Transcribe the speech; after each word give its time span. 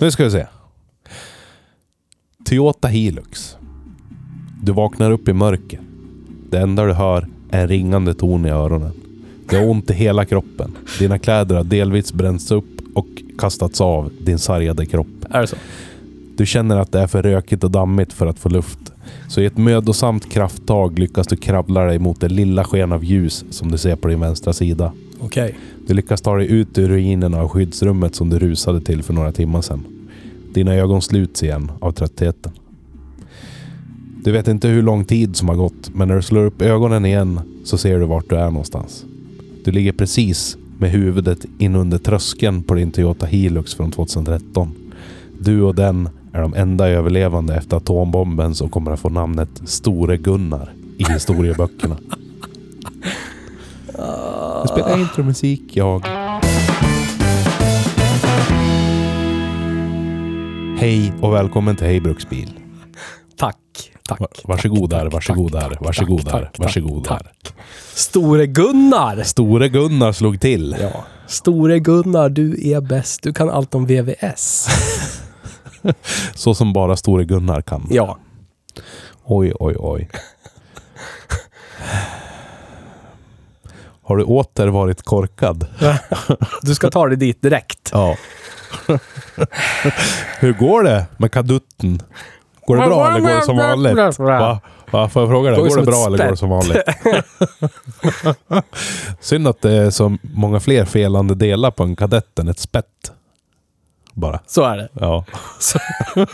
Nu 0.00 0.10
ska 0.10 0.24
vi 0.24 0.30
se. 0.30 0.46
Toyota 2.44 2.88
Hilux. 2.88 3.56
Du 4.62 4.72
vaknar 4.72 5.10
upp 5.10 5.28
i 5.28 5.32
mörker. 5.32 5.80
Det 6.50 6.58
enda 6.58 6.84
du 6.84 6.92
hör 6.92 7.28
är 7.50 7.62
en 7.62 7.68
ringande 7.68 8.14
ton 8.14 8.46
i 8.46 8.50
öronen. 8.50 8.92
Det 9.48 9.56
har 9.56 9.68
ont 9.68 9.90
i 9.90 9.94
hela 9.94 10.24
kroppen. 10.24 10.76
Dina 10.98 11.18
kläder 11.18 11.56
har 11.56 11.64
delvis 11.64 12.12
bränts 12.12 12.50
upp 12.50 12.64
och 12.94 13.06
kastats 13.38 13.80
av 13.80 14.12
din 14.20 14.38
sargade 14.38 14.86
kropp. 14.86 15.06
Är 15.30 15.40
det 15.40 15.46
så? 15.46 15.56
Du 16.36 16.46
känner 16.46 16.76
att 16.76 16.92
det 16.92 17.00
är 17.00 17.06
för 17.06 17.22
rökigt 17.22 17.64
och 17.64 17.70
dammigt 17.70 18.12
för 18.12 18.26
att 18.26 18.38
få 18.38 18.48
luft. 18.48 18.92
Så 19.28 19.40
i 19.40 19.46
ett 19.46 19.56
mödosamt 19.56 20.30
krafttag 20.30 20.98
lyckas 20.98 21.26
du 21.26 21.36
kravla 21.36 21.84
dig 21.84 21.98
mot 21.98 22.20
det 22.20 22.28
lilla 22.28 22.64
sken 22.64 22.92
av 22.92 23.04
ljus 23.04 23.44
som 23.50 23.70
du 23.70 23.78
ser 23.78 23.96
på 23.96 24.08
din 24.08 24.20
vänstra 24.20 24.52
sida. 24.52 24.92
Okej. 25.24 25.54
Du 25.86 25.94
lyckas 25.94 26.20
ta 26.20 26.36
dig 26.36 26.50
ut 26.50 26.78
ur 26.78 26.88
ruinerna 26.88 27.40
av 27.40 27.48
skyddsrummet 27.48 28.14
som 28.14 28.30
du 28.30 28.38
rusade 28.38 28.80
till 28.80 29.02
för 29.02 29.12
några 29.12 29.32
timmar 29.32 29.60
sedan. 29.62 29.84
Dina 30.54 30.74
ögon 30.74 31.02
sluts 31.02 31.42
igen 31.42 31.72
av 31.80 31.92
tröttheten. 31.92 32.52
Du 34.24 34.32
vet 34.32 34.48
inte 34.48 34.68
hur 34.68 34.82
lång 34.82 35.04
tid 35.04 35.36
som 35.36 35.48
har 35.48 35.56
gått, 35.56 35.94
men 35.94 36.08
när 36.08 36.16
du 36.16 36.22
slår 36.22 36.44
upp 36.44 36.62
ögonen 36.62 37.06
igen 37.06 37.40
så 37.64 37.78
ser 37.78 37.98
du 37.98 38.06
vart 38.06 38.30
du 38.30 38.36
är 38.36 38.50
någonstans. 38.50 39.04
Du 39.64 39.70
ligger 39.70 39.92
precis 39.92 40.56
med 40.78 40.90
huvudet 40.90 41.46
in 41.58 41.74
under 41.74 41.98
tröskeln 41.98 42.62
på 42.62 42.74
din 42.74 42.90
Toyota 42.90 43.26
Hilux 43.26 43.74
från 43.74 43.90
2013. 43.90 44.70
Du 45.40 45.62
och 45.62 45.74
den 45.74 46.08
är 46.32 46.42
de 46.42 46.54
enda 46.54 46.88
överlevande 46.88 47.56
efter 47.56 47.76
atombomben 47.76 48.54
som 48.54 48.68
kommer 48.68 48.90
att 48.90 49.00
få 49.00 49.08
namnet 49.08 49.50
Store 49.64 50.16
Gunnar 50.16 50.72
i 50.98 51.04
historieböckerna. 51.12 51.96
Jag 53.98 54.68
spelar 54.68 54.98
intromusik, 55.00 55.62
jag. 55.76 56.04
Hej 60.78 61.12
och 61.22 61.34
välkommen 61.34 61.76
till 61.76 61.86
Hej 61.86 62.00
Bruksbil. 62.00 62.58
Tack. 63.36 63.56
Tack. 64.08 64.20
Va- 64.20 64.26
varsågod 64.44 64.90
tack, 64.90 65.00
där, 65.00 65.10
varsågod 65.10 65.52
tack, 65.52 65.62
där, 65.62 65.68
tack, 65.70 65.80
varsågod 65.86 66.24
tack, 66.24 66.32
där, 66.32 66.40
tack, 66.40 66.58
varsågod 66.58 67.04
tack, 67.04 67.22
där. 67.22 67.32
tack. 67.42 67.54
Store 67.94 68.46
Gunnar! 68.46 69.22
Store 69.22 69.68
Gunnar 69.68 70.12
slog 70.12 70.40
till. 70.40 70.76
Ja. 70.80 71.04
Store 71.26 71.78
Gunnar, 71.78 72.28
du 72.28 72.68
är 72.70 72.80
bäst. 72.80 73.22
Du 73.22 73.32
kan 73.32 73.50
allt 73.50 73.74
om 73.74 73.86
VVS. 73.86 74.66
Så 76.34 76.54
som 76.54 76.72
bara 76.72 76.96
Store 76.96 77.24
Gunnar 77.24 77.62
kan. 77.62 77.86
Ja. 77.90 78.18
Oj, 79.24 79.52
oj, 79.60 79.74
oj. 79.78 80.08
Har 84.04 84.16
du 84.16 84.24
åter 84.24 84.68
varit 84.68 85.02
korkad? 85.02 85.66
Du 86.62 86.74
ska 86.74 86.90
ta 86.90 87.06
dig 87.06 87.16
dit 87.16 87.42
direkt. 87.42 87.90
Ja. 87.92 88.16
Hur 90.38 90.52
går 90.52 90.82
det 90.82 91.06
med 91.16 91.32
kadutten? 91.32 92.02
Går 92.66 92.76
det 92.76 92.86
bra 92.86 93.08
eller 93.10 93.20
går 93.20 93.28
det 93.36 93.42
som 93.42 93.56
vanligt? 93.56 94.18
Va? 94.18 94.60
Va? 94.90 95.08
Får 95.08 95.22
jag 95.22 95.30
fråga 95.30 95.50
det? 95.50 95.56
Går 95.56 95.76
det 95.76 95.86
bra 95.86 96.06
eller 96.06 96.18
går 96.18 96.30
det 96.30 96.36
som 96.36 96.50
vanligt? 96.50 96.82
Synd 99.20 99.48
att 99.48 99.62
det 99.62 99.72
är 99.72 99.90
så 99.90 100.16
många 100.22 100.60
fler 100.60 100.84
felande 100.84 101.34
delar 101.34 101.70
på 101.70 101.82
en 101.82 101.96
kadett 101.96 102.38
än 102.38 102.48
ett 102.48 102.58
spett. 102.58 103.12
Bara. 104.14 104.40
Så 104.46 104.62
är 104.62 104.76
det. 104.76 104.88
Ja. 104.92 105.24
Så. 105.60 105.78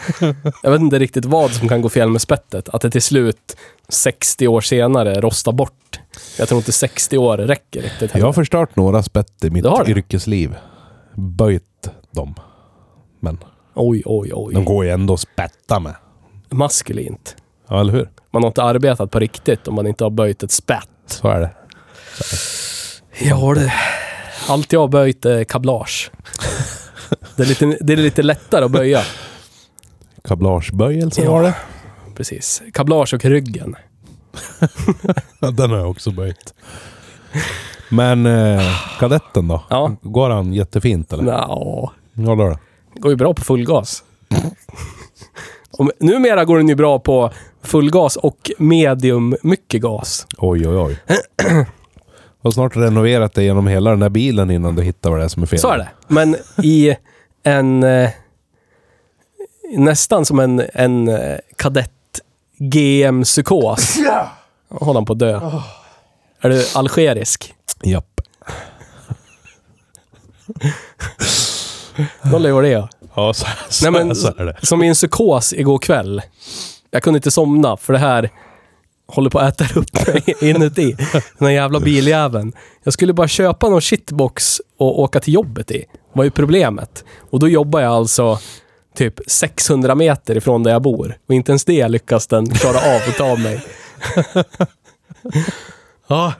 Jag 0.62 0.70
vet 0.70 0.80
inte 0.80 0.98
riktigt 0.98 1.24
vad 1.24 1.50
som 1.50 1.68
kan 1.68 1.82
gå 1.82 1.88
fel 1.88 2.08
med 2.08 2.20
spettet. 2.20 2.68
Att 2.68 2.82
det 2.82 2.90
till 2.90 3.02
slut, 3.02 3.56
60 3.88 4.48
år 4.48 4.60
senare, 4.60 5.20
rostar 5.20 5.52
bort. 5.52 6.00
Jag 6.38 6.48
tror 6.48 6.58
inte 6.58 6.72
60 6.72 7.18
år 7.18 7.38
räcker 7.38 7.82
riktigt. 7.82 8.10
Jag 8.14 8.26
har 8.26 8.32
förstört 8.32 8.76
några 8.76 9.02
spett 9.02 9.44
i 9.44 9.50
mitt 9.50 9.64
det? 9.64 9.84
yrkesliv. 9.90 10.56
Böjt 11.14 11.90
dem. 12.10 12.34
Men 13.20 13.38
Oj, 13.74 14.02
oj, 14.04 14.30
oj. 14.34 14.54
de 14.54 14.64
går 14.64 14.84
ju 14.84 14.90
ändå 14.90 15.14
att 15.14 15.20
spätta 15.20 15.80
med. 15.80 15.94
Maskulint. 16.48 17.36
Ja, 17.68 17.80
eller 17.80 17.92
hur? 17.92 18.10
Man 18.30 18.42
har 18.42 18.48
inte 18.50 18.62
arbetat 18.62 19.10
på 19.10 19.18
riktigt 19.18 19.68
om 19.68 19.74
man 19.74 19.86
inte 19.86 20.04
har 20.04 20.10
böjt 20.10 20.42
ett 20.42 20.52
spett. 20.52 20.88
Så 21.06 21.28
är 21.28 21.40
det. 21.40 21.50
Ja, 23.18 23.54
det... 23.54 23.72
Allt 24.48 24.72
jag 24.72 24.80
har 24.80 24.88
böjt 24.88 25.24
är 25.24 25.44
kablage. 25.44 26.10
Det 27.36 27.42
är 27.42 27.46
lite, 27.46 27.78
det 27.80 27.92
är 27.92 27.96
lite 27.96 28.22
lättare 28.22 28.64
att 28.64 28.70
böja. 28.70 29.02
Kablageböjelse 30.24 31.22
Ja. 31.22 31.30
var 31.32 31.42
det. 31.42 31.54
Precis. 32.16 32.62
Kablage 32.72 33.14
och 33.14 33.24
ryggen. 33.24 33.76
Ja, 35.40 35.50
den 35.50 35.70
har 35.70 35.78
jag 35.78 35.90
också 35.90 36.10
böjt. 36.10 36.54
Men 37.88 38.26
eh, 38.26 38.62
kadetten 38.98 39.48
då? 39.48 39.62
Ja. 39.70 39.96
Går 40.02 40.30
han 40.30 40.52
jättefint 40.52 41.12
eller? 41.12 41.22
Nja, 41.22 41.46
Ja, 41.48 42.34
då. 42.34 42.56
går 42.94 43.10
ju 43.12 43.16
bra 43.16 43.34
på 43.34 43.42
fullgas. 43.42 44.04
Numera 45.98 46.44
går 46.44 46.56
den 46.56 46.68
ju 46.68 46.74
bra 46.74 46.98
på 46.98 47.30
fullgas 47.62 48.16
och 48.16 48.50
medium 48.58 49.36
mycket 49.42 49.82
gas. 49.82 50.26
Oj, 50.38 50.68
oj, 50.68 50.76
oj. 50.76 50.98
har 52.42 52.50
snart 52.50 52.76
renoverat 52.76 53.34
dig 53.34 53.44
genom 53.44 53.66
hela 53.66 53.90
den 53.90 54.00
där 54.00 54.08
bilen 54.08 54.50
innan 54.50 54.74
du 54.74 54.82
hittar 54.82 55.10
vad 55.10 55.18
det 55.18 55.24
är 55.24 55.28
som 55.28 55.42
är 55.42 55.46
fel. 55.46 55.58
Så 55.58 55.70
är 55.70 55.78
det. 55.78 55.88
Men 56.08 56.36
i 56.62 56.96
en... 57.42 57.82
Eh, 57.82 58.10
nästan 59.76 60.24
som 60.24 60.38
en, 60.38 60.62
en 60.74 61.08
eh, 61.08 61.38
kadett 61.56 61.92
GM-psykos. 62.58 63.98
Håller 64.68 64.94
han 64.94 65.04
på 65.04 65.12
att 65.12 65.18
dö. 65.18 65.40
Är 66.40 66.50
du 66.50 66.66
algerisk? 66.74 67.54
Japp. 67.82 68.20
Då 72.22 72.38
lever 72.38 72.62
det. 72.62 72.88
Ja, 73.14 73.32
så, 73.32 73.46
så, 73.68 73.90
Nej, 73.90 74.04
men, 74.04 74.16
så 74.16 74.28
är 74.28 74.44
det. 74.44 74.56
Som 74.62 74.82
i 74.82 74.88
en 74.88 74.94
psykos 74.94 75.52
igår 75.52 75.78
kväll. 75.78 76.22
Jag 76.90 77.02
kunde 77.02 77.18
inte 77.18 77.30
somna 77.30 77.76
för 77.76 77.92
det 77.92 77.98
här 77.98 78.30
håller 79.12 79.30
på 79.30 79.38
att 79.38 79.60
äta 79.60 79.80
upp 79.80 80.06
mig 80.06 80.34
inuti. 80.50 80.96
Den 81.38 81.46
här 81.46 81.50
jävla 81.50 81.80
biljäveln. 81.80 82.52
Jag 82.84 82.92
skulle 82.92 83.12
bara 83.12 83.28
köpa 83.28 83.68
någon 83.68 83.80
shitbox 83.80 84.60
och 84.78 85.00
åka 85.00 85.20
till 85.20 85.34
jobbet 85.34 85.70
i. 85.70 85.84
var 86.12 86.24
ju 86.24 86.30
problemet. 86.30 87.04
Och 87.30 87.38
då 87.38 87.48
jobbar 87.48 87.80
jag 87.80 87.92
alltså 87.92 88.38
typ 88.96 89.14
600 89.26 89.94
meter 89.94 90.36
ifrån 90.36 90.62
där 90.62 90.70
jag 90.70 90.82
bor. 90.82 91.18
Och 91.28 91.34
inte 91.34 91.52
ens 91.52 91.64
det 91.64 91.88
lyckas 91.88 92.26
den 92.26 92.50
klara 92.50 92.78
av 92.78 93.00
att 93.08 93.16
ta 93.16 93.36
mig. 93.36 93.62
ja. 96.08 96.32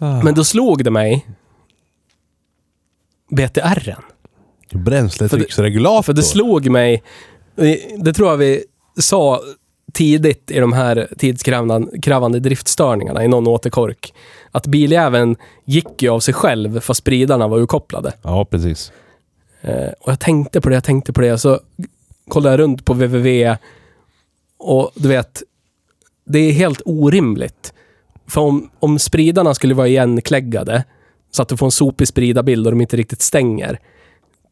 Men 0.00 0.34
då 0.34 0.44
slog 0.44 0.84
det 0.84 0.90
mig 0.90 1.26
BTR'n. 3.30 4.02
Bränsletrycksregulator. 4.72 6.02
För 6.02 6.12
det 6.12 6.22
slog 6.22 6.70
mig, 6.70 7.02
det 7.98 8.12
tror 8.12 8.30
jag 8.30 8.36
vi 8.36 8.64
sa 9.00 9.40
tidigt 9.92 10.50
i 10.50 10.60
de 10.60 10.72
här 10.72 11.08
tidskrävande 11.18 12.00
krävande 12.00 12.40
driftstörningarna 12.40 13.24
i 13.24 13.28
någon 13.28 13.46
återkork. 13.46 14.14
Att 14.50 14.66
biljäveln 14.66 15.36
gick 15.64 16.02
ju 16.02 16.08
av 16.08 16.20
sig 16.20 16.34
själv 16.34 16.80
fast 16.80 16.98
spridarna 16.98 17.48
var 17.48 17.58
urkopplade. 17.58 18.12
Ja, 18.22 18.44
precis. 18.44 18.92
Eh, 19.60 19.88
och 20.00 20.12
jag 20.12 20.20
tänkte 20.20 20.60
på 20.60 20.68
det, 20.68 20.74
jag 20.74 20.84
tänkte 20.84 21.12
på 21.12 21.20
det. 21.20 21.38
Så 21.38 21.60
kollade 22.28 22.52
jag 22.52 22.60
runt 22.60 22.84
på 22.84 22.92
www 22.92 23.56
och 24.58 24.90
du 24.94 25.08
vet, 25.08 25.42
det 26.24 26.38
är 26.38 26.52
helt 26.52 26.82
orimligt. 26.84 27.72
För 28.26 28.40
om, 28.40 28.70
om 28.78 28.98
spridarna 28.98 29.54
skulle 29.54 29.74
vara 29.74 29.88
igenkläggade 29.88 30.84
så 31.30 31.42
att 31.42 31.48
du 31.48 31.56
får 31.56 31.66
en 31.66 31.72
sopig 31.72 32.08
spridarbild 32.08 32.66
och 32.66 32.72
de 32.72 32.80
inte 32.80 32.96
riktigt 32.96 33.22
stänger. 33.22 33.78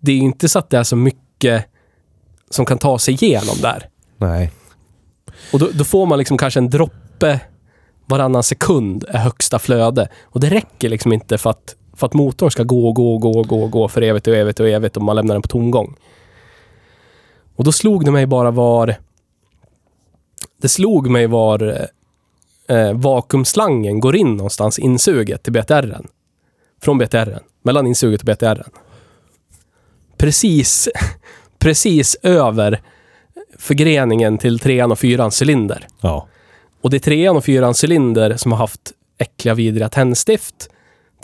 Det 0.01 0.13
är 0.13 0.17
ju 0.17 0.23
inte 0.23 0.49
så 0.49 0.59
att 0.59 0.71
det 0.71 0.79
är 0.79 0.83
så 0.83 0.97
mycket 0.97 1.65
som 2.51 2.67
kan 2.67 2.79
ta 2.79 2.99
sig 2.99 3.15
igenom 3.15 3.57
där. 3.63 3.89
Nej. 4.17 4.51
Och 5.53 5.59
då, 5.59 5.69
då 5.73 5.85
får 5.85 6.07
man 6.07 6.19
liksom 6.19 6.39
kanske 6.39 6.61
en 6.61 6.71
droppe 6.71 7.41
varannan 8.11 8.43
sekund 8.43 9.05
är 9.09 9.19
högsta 9.19 9.59
flöde. 9.59 10.09
Och 10.25 10.41
det 10.41 10.51
räcker 10.51 10.89
liksom 10.89 11.13
inte 11.13 11.39
för 11.39 11.51
att, 11.51 11.77
för 11.93 12.07
att 12.07 12.15
motorn 12.15 12.51
ska 12.51 12.63
gå 12.63 12.89
och 12.89 12.95
gå 12.95 13.15
och 13.15 13.21
gå 13.21 13.43
gå 13.43 13.67
gå 13.67 13.89
för 13.89 14.03
evigt 14.03 14.27
och 14.27 14.37
evigt 14.37 14.61
och 14.61 14.69
evigt 14.69 14.97
om 14.97 15.05
man 15.05 15.17
lämnar 15.17 15.35
den 15.35 15.43
på 15.43 15.49
tomgång. 15.49 15.97
Och 17.57 17.65
då 17.65 17.73
slog 17.73 18.05
det 18.05 18.11
mig 18.11 18.27
bara 18.27 18.51
var... 18.51 18.97
Det 20.57 20.69
slog 20.69 21.11
mig 21.11 21.27
var 21.27 21.89
eh, 22.69 22.93
vakuumslangen 22.93 24.01
går 24.01 24.17
in 24.17 24.37
någonstans, 24.37 24.79
insuget 24.79 25.43
till 25.43 25.53
BTR'n. 25.53 26.07
Från 26.83 27.03
BTR'n. 27.03 27.43
Mellan 27.63 27.87
insuget 27.87 28.23
och 28.23 28.29
BTR'n. 28.29 28.71
Precis, 30.17 30.89
precis 31.59 32.17
över 32.23 32.81
förgreningen 33.59 34.39
till 34.39 34.59
trean 34.59 34.93
och 34.93 34.99
fyrans 34.99 35.43
cylinder. 35.43 35.87
Ja. 36.01 36.27
Och 36.81 36.91
det 36.91 36.97
är 36.97 36.99
trean 36.99 37.37
och 37.37 37.45
fyrans 37.45 37.85
cylinder 37.85 38.37
som 38.37 38.53
har 38.53 38.59
haft 38.59 38.93
äckliga, 39.19 39.55
vidriga 39.55 39.89
tändstift. 39.89 40.71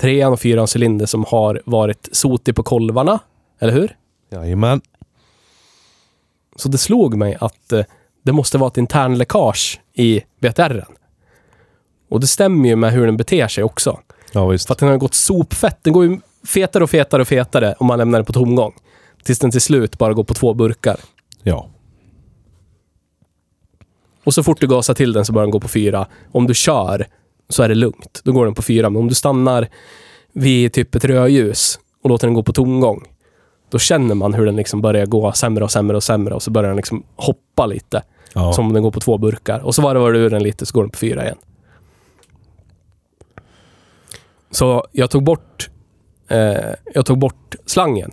Trean 0.01 0.33
och 0.33 0.41
fyrans 0.41 0.77
cylinder 0.77 1.07
som 1.07 1.25
har 1.25 1.63
varit 1.65 2.09
sotig 2.13 2.57
på 2.57 2.63
kolvarna. 2.63 3.19
Eller 3.61 3.73
hur? 3.73 3.97
Jajamän. 4.31 4.81
Så 6.57 6.69
det 6.69 6.79
slog 6.79 7.17
mig 7.17 7.37
att 7.41 7.73
eh, 7.73 7.85
det 8.23 8.33
måste 8.33 8.59
vara 8.59 8.69
ett 8.69 8.77
internläckage 8.77 9.81
i 9.95 10.23
BTR'n. 10.41 10.97
Och 12.11 12.21
det 12.21 12.27
stämmer 12.27 12.69
ju 12.69 12.77
med 12.77 12.93
hur 12.93 13.07
den 13.07 13.17
beter 13.17 13.49
sig 13.49 13.65
också. 13.65 14.01
Ja, 14.33 14.47
visst. 14.47 14.67
För 14.67 14.75
att 14.75 14.79
den 14.79 14.89
har 14.89 14.97
gått 14.97 15.15
sopfett. 15.15 15.79
Den 15.83 15.93
går 15.93 16.05
ju 16.05 16.21
fetare 16.47 16.85
och 16.85 16.91
fetare 16.91 17.23
och 17.23 17.29
fetare 17.29 17.75
om 17.79 17.87
man 17.87 17.99
lämnar 17.99 18.19
den 18.19 18.27
på 18.27 18.33
tomgång. 18.33 18.75
Tills 19.25 19.39
den 19.39 19.51
till 19.51 19.61
slut 19.61 19.99
bara 19.99 20.13
går 20.13 20.25
på 20.25 20.35
två 20.35 20.55
burkar. 20.55 20.97
Ja. 21.43 21.69
Och 24.27 24.35
så 24.35 24.43
fort 24.43 24.61
du 24.61 24.67
gasar 24.67 24.95
till 24.95 25.13
den 25.13 25.25
så 25.25 25.33
börjar 25.33 25.47
den 25.47 25.51
gå 25.51 25.61
på 25.61 25.69
fyra. 25.69 26.07
Om 26.33 26.47
du 26.47 26.55
kör 26.55 27.07
så 27.49 27.63
är 27.63 27.69
det 27.69 27.75
lugnt. 27.75 28.21
Då 28.25 28.33
går 28.33 28.45
den 28.45 28.55
på 28.55 28.63
fyra. 28.63 28.91
Men 28.91 29.03
om 29.03 29.09
du 29.09 29.15
stannar 29.15 29.69
vid 30.33 30.73
typ 30.73 30.95
ett 30.95 31.05
rödljus 31.05 31.79
och 32.03 32.11
låter 32.11 32.27
den 32.27 32.35
gå 32.35 32.43
på 32.43 32.53
tomgång. 32.53 33.05
Då 33.71 33.79
känner 33.79 34.15
man 34.15 34.35
hur 34.35 34.47
den 34.47 34.57
liksom 34.57 34.83
börjar 34.83 35.07
gå 35.07 35.33
sämre 35.33 35.65
och 35.65 35.71
sämre 35.71 35.97
och 35.97 36.03
sämre 36.03 36.35
och 36.35 36.43
så 36.43 36.51
börjar 36.51 36.69
den 36.69 36.77
liksom 36.77 37.03
hoppa 37.17 37.67
lite. 37.67 38.03
ja. 38.35 38.53
Som 38.53 38.67
om 38.67 38.73
den 38.73 38.83
går 38.83 38.91
på 38.91 39.01
två 39.01 39.19
burkar. 39.19 39.61
Och 39.61 39.75
så 39.75 39.83
varvar 39.83 40.13
du 40.13 40.19
ur 40.19 40.31
den 40.31 40.43
lite 40.43 40.67
så 40.67 40.75
går 40.75 40.83
den 40.83 40.91
på 40.91 40.99
fyra 40.99 41.25
igen. 41.25 41.39
Så 44.51 44.87
jag 44.93 45.11
tog 45.11 45.23
bort 45.23 45.71
eh, 46.29 46.75
jag 46.95 47.07
tog 47.07 47.19
bort 47.19 47.55
slangen 47.67 48.13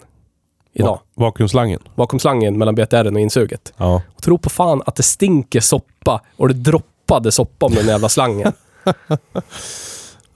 idag. 0.74 0.88
Va- 0.94 1.02
Vakuumslangen. 1.26 1.80
Bakom 1.96 2.20
slangen 2.20 2.58
mellan 2.58 2.76
BTR 2.76 3.14
och 3.14 3.20
insuget. 3.20 3.74
Ja. 3.78 4.02
Och 4.16 4.22
tro 4.24 4.38
på 4.38 4.50
fan 4.50 4.82
att 4.86 4.96
det 4.96 5.04
stinker 5.04 5.60
soppa 5.60 6.22
och 6.38 6.48
det 6.48 6.54
droppade 6.54 7.32
soppa 7.32 7.66
om 7.66 7.74
den 7.74 7.86
jävla 7.88 8.10
slangen. 8.10 8.54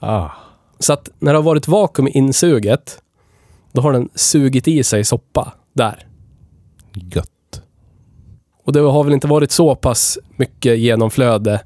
Ah. 0.00 0.30
Så 0.78 0.92
att 0.92 1.08
när 1.18 1.32
det 1.32 1.38
har 1.38 1.42
varit 1.42 1.68
vakuum 1.68 2.08
i 2.08 2.10
insuget, 2.10 2.98
då 3.72 3.82
har 3.82 3.92
den 3.92 4.08
sugit 4.14 4.68
i 4.68 4.84
sig 4.84 5.04
soppa 5.04 5.52
där. 5.72 6.06
Gött. 6.94 7.62
Och 8.64 8.72
det 8.72 8.80
har 8.80 9.04
väl 9.04 9.12
inte 9.12 9.26
varit 9.26 9.50
så 9.52 9.74
pass 9.74 10.18
mycket 10.36 10.78
genomflöde 10.78 11.60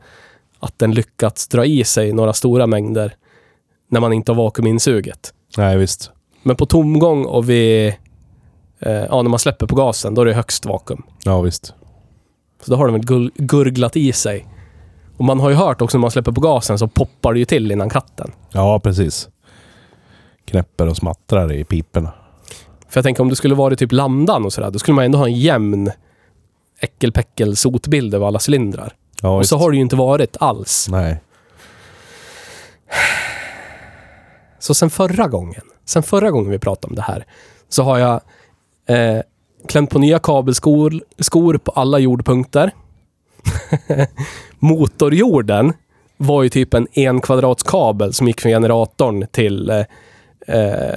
att 0.60 0.78
den 0.78 0.92
lyckats 0.94 1.48
dra 1.48 1.64
i 1.64 1.84
sig 1.84 2.12
några 2.12 2.32
stora 2.32 2.66
mängder 2.66 3.14
när 3.88 4.00
man 4.00 4.12
inte 4.12 4.32
har 4.32 4.36
vakuuminsuget. 4.36 5.34
Nej, 5.56 5.78
visst. 5.78 6.10
Men 6.42 6.56
på 6.56 6.66
tomgång 6.66 7.24
och 7.24 7.50
vid, 7.50 7.94
ja, 8.84 9.22
när 9.22 9.30
man 9.30 9.38
släpper 9.38 9.66
på 9.66 9.74
gasen, 9.74 10.14
då 10.14 10.20
är 10.20 10.26
det 10.26 10.34
högst 10.34 10.66
vakuum. 10.66 11.02
Ja, 11.24 11.40
visst. 11.40 11.74
Så 12.62 12.70
då 12.70 12.76
har 12.76 12.88
den 12.88 13.00
väl 13.00 13.30
gurglat 13.34 13.96
i 13.96 14.12
sig. 14.12 14.46
Och 15.16 15.24
man 15.24 15.40
har 15.40 15.50
ju 15.50 15.56
hört 15.56 15.82
också 15.82 15.98
när 15.98 16.00
man 16.00 16.10
släpper 16.10 16.32
på 16.32 16.40
gasen 16.40 16.78
så 16.78 16.88
poppar 16.88 17.32
det 17.32 17.38
ju 17.38 17.44
till 17.44 17.72
innan 17.72 17.90
katten. 17.90 18.32
Ja, 18.52 18.80
precis. 18.80 19.28
Knäpper 20.44 20.88
och 20.88 20.96
smattrar 20.96 21.52
i 21.52 21.64
piporna. 21.64 22.12
För 22.88 22.98
jag 22.98 23.04
tänker 23.04 23.22
om 23.22 23.28
det 23.28 23.36
skulle 23.36 23.54
vara 23.54 23.76
typ 23.76 23.92
landan 23.92 24.44
och 24.44 24.52
sådär, 24.52 24.70
då 24.70 24.78
skulle 24.78 24.94
man 24.94 25.04
ändå 25.04 25.18
ha 25.18 25.26
en 25.26 25.38
jämn 25.38 25.90
äckelpäckel 26.80 27.56
sotbild 27.56 28.14
över 28.14 28.26
alla 28.26 28.38
cylindrar. 28.48 28.94
Ja, 29.20 29.36
och 29.36 29.46
så 29.46 29.58
har 29.58 29.70
det 29.70 29.76
ju 29.76 29.82
inte 29.82 29.96
varit 29.96 30.36
alls. 30.40 30.86
Nej. 30.90 31.22
Så 34.58 34.74
sen 34.74 34.90
förra 34.90 35.28
gången, 35.28 35.62
sen 35.84 36.02
förra 36.02 36.30
gången 36.30 36.50
vi 36.50 36.58
pratade 36.58 36.90
om 36.90 36.96
det 36.96 37.02
här, 37.02 37.26
så 37.68 37.82
har 37.82 37.98
jag 37.98 38.20
eh, 38.86 39.18
klämt 39.68 39.90
på 39.90 39.98
nya 39.98 40.18
kabelskor 40.18 41.00
skor 41.18 41.58
på 41.58 41.70
alla 41.70 41.98
jordpunkter. 41.98 42.70
Motorjorden 44.58 45.72
var 46.16 46.42
ju 46.42 46.48
typ 46.48 46.74
en 46.74 46.86
en 46.92 47.20
kvadrats 47.20 47.62
kabel 47.62 48.12
som 48.12 48.26
gick 48.26 48.40
från 48.40 48.52
generatorn 48.52 49.26
till 49.30 49.70
eh, 49.70 49.84
eh, 50.46 50.96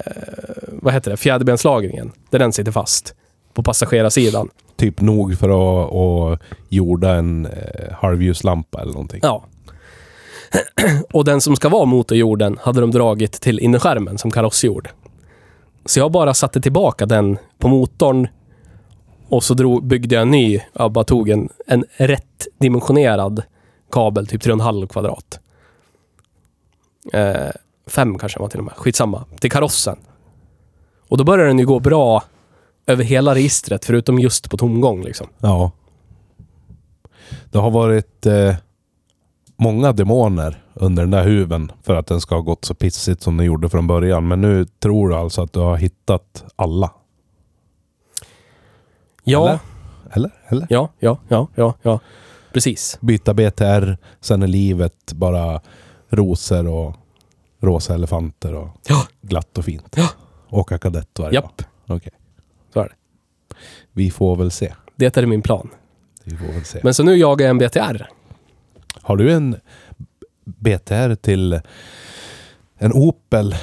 vad 0.67 0.93
heter 0.93 1.11
det, 1.11 1.17
fjäderbenslagringen. 1.17 2.11
Där 2.29 2.39
den 2.39 2.53
sitter 2.53 2.71
fast 2.71 3.15
på 3.53 3.63
passagerarsidan. 3.63 4.49
Typ 4.75 5.01
nog 5.01 5.37
för 5.37 5.49
att, 5.49 5.93
att 5.93 6.41
jorda 6.69 7.11
en 7.11 7.45
eh, 7.45 7.93
halvljuslampa 7.93 8.81
eller 8.81 8.91
någonting. 8.91 9.19
Ja. 9.23 9.45
Och 11.13 11.25
den 11.25 11.41
som 11.41 11.55
ska 11.55 11.69
vara 11.69 11.85
motorjorden 11.85 12.57
hade 12.61 12.81
de 12.81 12.91
dragit 12.91 13.31
till 13.31 13.59
innerskärmen 13.59 14.17
som 14.17 14.31
karossjord. 14.31 14.89
Så 15.85 15.99
jag 15.99 16.11
bara 16.11 16.33
satte 16.33 16.61
tillbaka 16.61 17.05
den 17.05 17.37
på 17.57 17.67
motorn 17.67 18.27
och 19.29 19.43
så 19.43 19.53
drog, 19.53 19.85
byggde 19.85 20.15
jag 20.15 20.21
en 20.21 20.31
ny. 20.31 20.61
Jag 20.73 20.91
bara 20.91 21.03
tog 21.03 21.29
en, 21.29 21.49
en 21.67 21.85
rätt 21.97 22.47
dimensionerad 22.57 23.43
kabel, 23.91 24.27
typ 24.27 24.43
3,5 24.43 24.87
kvadrat. 24.87 25.39
Eh, 27.13 27.51
fem 27.87 28.17
kanske 28.17 28.39
var 28.39 28.47
till 28.47 28.59
och 28.59 28.65
med. 28.65 28.73
Skitsamma. 28.73 29.25
Till 29.39 29.51
karossen. 29.51 29.97
Och 31.09 31.17
då 31.17 31.23
började 31.23 31.49
den 31.49 31.59
ju 31.59 31.65
gå 31.65 31.79
bra 31.79 32.23
över 32.87 33.03
hela 33.03 33.35
registret, 33.35 33.85
förutom 33.85 34.19
just 34.19 34.49
på 34.49 34.57
tomgång. 34.57 35.03
Liksom. 35.03 35.27
Ja. 35.39 35.71
Det 37.51 37.57
har 37.57 37.71
varit 37.71 38.25
eh, 38.25 38.55
många 39.55 39.91
demoner 39.91 40.64
under 40.75 41.03
den 41.03 41.11
där 41.11 41.23
huven 41.23 41.71
för 41.83 41.95
att 41.95 42.07
den 42.07 42.21
ska 42.21 42.35
ha 42.35 42.41
gått 42.41 42.65
så 42.65 42.73
pissigt 42.75 43.21
som 43.21 43.37
den 43.37 43.45
gjorde 43.45 43.69
från 43.69 43.87
början. 43.87 44.27
Men 44.27 44.41
nu 44.41 44.65
tror 44.65 45.09
du 45.09 45.15
alltså 45.15 45.41
att 45.41 45.53
du 45.53 45.59
har 45.59 45.77
hittat 45.77 46.43
alla? 46.55 46.91
Ja, 49.23 49.47
Eller? 49.49 49.59
Eller? 50.11 50.31
Eller? 50.47 50.67
ja, 50.69 50.89
ja, 50.99 51.17
ja, 51.27 51.47
ja, 51.55 51.73
ja. 51.81 51.99
Precis. 52.53 52.97
Byta 53.01 53.33
BTR, 53.33 53.97
sen 54.21 54.43
är 54.43 54.47
livet 54.47 55.13
bara 55.13 55.61
rosor 56.09 56.67
och 56.67 56.95
rosa 57.59 57.93
elefanter 57.93 58.53
och 58.55 58.69
Ja. 58.87 59.03
glatt 59.21 59.57
och 59.57 59.65
fint. 59.65 59.93
Ja. 59.97 60.09
Åka 60.49 60.77
kadett 60.77 61.19
varje 61.19 61.33
Japp, 61.35 61.57
dag. 61.57 61.97
Okej. 61.97 62.11
så 62.73 62.79
är 62.79 62.83
det. 62.83 62.95
Vi 63.91 64.11
får 64.11 64.35
väl 64.35 64.51
se. 64.51 64.73
Det 64.95 65.17
är 65.17 65.25
min 65.25 65.41
plan. 65.41 65.69
Vi 66.23 66.37
får 66.37 66.45
väl 66.45 66.65
se. 66.65 66.79
Men 66.83 66.93
så 66.93 67.03
nu 67.03 67.15
jagar 67.15 67.45
jag 67.45 67.49
en 67.49 67.57
BTR. 67.57 68.07
Har 69.01 69.17
du 69.17 69.31
en 69.33 69.55
BTR 70.45 71.15
till 71.15 71.59
en 72.77 72.93
Opel? 72.93 73.55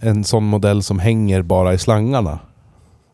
En 0.00 0.24
sån 0.24 0.44
modell 0.44 0.82
som 0.82 0.98
hänger 0.98 1.42
bara 1.42 1.74
i 1.74 1.78
slangarna? 1.78 2.38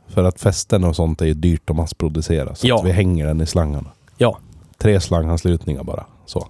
För 0.08 0.24
att 0.24 0.40
fästen 0.40 0.84
och 0.84 0.96
sånt 0.96 1.20
är 1.22 1.26
ju 1.26 1.34
dyrt 1.34 1.70
att 1.70 1.76
massproducera. 1.76 2.54
Så 2.54 2.66
Ja. 2.68 2.78
att 2.78 2.84
vi 2.84 2.92
hänger 2.92 3.26
den 3.26 3.40
i 3.40 3.46
slangarna. 3.46 3.90
Ja. 4.16 4.38
Tre 4.78 5.00
slanganslutningar 5.00 5.82
bara. 5.84 6.04
Så. 6.26 6.48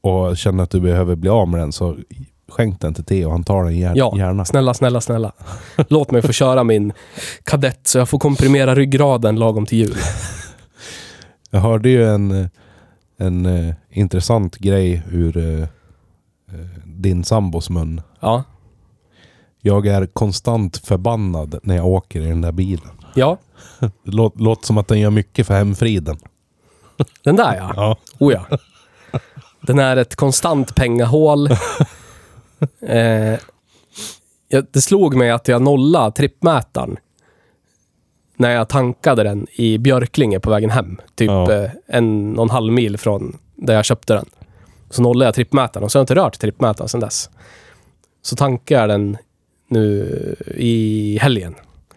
Och 0.00 0.36
känner 0.36 0.64
att 0.64 0.70
du 0.70 0.80
behöver 0.80 1.14
bli 1.16 1.30
av 1.30 1.48
med 1.48 1.60
den 1.60 1.72
så 1.72 1.96
skänk 2.48 2.80
den 2.80 2.94
till 2.94 3.04
Theo. 3.04 3.30
Han 3.30 3.44
tar 3.44 3.64
den 3.64 3.74
gär- 3.74 3.92
Ja, 3.96 4.14
gärna. 4.18 4.44
snälla, 4.44 4.74
snälla, 4.74 5.00
snälla. 5.00 5.32
Låt 5.88 6.10
mig 6.10 6.22
få 6.22 6.32
köra 6.32 6.64
min 6.64 6.92
kadett 7.44 7.86
så 7.86 7.98
jag 7.98 8.08
får 8.08 8.18
komprimera 8.18 8.74
ryggraden 8.74 9.36
lagom 9.36 9.66
till 9.66 9.78
jul. 9.78 9.96
Jag 11.50 11.60
hörde 11.60 11.88
ju 11.88 12.08
en, 12.08 12.50
en 13.16 13.46
eh, 13.46 13.74
intressant 13.90 14.56
grej 14.56 15.02
ur 15.10 15.36
eh, 15.36 15.62
eh, 15.62 16.66
din 16.84 17.24
sambos 17.24 17.70
mun. 17.70 18.00
Ja. 18.20 18.44
Jag 19.60 19.86
är 19.86 20.06
konstant 20.06 20.76
förbannad 20.76 21.58
när 21.62 21.76
jag 21.76 21.86
åker 21.86 22.20
i 22.20 22.26
den 22.26 22.40
där 22.40 22.52
bilen. 22.52 22.90
Ja, 23.14 23.38
Det 23.80 24.10
låter, 24.10 24.38
låter 24.38 24.66
som 24.66 24.78
att 24.78 24.88
den 24.88 25.00
gör 25.00 25.10
mycket 25.10 25.46
för 25.46 25.54
hemfriden. 25.54 26.16
den 27.24 27.36
där 27.36 27.56
ja. 27.56 27.72
Ja. 27.76 27.96
Oh 28.18 28.32
ja. 28.32 28.58
Den 29.60 29.78
är 29.78 29.96
ett 29.96 30.16
konstant 30.16 30.74
pengahål. 30.74 31.48
Eh, 32.80 33.38
det 34.72 34.80
slog 34.80 35.14
mig 35.16 35.30
att 35.30 35.48
jag 35.48 35.62
nollade 35.62 36.12
trippmätaren 36.12 36.96
när 38.36 38.50
jag 38.50 38.68
tankade 38.68 39.22
den 39.22 39.46
i 39.52 39.78
Björklinge 39.78 40.40
på 40.40 40.50
vägen 40.50 40.70
hem. 40.70 41.00
Typ 41.14 41.28
Ja. 41.30 41.52
eh, 41.52 41.70
en 41.86 42.36
och 42.38 42.42
en 42.42 42.50
halv 42.50 42.72
mil 42.72 42.98
från 42.98 43.38
där 43.56 43.74
jag 43.74 43.84
köpte 43.84 44.14
den. 44.14 44.26
Så 44.90 45.02
nollade 45.02 45.24
jag 45.24 45.34
trippmätaren 45.34 45.84
och 45.84 45.92
så 45.92 45.98
har 45.98 46.00
jag 46.00 46.04
inte 46.04 46.14
rört 46.14 46.38
trippmätaren 46.38 46.88
sedan 46.88 47.00
dess. 47.00 47.30
Så 48.22 48.36
tankade 48.36 48.80
jag 48.80 48.88
den 48.88 49.16
nu 49.68 50.36
i 50.56 51.18
helgen. 51.22 51.54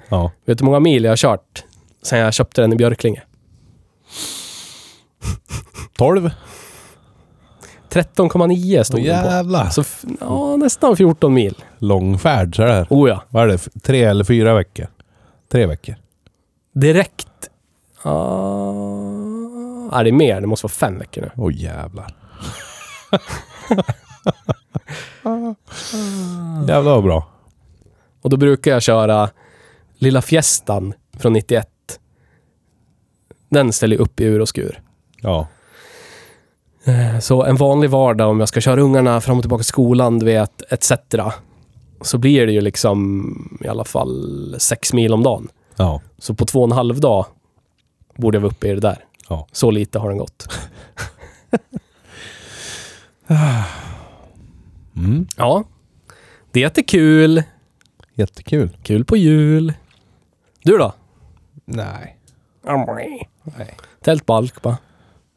Ja. 0.09 0.31
Vet 0.45 0.57
du 0.57 0.61
hur 0.61 0.65
många 0.65 0.79
mil 0.79 1.03
jag 1.03 1.11
har 1.11 1.17
kört 1.17 1.63
sen 2.01 2.19
jag 2.19 2.33
köpte 2.33 2.61
den 2.61 2.73
i 2.73 2.75
Björklinge? 2.75 3.21
12? 5.97 6.29
13,9 7.89 8.83
stod 8.83 8.99
Åh 8.99 9.05
den 9.05 9.23
på. 9.65 9.71
Så 9.71 9.83
ja, 10.19 10.55
nästan 10.57 10.97
14 10.97 11.33
mil. 11.33 11.55
Långfärd 11.77 12.55
sådär. 12.55 12.87
Oh 12.89 13.09
ja. 13.09 13.23
Vad 13.29 13.43
är 13.43 13.47
det? 13.47 13.57
Tre 13.83 14.03
eller 14.03 14.23
fyra 14.23 14.53
veckor? 14.53 14.87
Tre 15.51 15.65
veckor? 15.65 15.95
Direkt 16.81 17.27
Ah, 18.03 19.99
är 19.99 20.03
det 20.03 20.09
är 20.09 20.11
mer? 20.11 20.41
Det 20.41 20.47
måste 20.47 20.65
vara 20.65 20.71
fem 20.73 20.99
veckor 20.99 21.21
nu. 21.21 21.31
Åh 21.35 21.51
jävlar. 21.55 22.15
jävlar 26.67 26.93
vad 26.95 27.03
bra. 27.03 27.27
Och 28.21 28.29
då 28.29 28.37
brukar 28.37 28.71
jag 28.71 28.81
köra 28.81 29.29
Lilla 29.97 30.21
Fiestan 30.21 30.93
från 31.19 31.33
91. 31.33 31.69
Den 33.49 33.73
ställer 33.73 33.95
jag 33.95 34.01
upp 34.03 34.19
i 34.19 34.23
ur 34.23 34.41
och 34.41 34.49
skur. 34.49 34.81
Ja. 35.21 35.47
Eh, 36.83 37.19
Så 37.19 37.43
en 37.43 37.55
vanlig 37.55 37.89
vardag 37.89 38.29
om 38.29 38.39
jag 38.39 38.49
ska 38.49 38.61
köra 38.61 38.81
ungarna 38.81 39.21
fram 39.21 39.37
och 39.37 39.43
tillbaka 39.43 39.59
till 39.63 39.67
skolan, 39.67 40.19
du 40.19 40.25
vet, 40.25 40.61
etc. 40.71 40.91
Så 42.01 42.17
blir 42.17 42.45
det 42.45 42.51
ju 42.51 42.61
liksom 42.61 43.59
i 43.63 43.67
alla 43.67 43.85
fall 43.85 44.55
sex 44.59 44.93
mil 44.93 45.13
om 45.13 45.23
dagen. 45.23 45.47
Ja. 45.77 46.01
Så 46.17 46.33
på 46.35 46.45
två 46.45 46.59
och 46.59 46.65
en 46.67 46.71
halv 46.71 46.99
dag 46.99 47.25
borde 48.15 48.35
jag 48.35 48.41
vara 48.41 48.51
uppe 48.51 48.67
i 48.67 48.73
det 48.73 48.79
där. 48.79 49.05
Ja. 49.29 49.47
Så 49.51 49.71
lite 49.71 49.99
har 49.99 50.09
den 50.09 50.17
gått. 50.17 50.47
Mm. 54.95 55.27
Ja. 55.37 55.63
Det 56.51 56.77
är 56.77 56.83
kul. 56.83 57.43
Jättekul. 58.13 58.77
Kul 58.83 59.05
på 59.05 59.17
jul. 59.17 59.73
Du 60.63 60.77
då? 60.77 60.93
Nej. 61.65 62.17
Nej. 62.63 63.29
Nej. 63.57 63.77
Tält 64.01 64.25
på 64.25 64.33
Alkba. 64.33 64.77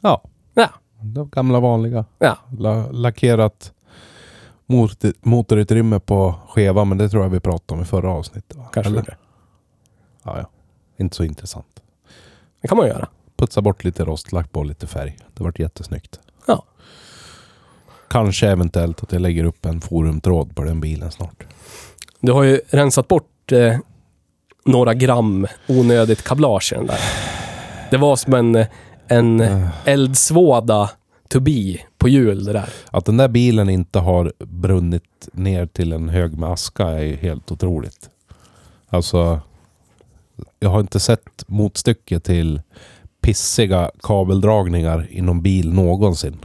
Ja. 0.01 0.23
Ja. 0.55 0.69
De 1.03 1.29
gamla 1.29 1.61
vanliga. 1.61 2.05
Ja. 2.19 2.39
La- 2.59 2.91
lackerat 2.91 3.73
mot- 4.67 5.05
motorutrymme 5.21 6.01
på 6.01 6.35
skeva, 6.49 6.85
men 6.85 6.99
det 6.99 7.09
tror 7.09 7.23
jag 7.23 7.31
vi 7.31 7.41
pratade 7.41 7.79
om 7.79 7.83
i 7.83 7.87
förra 7.87 8.11
avsnittet. 8.11 8.57
Va? 8.57 8.69
Kanske 8.73 8.93
Eller? 8.93 9.03
det. 9.03 9.17
Ja, 10.25 10.39
ja. 10.39 10.51
Inte 10.97 11.17
så 11.17 11.25
intressant. 11.25 11.83
Det 12.63 12.69
kan 12.69 12.79
man 12.79 12.87
göra. 12.87 13.09
Putsa 13.37 13.61
bort 13.61 13.85
lite 13.85 14.05
rost, 14.05 14.33
lagt 14.33 14.53
på 14.53 14.63
lite 14.63 14.87
färg. 14.87 15.17
Det 15.35 15.45
vart 15.45 15.59
jättesnyggt. 15.59 16.21
Ja. 16.47 16.65
Kanske 18.11 18.49
eventuellt 18.49 19.03
att 19.03 19.13
jag 19.13 19.23
lägger 19.23 19.45
upp 19.45 19.67
en 19.67 19.81
forumtråd 19.81 20.57
på 20.57 20.63
den 20.65 20.81
bilen 20.81 21.11
snart. 21.11 21.45
Du 22.21 22.33
har 22.33 22.43
ju 22.43 22.61
rensat 22.71 23.09
bort 23.09 23.53
eh, 23.53 23.79
några 24.65 24.95
gram 24.95 25.47
onödigt 25.69 26.25
kablage 26.25 26.73
i 26.73 26.77
den 26.77 26.87
där. 26.87 27.01
Det 27.91 27.97
var 27.97 28.17
som 28.17 28.35
en, 28.35 28.65
en 29.09 29.41
Eh. 29.41 29.69
eldsvåda 29.89 30.91
to 31.29 31.41
be 31.41 31.79
på 31.99 32.09
hjul 32.09 32.45
det 32.45 32.53
där. 32.53 32.69
Att 32.91 33.05
den 33.05 33.17
där 33.17 33.29
bilen 33.29 33.69
inte 33.69 33.99
har 33.99 34.33
brunnit 34.39 35.29
ner 35.33 35.67
till 35.67 35.93
en 35.93 36.09
hög 36.09 36.39
med 36.39 36.51
aska 36.51 36.87
är 36.87 37.03
ju 37.05 37.17
helt 37.17 37.53
otroligt. 37.53 38.11
Alltså, 38.89 39.41
jag 40.61 40.71
har 40.71 40.81
inte 40.81 41.01
sett 41.01 41.49
motstycke 41.49 42.21
till 42.21 42.63
pissiga 43.21 43.91
kabeldragningar 44.03 45.07
i 45.11 45.21
någon 45.21 45.43
bil 45.43 45.73
någonsin. 45.73 46.39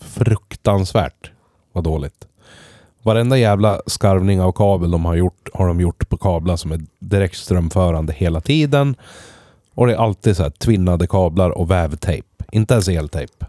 Fruktansvärt 0.00 1.30
vad 1.72 1.84
dåligt. 1.84 2.26
Varenda 3.02 3.38
jävla 3.38 3.80
skarvning 3.86 4.40
av 4.40 4.52
kabel 4.52 4.90
de 4.90 5.04
har 5.04 5.14
gjort 5.14 5.48
har 5.54 5.68
de 5.68 5.80
gjort 5.80 6.08
på 6.08 6.16
kablar 6.16 6.56
som 6.56 6.72
är 6.72 6.80
direkt 6.98 7.36
strömförande 7.36 8.12
hela 8.12 8.40
tiden. 8.40 8.96
Och 9.74 9.86
det 9.86 9.92
är 9.92 9.96
alltid 9.96 10.36
så 10.36 10.42
här 10.42 10.50
tvinnade 10.50 11.06
kablar 11.06 11.50
och 11.50 11.70
vävtejp. 11.70 12.28
Inte 12.52 12.74
ens 12.74 12.88
eltejp. 12.88 13.46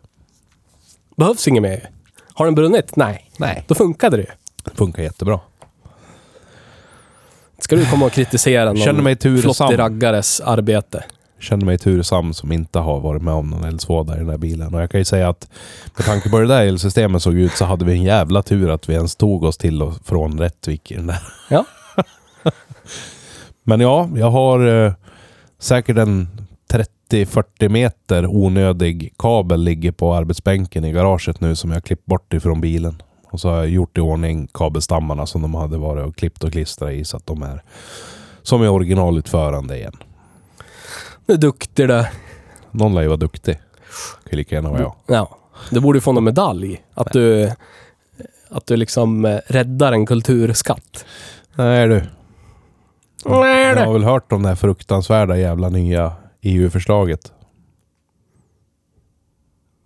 Behövs 1.15 1.47
inget 1.47 1.61
mer. 1.61 1.89
Har 2.33 2.45
den 2.45 2.55
brunnit? 2.55 2.95
Nej. 2.95 3.31
Nej. 3.37 3.65
Då 3.67 3.75
funkade 3.75 4.17
det 4.17 4.23
ju. 4.23 4.29
Funkar 4.75 5.03
jättebra. 5.03 5.39
Ska 7.61 7.75
du 7.75 7.85
komma 7.85 8.05
och 8.05 8.11
kritisera 8.11 8.65
någon 8.65 8.77
Känner 8.77 9.01
mig 9.01 9.15
tursam. 9.15 9.53
flottig 9.53 9.79
raggares 9.79 10.41
arbete? 10.41 11.03
känner 11.39 11.65
mig 11.65 11.77
tursam 11.77 12.33
som 12.33 12.51
inte 12.51 12.79
har 12.79 12.99
varit 12.99 13.21
med 13.21 13.33
om 13.33 13.49
någon 13.49 13.63
eldsvåda 13.63 14.15
i 14.15 14.19
den 14.19 14.29
här 14.29 14.37
bilen. 14.37 14.73
Och 14.75 14.81
jag 14.81 14.91
kan 14.91 14.99
ju 14.99 15.05
säga 15.05 15.29
att 15.29 15.49
med 15.97 16.05
tanke 16.05 16.29
på 16.29 16.37
hur 16.37 16.45
det 16.47 16.53
där 16.53 16.65
elsystemet 16.65 17.23
såg 17.23 17.33
ut 17.33 17.51
så 17.51 17.65
hade 17.65 17.85
vi 17.85 17.91
en 17.91 18.03
jävla 18.03 18.43
tur 18.43 18.69
att 18.69 18.89
vi 18.89 18.93
ens 18.93 19.15
tog 19.15 19.43
oss 19.43 19.57
till 19.57 19.81
och 19.81 19.93
från 20.05 20.39
Rättvik 20.39 20.91
i 20.91 20.95
den 20.95 21.07
där. 21.07 21.19
Ja. 21.49 21.65
Men 23.63 23.79
ja, 23.81 24.09
jag 24.15 24.31
har 24.31 24.85
eh, 24.85 24.93
säkert 25.59 25.97
en 25.97 26.27
30-40 27.11 27.69
meter 27.69 28.27
onödig 28.27 29.13
kabel 29.17 29.63
ligger 29.63 29.91
på 29.91 30.13
arbetsbänken 30.13 30.85
i 30.85 30.91
garaget 30.91 31.41
nu 31.41 31.55
som 31.55 31.71
jag 31.71 31.83
klippt 31.83 32.05
bort 32.05 32.33
ifrån 32.33 32.61
bilen. 32.61 33.01
Och 33.31 33.39
så 33.39 33.49
har 33.49 33.57
jag 33.57 33.69
gjort 33.69 33.97
i 33.97 34.01
ordning 34.01 34.47
kabelstammarna 34.53 35.25
som 35.25 35.41
de 35.41 35.55
hade 35.55 35.77
varit 35.77 36.05
och 36.07 36.15
klippt 36.15 36.43
och 36.43 36.51
klistrat 36.51 36.91
i 36.91 37.05
så 37.05 37.17
att 37.17 37.25
de 37.25 37.41
är 37.43 37.63
som 38.41 38.63
i 38.63 38.67
originalutförande 38.67 39.77
igen. 39.77 39.95
Du 41.25 41.33
är 41.33 41.37
duktig 41.37 41.87
du. 41.87 42.05
Någon 42.71 42.95
lär 42.95 43.01
ju 43.01 43.07
vara 43.07 43.17
duktig. 43.17 43.55
Kan 44.23 44.31
ju 44.31 44.37
lika 44.37 44.55
gärna 44.55 44.69
vara 44.69 44.81
jag. 44.81 44.95
Ja. 45.07 45.37
Du 45.69 45.79
borde 45.79 45.97
ju 45.97 46.01
få 46.01 46.11
någon 46.11 46.23
medalj. 46.23 46.81
Att 46.93 47.11
du, 47.13 47.51
att 48.49 48.65
du 48.65 48.75
liksom 48.75 49.25
eh, 49.25 49.39
räddar 49.47 49.91
en 49.93 50.05
kulturskatt. 50.05 51.05
Nej 51.55 51.87
du. 51.87 52.03
Nej, 53.25 53.67
Jag 53.67 53.75
har 53.75 53.85
du. 53.85 53.93
väl 53.93 54.03
hört 54.03 54.31
om 54.31 54.43
det 54.43 54.49
här 54.49 54.55
fruktansvärda 54.55 55.37
jävla 55.37 55.69
nya 55.69 56.13
EU-förslaget. 56.41 57.31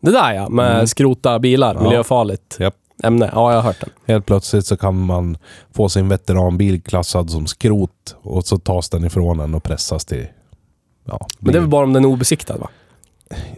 Det 0.02 0.12
där 0.12 0.34
ja, 0.34 0.50
med 0.50 0.74
Mm. 0.74 0.88
skrota 0.88 1.40
bilar, 1.40 1.76
Ja. 1.76 1.82
miljöfarligt 1.84 2.58
Japp. 2.60 2.76
Ämne. 3.04 3.30
Ja, 3.34 3.52
jag 3.52 3.58
har 3.58 3.64
hört 3.64 3.80
den. 3.80 3.90
Helt 4.06 4.26
plötsligt 4.26 4.66
så 4.66 4.78
kan 4.78 5.00
man 5.06 5.38
få 5.74 5.90
sin 5.90 6.08
veteranbil 6.08 6.82
klassad 6.82 7.30
som 7.30 7.48
skrot 7.48 8.16
och 8.22 8.46
så 8.46 8.58
tas 8.58 8.90
den 8.90 9.06
ifrån 9.06 9.40
en 9.40 9.56
och 9.56 9.64
pressas 9.64 10.06
till... 10.06 10.28
Ja, 11.06 11.28
Men 11.40 11.52
det 11.52 11.58
är 11.58 11.62
väl 11.62 11.70
bara 11.70 11.84
om 11.84 11.94
den 11.94 12.04
är 12.04 12.10
obesiktad 12.10 12.58
va? 12.58 12.70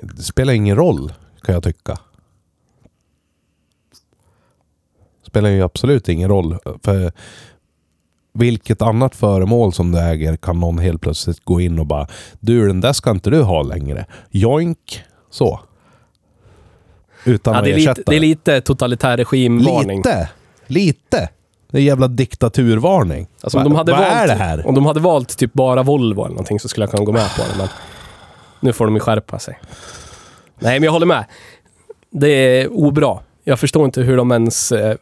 det 0.02 0.24
spelar 0.24 0.54
ingen 0.54 0.76
roll, 0.76 1.14
kan 1.42 1.54
jag 1.54 1.64
tycka. 1.64 1.98
Spelar 5.28 5.50
ju 5.50 5.62
absolut 5.62 6.10
ingen 6.10 6.30
roll. 6.30 6.58
För 6.84 7.12
vilket 8.34 8.82
annat 8.82 9.16
föremål 9.16 9.74
som 9.74 9.92
du 9.92 10.00
äger 10.00 10.38
kan 10.38 10.60
någon 10.60 10.80
helt 10.80 11.02
plötsligt 11.02 11.46
gå 11.46 11.62
in 11.62 11.80
och 11.80 11.86
bara 11.86 12.08
Du, 12.40 12.68
den 12.68 12.82
där 12.82 12.94
ska 12.94 13.12
inte 13.12 13.30
du 13.30 13.42
ha 13.42 13.62
längre. 13.62 14.06
Joink! 14.30 15.04
Så. 15.30 15.60
Utan 17.28 17.54
Ja, 17.54 17.60
att 17.60 17.66
det, 17.66 17.72
är 17.72 17.78
ersätta 17.78 17.94
lite, 18.00 18.12
det 18.12 18.16
är 18.16 18.20
lite 18.20 18.62
totalitär 18.62 19.18
regimvarning. 19.18 19.98
Lite! 19.98 20.30
Lite! 20.68 21.30
Det 21.72 21.78
är 21.78 21.82
jävla 21.82 22.08
diktaturvarning. 22.08 23.28
Alltså, 23.42 23.58
om 23.58 23.64
de 23.64 23.76
hade 23.76 23.92
vad 23.92 24.02
valt, 24.02 24.12
är 24.14 24.28
det 24.28 24.34
här? 24.34 24.68
Om 24.68 24.76
de 24.76 24.86
hade 24.86 25.00
valt 25.00 25.38
typ 25.38 25.54
bara 25.54 25.84
Volvo 25.84 26.22
eller 26.22 26.30
någonting 26.34 26.60
så 26.60 26.68
skulle 26.68 26.84
jag 26.84 26.92
kunna 26.92 27.04
gå 27.04 27.12
med 27.12 27.30
på 27.36 27.42
det. 27.42 27.58
Men 27.58 27.68
nu 28.60 28.74
får 28.74 28.86
de 28.86 28.94
ju 28.94 29.00
skärpa 29.00 29.40
sig. 29.40 29.60
Nej, 30.60 30.80
men 30.80 30.84
jag 30.84 30.92
håller 30.92 31.06
med. 31.06 31.26
Det 32.12 32.30
är 32.30 32.68
obra. 32.72 33.18
Jag 33.44 33.60
förstår 33.60 33.86
inte 33.86 34.02
hur 34.02 34.18
de 34.18 34.32
ens 34.32 34.72
eh, 34.72 34.96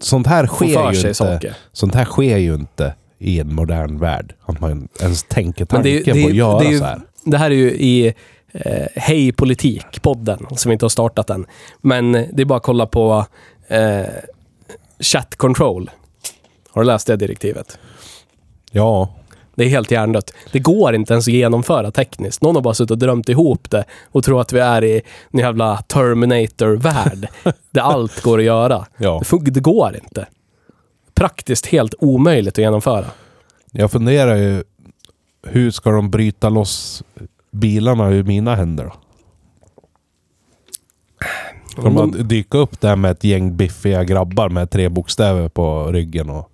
Sånt 0.00 0.26
här 0.26 0.46
sker 0.46 0.66
ju 0.90 0.94
sig 0.94 1.08
inte. 1.10 1.14
saker. 1.14 1.56
Sånt 1.72 1.94
här 1.94 2.04
sker 2.04 2.36
ju 2.36 2.54
inte 2.54 2.94
i 3.18 3.40
en 3.40 3.54
modern 3.54 3.98
värld. 3.98 4.34
Att 4.46 4.60
man 4.60 4.88
ens 5.00 5.22
tänker 5.22 5.64
det 5.64 5.66
tanken 5.66 6.02
det 6.04 6.10
är- 6.10 6.22
på 6.22 6.28
att 6.28 6.34
göra 6.34 6.58
det 6.58 6.78
så 6.78 6.84
här. 6.84 7.00
Det 7.24 7.38
här 7.38 7.50
är 7.50 7.54
ju 7.54 7.70
i 7.72 8.14
eh, 8.54 8.86
Hej 8.96 9.32
Politik-podden, 9.32 10.56
som 10.56 10.68
vi 10.68 10.72
inte 10.72 10.84
har 10.84 10.90
startat 10.90 11.30
än. 11.30 11.46
Men 11.80 12.12
det 12.12 12.40
är 12.40 12.44
bara 12.44 12.56
att 12.56 12.62
kolla 12.62 12.86
på 12.86 13.26
eh, 13.68 14.04
Chat 15.00 15.36
Control. 15.36 15.90
Har 16.70 16.82
du 16.82 16.86
läst 16.86 17.06
det 17.06 17.16
direktivet? 17.16 17.78
Ja, 18.70 19.08
Det 19.54 19.64
är 19.64 19.68
helt 19.68 19.90
hjärndött. 19.90 20.30
Det 20.52 20.58
går 20.58 20.94
inte 20.94 21.12
ens 21.12 21.28
att 21.28 21.34
genomföra 21.34 21.90
tekniskt. 21.90 22.42
Någon 22.42 22.54
har 22.54 22.62
bara 22.62 22.74
suttit 22.74 22.90
och 22.90 22.98
drömt 22.98 23.28
ihop 23.28 23.70
det 23.70 23.84
och 24.04 24.24
tror 24.24 24.40
att 24.40 24.52
vi 24.52 24.58
är 24.60 24.84
i 24.84 25.02
en 25.30 25.38
jävla 25.40 25.76
Terminator-värld. 25.76 27.28
där 27.70 27.80
allt 27.82 28.22
går 28.22 28.38
att 28.38 28.44
göra. 28.44 28.86
ja. 28.96 29.22
Det, 29.30 29.50
det 29.50 29.60
går 29.60 29.96
inte. 30.02 30.26
Praktiskt 31.14 31.66
helt 31.66 31.94
omöjligt 31.98 32.54
att 32.54 32.58
genomföra. 32.58 33.06
Jag 33.70 33.90
funderar 33.90 34.36
ju. 34.36 34.62
Hur 35.46 35.70
ska 35.70 35.90
de 35.90 36.10
bryta 36.10 36.48
loss 36.48 37.02
bilarna 37.54 38.10
ur 38.10 38.22
mina 38.24 38.54
händer 38.54 38.84
då? 38.84 38.92
Ska 41.70 41.82
de 41.90 42.10
dyka 42.28 42.58
upp 42.58 42.80
där 42.80 42.96
med 42.96 43.10
ett 43.10 43.24
gäng 43.24 43.56
biffiga 43.56 44.04
grabbar 44.04 44.48
med 44.48 44.70
tre 44.70 44.88
bokstäver 44.88 45.48
på 45.48 45.92
ryggen 45.92 46.30
och... 46.30 46.50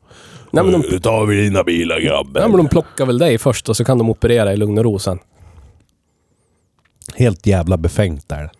Nej, 0.50 0.64
men 0.64 0.72
de, 0.72 0.88
Nu 0.90 0.98
tar 1.00 1.26
vi 1.26 1.40
dina 1.42 1.64
bilar 1.64 2.00
grabben. 2.00 2.42
ja, 2.42 2.48
men 2.48 2.56
de 2.56 2.68
plockar 2.68 3.06
väl 3.06 3.18
dig 3.18 3.38
först 3.38 3.68
och 3.68 3.76
så 3.76 3.84
kan 3.84 3.98
de 3.98 4.10
operera 4.10 4.52
i 4.52 4.56
lugn 4.56 4.78
och 4.78 4.84
ro 4.84 4.98
sen. 4.98 5.18
Helt 7.14 7.46
jävla 7.46 7.76
befängt 7.76 8.28
där. 8.28 8.50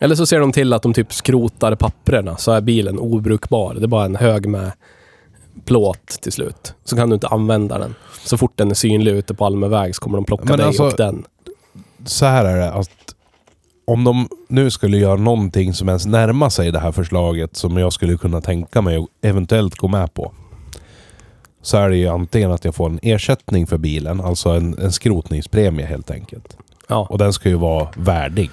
Eller 0.00 0.14
så 0.14 0.26
ser 0.26 0.40
de 0.40 0.52
till 0.52 0.72
att 0.72 0.82
de 0.82 0.92
typ 0.94 1.12
skrotar 1.12 1.74
papperna 1.74 2.36
så 2.36 2.52
är 2.52 2.60
bilen 2.60 2.98
obrukbar. 2.98 3.74
Det 3.74 3.82
är 3.82 3.86
bara 3.86 4.04
en 4.04 4.16
hög 4.16 4.46
med 4.48 4.72
plåt 5.64 6.06
till 6.08 6.32
slut. 6.32 6.74
Så 6.84 6.96
kan 6.96 7.08
du 7.08 7.14
inte 7.14 7.26
använda 7.28 7.78
den. 7.78 7.94
Så 8.24 8.38
fort 8.38 8.52
den 8.54 8.70
är 8.70 8.74
synlig 8.74 9.12
ute 9.12 9.34
på 9.34 9.44
allmän 9.46 9.70
väg 9.70 9.94
så 9.94 10.00
kommer 10.02 10.18
de 10.18 10.24
plocka 10.24 10.44
Men 10.44 10.56
dig 10.58 10.66
alltså- 10.66 10.84
och 10.86 10.94
den. 10.96 11.24
Så 12.04 12.26
här 12.26 12.44
är 12.44 12.56
det 12.56 12.72
att 12.72 13.14
om 13.84 14.04
de 14.04 14.28
nu 14.48 14.70
skulle 14.70 14.98
göra 14.98 15.16
någonting 15.16 15.74
som 15.74 15.88
ens 15.88 16.06
närmar 16.06 16.48
sig 16.48 16.72
det 16.72 16.78
här 16.78 16.92
förslaget 16.92 17.56
som 17.56 17.76
jag 17.76 17.92
skulle 17.92 18.16
kunna 18.16 18.40
tänka 18.40 18.82
mig 18.82 18.98
och 18.98 19.08
eventuellt 19.22 19.74
gå 19.74 19.88
med 19.88 20.14
på. 20.14 20.32
så 21.62 21.76
är 21.76 21.88
det 21.88 21.96
ju 21.96 22.08
antingen 22.08 22.52
att 22.52 22.64
jag 22.64 22.74
får 22.74 22.86
en 22.86 22.98
ersättning 23.02 23.66
för 23.66 23.78
bilen, 23.78 24.20
alltså 24.20 24.50
en, 24.50 24.78
en 24.78 24.92
skrotningspremie 24.92 25.86
helt 25.86 26.10
enkelt. 26.10 26.56
Ja. 26.88 27.06
Och 27.10 27.18
den 27.18 27.32
ska 27.32 27.48
ju 27.48 27.54
vara 27.54 27.88
värdig. 27.96 28.50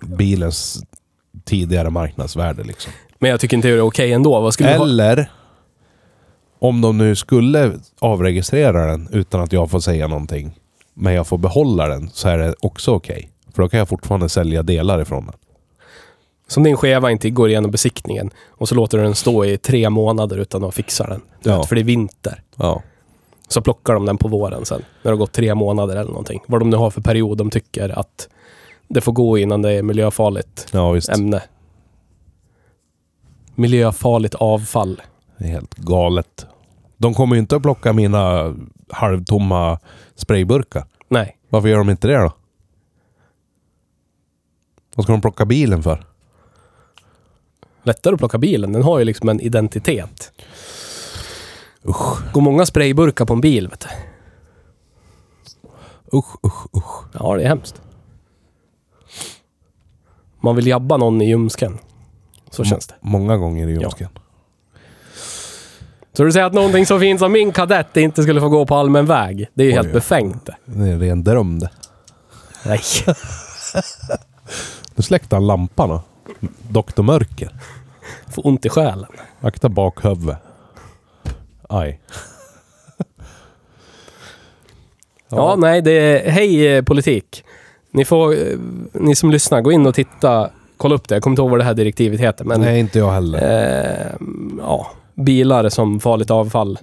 Bilens 0.00 0.82
tidigare 1.44 1.90
marknadsvärde 1.90 2.64
liksom. 2.64 2.92
Men 3.18 3.30
jag 3.30 3.40
tycker 3.40 3.56
inte 3.56 3.68
det 3.68 3.74
är 3.74 3.80
okej 3.80 4.12
ändå. 4.12 4.40
Vad 4.40 4.54
skulle 4.54 4.76
ha? 4.76 4.84
Eller 4.84 5.30
om 6.58 6.80
de 6.80 6.98
nu 6.98 7.16
skulle 7.16 7.72
avregistrera 7.98 8.86
den 8.86 9.08
utan 9.12 9.40
att 9.40 9.52
jag 9.52 9.70
får 9.70 9.80
säga 9.80 10.08
någonting, 10.08 10.58
men 10.98 11.14
jag 11.14 11.26
får 11.26 11.38
behålla 11.38 11.88
den, 11.88 12.10
så 12.12 12.28
är 12.28 12.38
det 12.38 12.54
också 12.60 12.94
okej. 12.94 13.30
För 13.54 13.62
då 13.62 13.68
kan 13.68 13.78
jag 13.78 13.88
fortfarande 13.88 14.28
sälja 14.28 14.62
delar 14.62 15.00
ifrån 15.00 15.24
den. 15.26 15.34
Som 16.48 16.62
din 16.62 16.76
skeva 16.76 17.10
inte 17.10 17.30
går 17.30 17.48
igenom 17.48 17.70
besiktningen 17.70 18.30
och 18.48 18.68
så 18.68 18.74
låter 18.74 18.98
du 18.98 19.04
den 19.04 19.14
stå 19.14 19.44
i 19.44 19.58
tre 19.58 19.90
månader 19.90 20.36
utan 20.38 20.64
att 20.64 20.74
fixa 20.74 21.06
den. 21.06 21.20
Du 21.42 21.50
Ja. 21.50 21.58
vet, 21.58 21.68
för 21.68 21.74
det 21.74 21.80
är 21.80 21.84
vinter. 21.84 22.42
Ja. 22.56 22.82
Så 23.48 23.60
plockar 23.60 23.94
de 23.94 24.06
den 24.06 24.18
på 24.18 24.28
våren 24.28 24.64
sen. 24.64 24.78
När 24.78 25.02
det 25.02 25.08
har 25.10 25.16
gått 25.16 25.32
tre 25.32 25.54
månader 25.54 25.96
eller 25.96 26.10
någonting. 26.10 26.40
Vad 26.46 26.60
de 26.60 26.70
nu 26.70 26.76
har 26.76 26.90
för 26.90 27.00
period 27.00 27.38
de 27.38 27.50
tycker 27.50 27.98
att 27.98 28.28
det 28.88 29.00
får 29.00 29.12
gå 29.12 29.38
innan 29.38 29.62
det 29.62 29.72
är 29.72 29.82
miljöfarligt 29.82 30.66
Ja, 30.72 30.96
ämne. 31.14 31.42
Miljöfarligt 33.54 34.34
avfall. 34.34 35.02
Det 35.38 35.44
är 35.44 35.48
helt 35.48 35.74
galet. 35.74 36.46
De 36.98 37.14
kommer 37.14 37.36
ju 37.36 37.40
inte 37.40 37.56
att 37.56 37.62
plocka 37.62 37.92
mina 37.92 38.54
halvtomma 38.90 39.78
sprayburkar. 40.14 40.84
Nej. 41.08 41.36
Varför 41.48 41.68
gör 41.68 41.78
de 41.78 41.90
inte 41.90 42.08
det 42.08 42.16
då? 42.18 42.32
Vad 44.94 45.04
ska 45.04 45.12
de 45.12 45.20
plocka 45.20 45.44
bilen 45.44 45.82
för? 45.82 46.04
Lättare 47.82 48.14
att 48.14 48.18
plocka 48.18 48.38
bilen. 48.38 48.72
Den 48.72 48.82
har 48.82 48.98
ju 48.98 49.04
liksom 49.04 49.28
en 49.28 49.40
identitet. 49.40 50.32
Usch, 51.88 52.32
Går 52.32 52.40
många 52.40 52.66
sprayburkar 52.66 53.24
på 53.24 53.32
en 53.34 53.40
bil, 53.40 53.68
vet 53.68 53.80
du. 53.80 53.88
usch, 56.18 56.36
usch, 56.46 56.76
usch. 56.76 57.04
Ja, 57.14 57.36
det 57.36 57.42
är 57.42 57.48
hemskt. 57.48 57.82
Man 60.40 60.56
vill 60.56 60.66
jabba 60.66 60.96
någon 60.96 61.22
i 61.22 61.28
ljumsken. 61.28 61.78
Så 62.50 62.64
känns 62.64 62.86
det. 62.86 62.94
Många 63.00 63.36
gånger 63.36 63.68
i 63.68 63.72
ljumsken. 63.72 64.08
Så 66.18 66.24
du 66.24 66.32
säger 66.32 66.46
att 66.46 66.52
någonting 66.52 66.86
så 66.86 66.98
fint 67.00 67.20
som 67.20 67.32
min 67.32 67.52
kadett 67.52 67.96
inte 67.96 68.22
skulle 68.22 68.40
få 68.40 68.48
gå 68.48 68.66
på 68.66 68.74
allmän 68.74 69.06
väg? 69.06 69.48
Det 69.54 69.62
är 69.62 69.66
ju 69.66 69.70
Oj, 69.72 69.76
helt 69.76 69.88
ja. 69.88 69.94
befängt 69.94 70.46
det. 70.46 70.56
Är 70.76 70.92
en 70.92 71.00
ren 71.00 71.24
dröm 71.24 71.58
det. 71.58 71.70
Nej. 72.66 72.80
Nu 74.94 75.02
släckte 75.02 75.36
han 75.36 75.46
lampan. 75.46 76.00
Doktor 76.68 77.02
Mörker. 77.02 77.50
Får 78.28 78.46
ont 78.46 78.66
i 78.66 78.68
själen. 78.68 79.06
Akta 79.40 79.68
bakhuvud. 79.68 80.36
Aj. 81.68 82.00
Ja, 85.28 85.54
nej, 85.58 85.82
det 85.82 85.90
är... 85.92 86.30
Hej 86.30 86.76
eh, 86.76 86.82
politik. 86.84 87.44
Ni 87.90 88.04
får... 88.04 88.32
eh, 88.32 88.58
Ni 88.92 89.14
som 89.14 89.30
lyssnar, 89.30 89.60
gå 89.60 89.72
in 89.72 89.86
och 89.86 89.94
titta. 89.94 90.50
Kolla 90.76 90.94
upp 90.94 91.08
det. 91.08 91.14
Jag 91.14 91.22
kommer 91.22 91.32
inte 91.32 91.42
ihåg 91.42 91.50
vad 91.50 91.60
det 91.60 91.64
här 91.64 91.74
direktivet 91.74 92.20
heter, 92.20 92.44
men... 92.44 92.60
Nej, 92.60 92.80
inte 92.80 92.98
jag 92.98 93.10
heller. 93.10 93.42
Eh, 93.42 94.12
ja, 94.58 94.90
bilar 95.18 95.68
som 95.68 96.00
farligt 96.00 96.30
avfall 96.30 96.78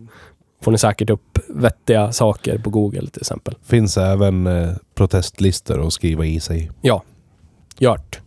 får 0.64 0.72
ni 0.72 0.78
säkert 0.78 1.10
upp 1.10 1.40
vettiga 1.48 2.12
saker 2.12 2.58
på 2.58 2.70
Google 2.70 3.08
till 3.08 3.22
exempel. 3.22 3.56
Finns 3.66 3.98
även 3.98 4.48
eh, 4.48 4.70
protestlistor 4.96 5.88
att 5.88 5.94
skriva 5.94 6.26
i 6.26 6.40
sig. 6.40 6.72
Ja, 6.82 7.04
gjort. 7.78 8.20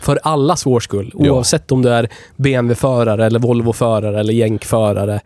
För 0.00 0.18
allas 0.22 0.66
vår 0.66 0.80
skull. 0.80 1.12
Ja. 1.18 1.32
Oavsett 1.32 1.72
om 1.72 1.82
du 1.82 1.88
är 1.88 2.08
BMW-förare 2.36 3.26
eller 3.26 3.38
Volvo-förare 3.38 4.20
eller 4.20 4.32
jänkförare. 4.32 5.20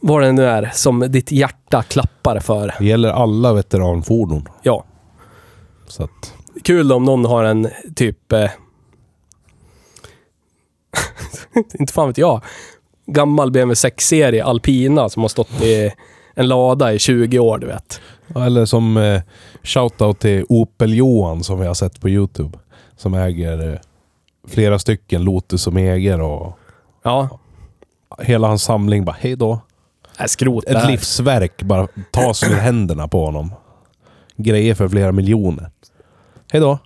Vad 0.00 0.22
det 0.22 0.32
nu 0.32 0.44
är 0.44 0.70
som 0.74 1.00
ditt 1.00 1.32
hjärta 1.32 1.82
klappar 1.82 2.40
för. 2.40 2.74
Det 2.78 2.84
gäller 2.84 3.08
alla 3.08 3.52
veteranfordon. 3.52 4.48
Ja, 4.62 4.84
Så 5.86 6.04
att, 6.04 6.34
kul 6.62 6.92
om 6.92 7.04
någon 7.04 7.24
har 7.24 7.44
en 7.44 7.68
typ... 7.94 8.32
Eh, 8.32 8.50
inte 11.78 11.92
fan 11.92 12.08
vet 12.08 12.18
jag. 12.18 12.42
Gammal 13.06 13.50
BMW 13.50 13.74
6-serie 13.74 14.44
Alpina 14.44 15.08
som 15.08 15.22
har 15.22 15.28
stått 15.28 15.62
i 15.62 15.90
en 16.34 16.48
lada 16.48 16.92
i 16.92 16.98
20 16.98 17.38
år, 17.38 17.58
du 17.58 17.66
vet. 17.66 18.00
eller 18.36 18.64
som 18.64 18.96
eh, 18.96 19.22
shoutout 19.62 20.18
till 20.20 20.44
Opel-Johan 20.48 21.42
som 21.42 21.60
vi 21.60 21.66
har 21.66 21.74
sett 21.74 22.00
på 22.00 22.08
Youtube. 22.08 22.58
Som 22.96 23.14
äger 23.14 23.72
eh, 23.72 23.78
flera 24.48 24.78
stycken 24.78 25.24
Lotus 25.24 25.66
och 25.66 25.72
Meger 25.72 26.20
och 26.20 26.58
Ja, 27.02 27.28
hela 28.22 28.48
hans 28.48 28.62
samling 28.62 29.04
bara 29.04 29.16
hej 29.20 29.36
då. 29.36 29.60
äh, 30.20 30.26
skrot 30.26 30.64
Ett 30.64 30.86
livsverk 30.88 31.62
bara 31.62 31.88
tas 32.10 32.42
ur 32.42 32.54
händerna 32.56 33.08
på 33.08 33.24
honom. 33.24 33.52
Grejer 34.36 34.74
för 34.74 34.88
flera 34.88 35.12
miljoner. 35.12 35.70
Hej 36.52 36.60
då. 36.60 36.78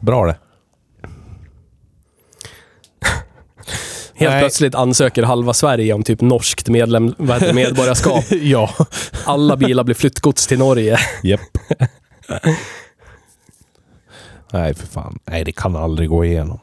Bra 0.00 0.26
det. 0.26 0.36
Helt 4.18 4.32
Nej. 4.32 4.40
plötsligt 4.40 4.74
ansöker 4.74 5.22
halva 5.22 5.52
Sverige 5.52 5.92
om 5.92 6.02
typ 6.02 6.20
norskt 6.20 6.68
medlem, 6.68 7.14
vad 7.18 7.40
heter 7.40 7.54
medborgarskap. 7.54 8.24
ja. 8.42 8.70
Alla 9.24 9.56
bilar 9.56 9.84
blir 9.84 9.94
flyttgods 9.94 10.46
till 10.46 10.58
Norge. 10.58 10.98
Japp. 11.22 11.40
Nej, 14.52 14.74
för 14.74 14.86
fan. 14.86 15.18
Nej, 15.24 15.44
det 15.44 15.52
kan 15.52 15.76
aldrig 15.76 16.08
gå 16.08 16.24
igenom. 16.24 16.58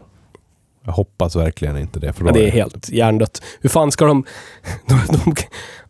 Jag 0.86 0.94
hoppas 0.94 1.36
verkligen 1.36 1.78
inte 1.78 2.00
det. 2.00 2.14
För 2.14 2.24
då 2.24 2.30
Ja, 2.30 2.34
det 2.34 2.48
är 2.48 2.52
helt 2.52 2.90
hjärndött. 2.90 3.42
Hur 3.62 3.70
fan 3.70 3.92
ska 3.92 4.06
de... 4.06 4.26
de, 4.88 5.00
de 5.08 5.36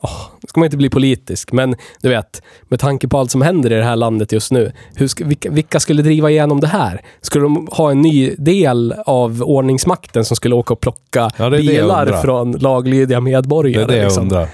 åh, 0.05 0.27
nu 0.41 0.47
ska 0.47 0.59
man 0.59 0.65
inte 0.65 0.77
bli 0.77 0.89
politisk, 0.89 1.51
men 1.51 1.75
du 2.01 2.09
vet, 2.09 2.41
med 2.69 2.79
tanke 2.79 3.07
på 3.07 3.19
allt 3.19 3.31
som 3.31 3.41
händer 3.41 3.71
i 3.71 3.75
det 3.75 3.83
här 3.83 3.95
landet 3.95 4.31
just 4.31 4.51
nu. 4.51 4.71
Hur 4.95 5.25
vilka, 5.25 5.49
vilka 5.51 5.79
skulle 5.79 6.01
driva 6.01 6.29
igenom 6.29 6.59
det 6.59 6.67
här? 6.67 7.01
Skulle 7.21 7.43
de 7.45 7.67
ha 7.71 7.91
en 7.91 8.01
ny 8.01 8.35
del 8.37 8.93
av 9.05 9.43
ordningsmakten 9.43 10.25
som 10.25 10.35
skulle 10.37 10.55
åka 10.55 10.73
och 10.73 10.79
plocka 10.79 11.31
Ja, 11.37 11.49
det 11.49 11.57
det 11.57 11.63
bilar 11.63 12.21
från 12.21 12.51
laglydiga 12.51 13.17
Det 13.17 13.21
medborgare? 13.23 13.83
är 13.83 13.87
det 13.87 13.95
jag 13.97 14.03
liksom? 14.03 14.23
undrar. 14.23 14.47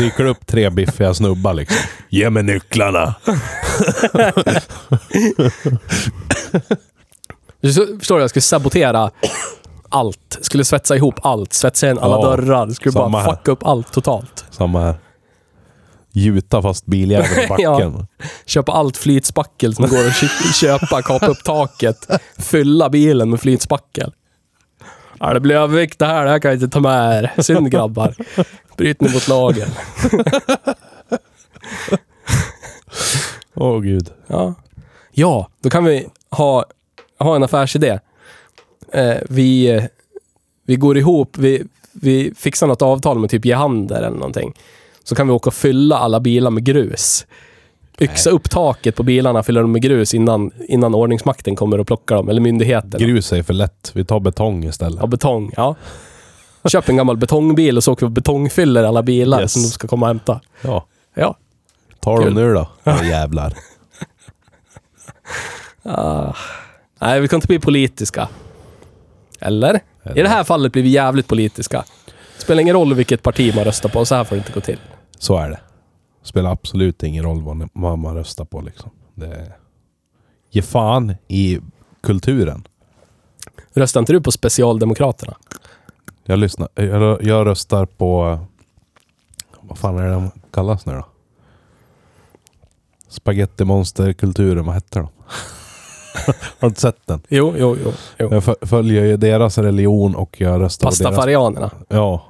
Dyker 0.00 0.24
det 0.24 0.30
upp 0.30 0.46
tre 0.46 0.70
biffiga 0.70 1.14
snubbar 1.14 1.54
liksom. 1.54 1.76
Ge 2.08 2.30
mig 2.30 2.42
nycklarna. 2.42 3.14
Förstår 7.98 8.14
du? 8.16 8.20
Jag 8.22 8.30
skulle 8.30 8.42
sabotera 8.42 9.10
allt. 9.88 10.38
Skulle 10.40 10.64
svetsa 10.64 10.96
ihop 10.96 11.14
allt. 11.22 11.52
Svetsa 11.52 11.86
igen 11.86 11.98
alla 11.98 12.14
Ja, 12.16 12.22
dörrar. 12.36 12.68
Skulle 12.70 12.92
bara 12.92 13.08
här. 13.08 13.30
fucka 13.30 13.50
upp 13.50 13.66
allt 13.66 13.92
totalt. 13.92 14.44
Samma 14.56 14.80
här. 14.80 14.94
Gjuta 16.12 16.62
fast 16.62 16.86
biljäveln 16.86 17.40
i 17.44 17.46
backen. 17.48 18.06
Köpa 18.46 18.72
allt 18.72 18.96
flytspackel 18.96 19.74
som 19.74 19.88
går 19.88 20.06
att 20.06 20.14
kö- 20.20 20.52
köpa, 20.60 21.02
kapa 21.02 21.26
upp 21.26 21.44
taket, 21.44 22.06
fylla 22.38 22.88
bilen 22.90 23.30
med 23.30 23.40
flytspackel. 23.40 24.12
Ja, 25.20 25.34
det 25.34 25.40
blir 25.40 25.56
övervikt 25.56 25.98
det 25.98 26.06
här, 26.06 26.24
det 26.24 26.30
här 26.30 26.38
kan 26.38 26.50
jag 26.50 26.56
inte 26.62 26.68
ta 26.74 26.80
med 26.80 27.24
er. 27.36 27.42
Synd 27.42 27.70
grabbar. 27.70 28.14
Bryt 28.76 29.00
ni 29.00 29.12
mot 29.12 29.28
lagen. 29.28 29.68
Åh 33.54 33.80
gud. 33.80 34.10
Ja. 34.26 34.54
ja, 35.12 35.48
då 35.62 35.70
kan 35.70 35.84
vi 35.84 36.06
ha, 36.30 36.64
ha 37.18 37.36
en 37.36 37.42
affärsidé. 37.42 37.98
Eh, 38.92 39.16
vi, 39.28 39.80
vi 40.66 40.76
går 40.76 40.98
ihop, 40.98 41.38
vi, 41.38 41.64
vi 42.02 42.32
fixar 42.36 42.66
något 42.66 42.82
avtal 42.82 43.18
med 43.18 43.30
typ 43.30 43.44
Gehander 43.44 43.96
eller 43.96 44.10
någonting. 44.18 44.52
Så 45.04 45.14
kan 45.14 45.26
vi 45.26 45.32
åka 45.32 45.48
och 45.50 45.54
fylla 45.54 45.96
alla 45.98 46.20
bilar 46.20 46.50
med 46.50 46.64
grus. 46.64 47.26
Yxa 48.00 48.30
upp 48.30 48.50
taket 48.50 48.96
på 48.96 49.02
bilarna, 49.02 49.42
fylla 49.42 49.60
dem 49.60 49.72
med 49.72 49.82
grus 49.82 50.14
innan, 50.14 50.50
innan 50.68 50.94
ordningsmakten 50.94 51.56
kommer 51.56 51.80
och 51.80 51.86
plockar 51.86 52.14
dem, 52.16 52.28
eller 52.28 52.40
myndigheten. 52.40 53.00
Grus 53.00 53.32
är 53.32 53.42
för 53.42 53.54
lätt. 53.54 53.90
Vi 53.94 54.04
tar 54.04 54.20
betong 54.20 54.64
istället. 54.64 54.98
Ja, 55.00 55.06
betong. 55.06 55.52
Ja. 55.56 55.74
Köp 56.68 56.88
en 56.88 56.96
gammal 56.96 57.16
betongbil 57.16 57.76
och 57.76 57.84
så 57.84 57.92
åker 57.92 58.06
vi 58.06 58.08
och 58.08 58.12
betongfyller 58.12 58.84
alla 58.84 59.02
bilar 59.02 59.40
Yes. 59.40 59.52
som 59.52 59.62
de 59.62 59.68
ska 59.68 59.88
komma 59.88 60.06
och 60.06 60.08
hämta. 60.08 60.40
Ja. 60.62 60.86
Ja. 61.14 61.36
Tar 62.00 62.22
Kul. 62.22 62.34
de 62.34 62.40
nu 62.42 62.54
då? 62.54 62.68
Ja, 62.84 63.04
jävlar. 63.04 63.54
Ah. 65.82 66.32
Nej, 67.00 67.20
vi 67.20 67.28
kan 67.28 67.36
inte 67.36 67.46
bli 67.46 67.58
politiska. 67.58 68.28
Eller? 69.38 69.80
I 70.14 70.22
det 70.22 70.28
här 70.28 70.44
fallet 70.44 70.72
blir 70.72 70.82
vi 70.82 70.88
jävligt 70.88 71.26
politiska. 71.28 71.84
Spelar 72.38 72.62
ingen 72.62 72.74
roll 72.74 72.94
vilket 72.94 73.22
parti 73.22 73.54
man 73.54 73.64
röstar 73.64 73.88
på, 73.88 74.04
så 74.04 74.14
här 74.14 74.24
får 74.24 74.36
det 74.36 74.40
inte 74.40 74.52
gå 74.52 74.60
till. 74.60 74.78
Så 75.18 75.38
är 75.38 75.50
det. 75.50 75.60
Spelar 76.22 76.50
absolut 76.50 77.02
ingen 77.02 77.24
roll 77.24 77.68
vad 77.72 77.98
man 77.98 78.14
röstar 78.14 78.44
på 78.44 78.60
liksom. 78.60 78.90
Det. 79.14 79.52
Ge 80.50 80.62
fan 80.62 81.14
i 81.28 81.60
kulturen. 82.02 82.66
Röstar 83.74 84.00
inte 84.00 84.12
du 84.12 84.20
på 84.20 84.32
Specialdemokraterna? 84.32 85.36
Jag 86.24 86.38
lyssnar. 86.38 86.68
Jag, 86.74 87.22
jag 87.22 87.46
röstar 87.46 87.86
på... 87.86 88.38
Vad 89.60 89.78
fan 89.78 89.98
är 89.98 90.02
det 90.02 90.12
de 90.12 90.30
kallas 90.52 90.86
nu 90.86 90.92
då? 90.92 91.06
Spagettimonsterkulturen, 93.08 94.66
vad 94.66 94.74
hette 94.74 94.98
de? 94.98 95.08
Har 96.26 96.34
du 96.60 96.66
inte 96.66 96.80
sett 96.80 97.06
den? 97.06 97.20
Jo, 97.28 97.54
jo, 97.58 97.76
jo. 97.84 97.92
jo. 98.18 98.28
Jag 98.32 98.42
fö- 98.44 98.66
följer 98.66 99.04
ju 99.04 99.16
deras 99.16 99.58
religion 99.58 100.14
och 100.14 100.40
jag 100.40 100.60
röstar 100.60 100.86
på 100.86 100.90
deras... 100.90 100.98
Pastafarianerna. 101.02 101.70
Ja, 101.88 102.22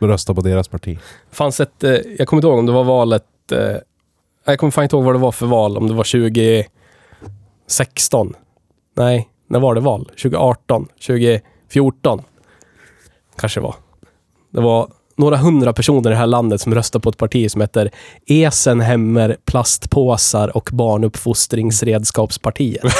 röstar 0.00 0.34
på 0.34 0.40
deras 0.40 0.68
parti. 0.68 0.98
fanns 1.30 1.60
ett, 1.60 1.84
eh, 1.84 1.90
jag 2.18 2.28
kommer 2.28 2.38
inte 2.38 2.46
ihåg 2.48 2.58
om 2.58 2.66
det 2.66 2.72
var 2.72 2.84
valet, 2.84 3.24
eh, 3.52 3.76
jag 4.44 4.58
kommer 4.58 4.70
fan 4.70 4.84
inte 4.84 4.96
ihåg 4.96 5.04
vad 5.04 5.14
det 5.14 5.18
var 5.18 5.32
för 5.32 5.46
val, 5.46 5.76
om 5.76 5.88
det 5.88 5.94
var 5.94 6.04
2016. 7.64 8.34
Nej, 8.96 9.28
när 9.48 9.60
var 9.60 9.74
det 9.74 9.80
val? 9.80 10.04
2018? 10.22 10.88
2014? 11.06 12.22
Kanske 13.36 13.60
det 13.60 13.64
var. 13.64 13.74
Det 14.50 14.60
var 14.60 14.88
några 15.16 15.36
hundra 15.36 15.72
personer 15.72 16.10
i 16.10 16.12
det 16.12 16.18
här 16.18 16.26
landet 16.26 16.60
som 16.60 16.74
röstade 16.74 17.02
på 17.02 17.10
ett 17.10 17.16
parti 17.16 17.50
som 17.50 17.60
heter 17.60 17.90
Esenhemmer 18.26 19.36
plastpåsar 19.44 20.56
och 20.56 20.68
barnuppfostringsredskapspartiet. 20.72 22.82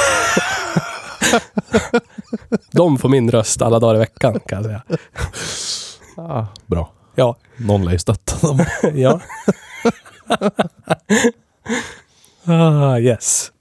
De 2.71 2.97
får 2.97 3.09
min 3.09 3.31
röst 3.31 3.61
alla 3.61 3.79
dagar 3.79 3.95
i 3.95 3.99
veckan, 3.99 4.39
kan 4.47 4.57
jag 4.57 4.65
säga. 4.65 4.81
Ah, 6.17 6.45
bra. 6.65 6.91
Ja, 7.15 7.35
Någon 7.57 7.85
lär 7.85 7.91
ju 7.91 7.99
stötta 7.99 8.47
dem. 8.47 8.65
ja. 8.93 9.19
ah, 12.45 12.97
yes. 12.99 13.51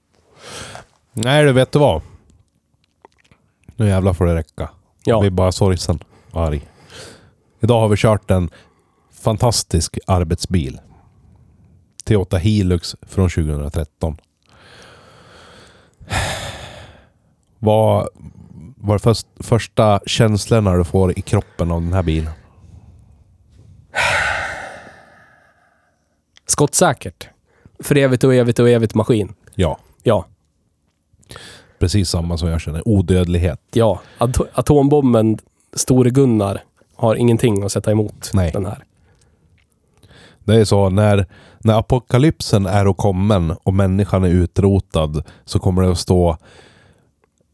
Nej, 1.12 1.44
du 1.44 1.52
vet 1.52 1.72
du 1.72 1.78
vad? 1.78 2.02
Nu 3.76 3.88
jävlar 3.88 4.12
får 4.12 4.26
det 4.26 4.34
räcka. 4.34 4.70
Jag 5.04 5.16
Ja, 5.16 5.20
blir 5.20 5.30
bara 5.30 5.52
sorgsen 5.52 5.98
och 6.30 6.42
arg. 6.46 6.68
Idag 7.62 7.80
har 7.80 7.88
vi 7.88 7.96
kört 7.96 8.30
en 8.30 8.50
fantastisk 9.12 9.98
arbetsbil. 10.06 10.80
Toyota 12.04 12.36
Hilux 12.36 12.96
från 13.02 13.28
2013. 13.30 14.16
Vad 17.58 18.08
var 18.76 18.98
först, 18.98 19.26
första 19.40 20.00
känslorna 20.06 20.76
du 20.76 20.84
får 20.84 21.18
i 21.18 21.22
kroppen 21.22 21.70
av 21.70 21.82
den 21.82 21.92
här 21.92 22.02
bilen? 22.02 22.32
skottsäkert. 26.46 27.28
För 27.78 27.96
evigt 27.98 28.24
och 28.24 28.34
evigt 28.34 28.58
och 28.58 28.68
evigt 28.70 28.94
maskin. 28.94 29.34
Ja, 29.54 29.78
Ja, 30.02 30.26
precis 31.78 32.08
samma 32.08 32.38
som 32.38 32.48
jag 32.48 32.60
känner. 32.60 32.88
Odödlighet. 32.88 33.60
ja. 33.72 34.00
At- 34.18 34.58
atombomben 34.58 35.38
Store 35.74 36.10
Gunnar 36.10 36.62
har 37.02 37.14
ingenting 37.16 37.62
att 37.62 37.72
sätta 37.72 37.90
emot 37.90 38.30
Nej. 38.34 38.50
den 38.52 38.66
här. 38.66 38.84
Det 40.44 40.54
är 40.54 40.64
så 40.64 40.90
när, 40.90 41.26
när 41.58 41.78
apokalypsen 41.78 42.66
är 42.66 42.86
och 42.86 42.96
kommen 42.96 43.50
och 43.62 43.74
människan 43.74 44.24
är 44.24 44.28
utrotad 44.28 45.22
så 45.44 45.58
kommer 45.58 45.82
det 45.82 45.90
att 45.90 45.98
stå 45.98 46.36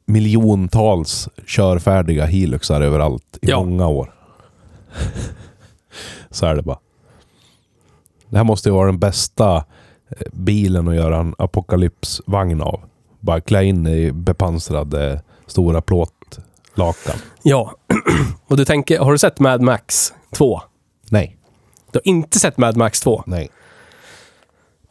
miljontals 0.06 1.28
körfärdiga 1.46 2.26
Hiluxar 2.26 2.80
överallt 2.80 3.38
i 3.42 3.50
Ja. 3.50 3.64
många 3.64 3.86
år. 3.88 4.14
så 6.30 6.46
är 6.46 6.54
det 6.56 6.62
bara. 6.62 6.78
Det 8.30 8.36
här 8.36 8.44
måste 8.44 8.68
ju 8.68 8.74
vara 8.74 8.86
den 8.86 8.98
bästa 8.98 9.56
eh, 9.56 10.26
bilen 10.32 10.88
att 10.88 10.94
göra 10.94 11.18
en 11.18 11.34
apokalypsvagn 11.38 12.60
av. 12.62 12.80
Bara 13.20 13.40
klä 13.40 13.64
in 13.64 13.86
i 13.86 14.12
bepansrade 14.12 15.22
stora 15.46 15.80
plåtlakan. 16.78 17.20
Ja. 17.42 17.74
och 18.46 18.56
du 18.56 18.64
tänker, 18.64 18.98
har 18.98 19.12
du 19.12 19.18
sett 19.18 19.40
Mad 19.40 19.60
Max 19.60 20.12
2? 20.30 20.60
Nej, 21.10 21.36
Du 21.92 21.98
har 21.98 22.08
inte 22.08 22.38
sett 22.38 22.56
Mad 22.58 22.76
Max 22.76 23.00
2? 23.00 23.22
nej. 23.26 23.50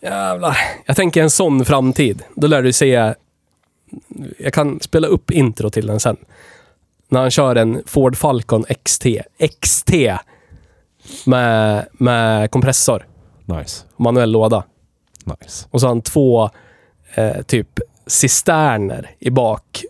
Jävlar. 0.01 0.57
Jag 0.85 0.95
tänker 0.95 1.21
en 1.23 1.29
sån 1.29 1.65
framtid. 1.65 2.23
Då 2.35 2.47
lär 2.47 2.61
du 2.61 2.73
se... 2.73 3.13
Jag 4.37 4.53
kan 4.53 4.79
spela 4.79 5.07
upp 5.07 5.31
intro 5.31 5.69
till 5.69 5.87
den 5.87 5.99
sen. 5.99 6.17
När 7.09 7.19
han 7.21 7.31
kör 7.31 7.55
en 7.55 7.83
Ford 7.85 8.17
Falcon 8.17 8.65
XT. 8.83 9.05
XT! 9.61 9.91
Med, 11.25 11.87
med 11.91 12.51
kompressor. 12.51 13.07
Nice. 13.45 13.83
Manuell 13.97 14.31
låda. 14.31 14.63
Nice. 15.23 15.67
Och 15.71 15.81
så 15.81 15.87
har 15.87 15.91
han 15.91 16.01
två 16.01 16.49
eh, 17.15 17.41
typ 17.41 17.79
cisterner 18.07 19.15
i 19.19 19.29
bak. 19.29 19.83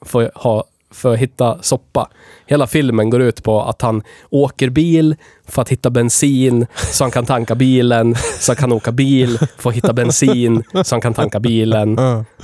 För, 0.00 0.32
ha, 0.34 0.64
för 0.94 1.12
att 1.14 1.18
hitta 1.18 1.62
soppa. 1.62 2.08
Hela 2.46 2.66
filmen 2.66 3.10
går 3.10 3.22
ut 3.22 3.42
på 3.42 3.62
att 3.62 3.82
han 3.82 4.02
åker 4.30 4.68
bil 4.70 5.16
för 5.48 5.62
att 5.62 5.68
hitta 5.68 5.90
bensin 5.90 6.66
så 6.92 7.04
han 7.04 7.10
kan 7.10 7.26
tanka 7.26 7.54
bilen. 7.54 8.14
Så 8.40 8.52
han 8.52 8.56
kan 8.56 8.72
åka 8.72 8.92
bil 8.92 9.38
för 9.58 9.70
att 9.70 9.76
hitta 9.76 9.92
bensin 9.92 10.62
så 10.84 10.94
han 10.94 11.00
kan 11.00 11.14
tanka 11.14 11.40
bilen. 11.40 11.96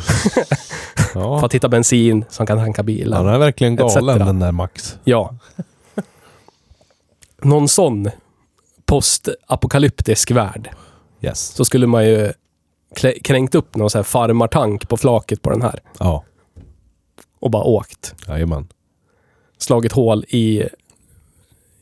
För 1.12 1.20
Ja, 1.20 1.44
att 1.44 1.54
hitta 1.54 1.68
bensin 1.68 2.24
så 2.30 2.40
han 2.40 2.46
kan 2.46 2.58
tanka 2.58 2.82
bilen. 2.82 3.12
han 3.12 3.34
är 3.34 3.38
verkligen 3.38 3.76
galen 3.76 4.18
den 4.18 4.38
där 4.38 4.52
Max. 4.52 4.96
Ja. 5.04 5.34
Någon 7.42 7.68
sån 7.68 8.10
postapokalyptisk 8.86 10.30
värld. 10.30 10.70
Yes. 11.22 11.40
Så 11.40 11.64
skulle 11.64 11.86
man 11.86 12.06
ju 12.06 12.32
kränkt 13.24 13.54
upp 13.54 13.76
någon 13.76 13.90
sån 13.90 13.98
här 13.98 14.04
farmartank 14.04 14.88
på 14.88 14.96
flaket 14.96 15.42
på 15.42 15.50
den 15.50 15.62
här. 15.62 15.80
Ja, 15.98 16.24
Och 17.40 17.50
bara 17.50 17.64
åkt. 17.64 18.14
jajamän. 18.28 18.68
Slagit 19.58 19.92
hål 19.92 20.24
i, 20.28 20.64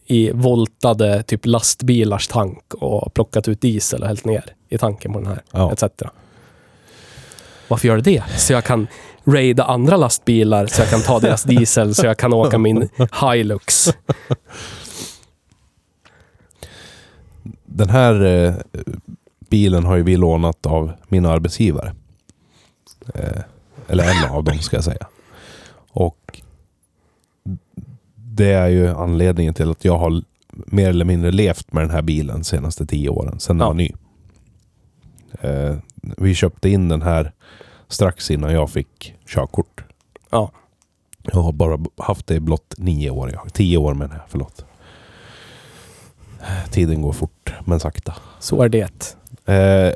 i 0.07 0.31
voltade 0.31 1.23
typ 1.23 1.47
lastbilars 1.47 2.29
tank 2.29 2.75
och 2.75 3.15
plockat 3.15 3.49
ut 3.49 3.61
diesel 3.61 4.03
och 4.03 4.09
hällt 4.09 4.25
ner 4.25 4.55
i 4.69 4.79
tanken 4.79 5.13
på 5.13 5.19
den 5.19 5.29
här. 5.29 5.43
Ja. 5.51 5.73
Etc. 5.73 5.85
Varför 7.69 7.89
gör 7.89 7.97
det 7.97 8.03
det? 8.03 8.25
Så 8.39 8.53
jag 8.53 8.65
kan 8.65 8.87
raida 9.25 9.65
andra 9.65 9.97
lastbilar, 9.97 10.67
så 10.67 10.83
jag 10.83 10.91
kan 10.91 11.03
ta 11.03 11.21
deras 11.21 11.43
diesel, 11.45 11.95
så 11.95 12.07
jag 12.07 12.19
kan 12.19 12.33
åka 12.33 12.59
min 12.59 12.89
Hilux. 13.21 13.89
Den 17.65 17.91
här 17.91 18.25
eh, 18.25 18.55
bilen 19.51 19.85
har 19.85 19.97
ju 19.97 20.03
vi 20.03 20.17
lånat 20.17 20.67
av 20.67 20.93
min 21.09 21.27
arbetsgivare. 21.27 21.95
Eh, 23.15 23.43
eller 23.89 24.05
en 24.05 24.31
av 24.31 24.45
dem 24.45 24.59
ska 24.59 24.77
jag 24.77 24.85
säga. 24.85 25.07
Och 25.91 26.43
det 28.39 28.53
är 28.53 28.69
ju 28.69 28.89
anledningen 28.89 29.55
till 29.55 29.71
att 29.71 29.85
jag 29.85 29.99
har 29.99 30.23
mer 30.53 30.89
eller 30.89 31.05
mindre 31.05 31.31
levt 31.31 31.73
med 31.73 31.83
den 31.83 31.91
här 31.91 32.03
bilen 32.03 32.37
de 32.39 32.45
senaste 32.45 32.87
tio 32.87 33.09
åren, 33.09 33.41
sedan 33.41 33.59
den 33.59 33.65
Ja. 33.65 33.69
var 33.69 33.75
ny. 33.75 33.93
Eh, 35.41 35.77
vi 36.01 36.35
köpte 36.35 36.69
in 36.71 36.89
den 36.89 37.03
här 37.03 37.33
strax 37.89 38.31
innan 38.31 38.53
jag 38.53 38.71
fick 38.71 39.15
körkort. 39.27 39.85
Ja. 40.31 40.51
Jag 41.23 41.41
har 41.41 41.53
bara 41.53 41.79
haft 41.99 42.27
det 42.27 42.35
i 42.35 42.41
blott 42.41 42.75
nio 42.79 43.11
år. 43.11 43.31
Jag. 43.33 43.53
Tio 43.53 43.77
år 43.79 43.95
menar 43.95 44.15
jag, 44.15 44.25
förlåt. 44.29 44.65
Tiden 46.71 47.03
går 47.03 47.13
fort, 47.13 47.53
men 47.65 47.81
sakta. 47.81 48.15
Så 48.41 48.63
är 48.63 48.69
det. 48.69 49.17
Eh, 49.53 49.93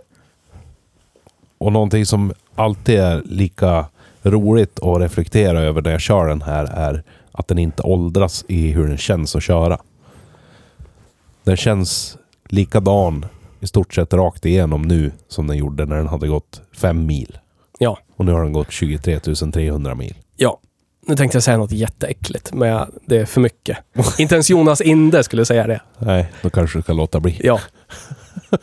och 1.58 1.72
någonting 1.72 2.06
som 2.06 2.32
alltid 2.54 2.98
är 2.98 3.22
lika 3.24 3.86
roligt 4.22 4.80
att 4.82 5.00
reflektera 5.00 5.60
över 5.60 5.82
när 5.82 5.90
jag 5.90 6.00
kör 6.00 6.26
den 6.28 6.42
här 6.42 6.64
är 6.64 7.02
att 7.32 7.48
den 7.48 7.58
inte 7.58 7.82
åldras 7.82 8.44
i 8.48 8.70
hur 8.70 8.88
den 8.88 8.98
känns 8.98 9.36
att 9.36 9.42
köra. 9.42 9.78
Den 11.44 11.56
känns 11.56 12.18
likadan 12.48 13.26
i 13.60 13.66
stort 13.66 13.94
sett 13.94 14.14
rakt 14.14 14.46
igenom 14.46 14.82
nu 14.82 15.12
som 15.28 15.46
den 15.46 15.56
gjorde 15.56 15.86
när 15.86 15.96
den 15.96 16.06
hade 16.06 16.28
gått 16.28 16.60
fem 16.76 17.06
mil. 17.06 17.38
Ja. 17.78 17.98
Och 18.16 18.24
nu 18.24 18.32
har 18.32 18.42
den 18.42 18.52
gått 18.52 18.70
23 18.70 19.20
300 19.20 19.94
mil. 19.94 20.14
Ja. 20.36 20.58
Nu 21.06 21.16
tänkte 21.16 21.36
jag 21.36 21.42
säga 21.42 21.56
något 21.56 21.72
jätteäckligt, 21.72 22.52
men 22.52 22.92
det 23.06 23.18
är 23.18 23.24
för 23.24 23.40
mycket. 23.40 23.78
Inte 24.18 24.34
ens 24.34 24.50
Jonas 24.50 24.80
Inde 24.80 25.24
skulle 25.24 25.44
säga 25.44 25.66
det. 25.66 25.80
Nej, 25.98 26.32
då 26.42 26.50
kanske 26.50 26.78
du 26.78 26.82
ska 26.82 26.92
låta 26.92 27.20
bli. 27.20 27.40
Ja. 27.44 27.60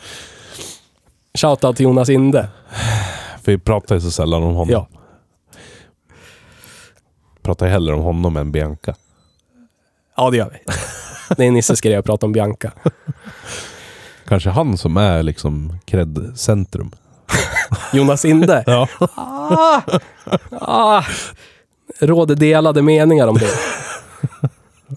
Shoutout 1.37 1.75
till 1.75 1.83
Jonas 1.83 2.09
Inde. 2.09 2.49
För 3.41 3.51
vi 3.51 3.57
pratar 3.57 3.95
ju 3.95 4.01
så 4.01 4.11
sällan 4.11 4.43
om 4.43 4.55
honom. 4.55 4.69
Ja. 4.69 4.98
Pratar 7.49 7.67
hellre 7.67 7.93
om 7.93 8.01
honom 8.01 8.37
än 8.37 8.51
Bianca. 8.51 8.95
Ja, 10.17 10.29
det 10.29 10.37
gör 10.37 10.49
vi. 10.49 10.73
Det 11.35 11.45
är 11.45 11.51
Nisses 11.51 11.81
grej 11.81 11.95
att 11.95 12.05
prata 12.05 12.25
om 12.25 12.31
Bianca. 12.31 12.71
Kanske 14.27 14.49
han 14.49 14.77
som 14.77 14.97
är 14.97 15.23
liksom 15.23 15.77
cred-centrum. 15.85 16.91
Jonas 17.93 18.25
Inde. 18.25 18.63
Ja. 18.67 18.87
Ah, 19.15 19.81
ah, 20.51 21.03
råder 21.99 22.35
delade 22.35 22.81
meningar 22.81 23.27
om 23.27 23.37
det. 23.37 23.49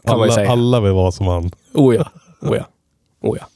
Kan 0.05 0.21
Alla, 0.21 0.33
säga. 0.33 0.51
alla 0.51 0.81
vill 0.81 0.93
vara 0.93 1.13
som 1.13 1.27
han. 1.27 1.51
Oh 1.75 1.95
ja. 1.95 2.11
Oh 2.41 2.57
ja. 2.57 2.65
Oh 3.21 3.39
ja. 3.41 3.47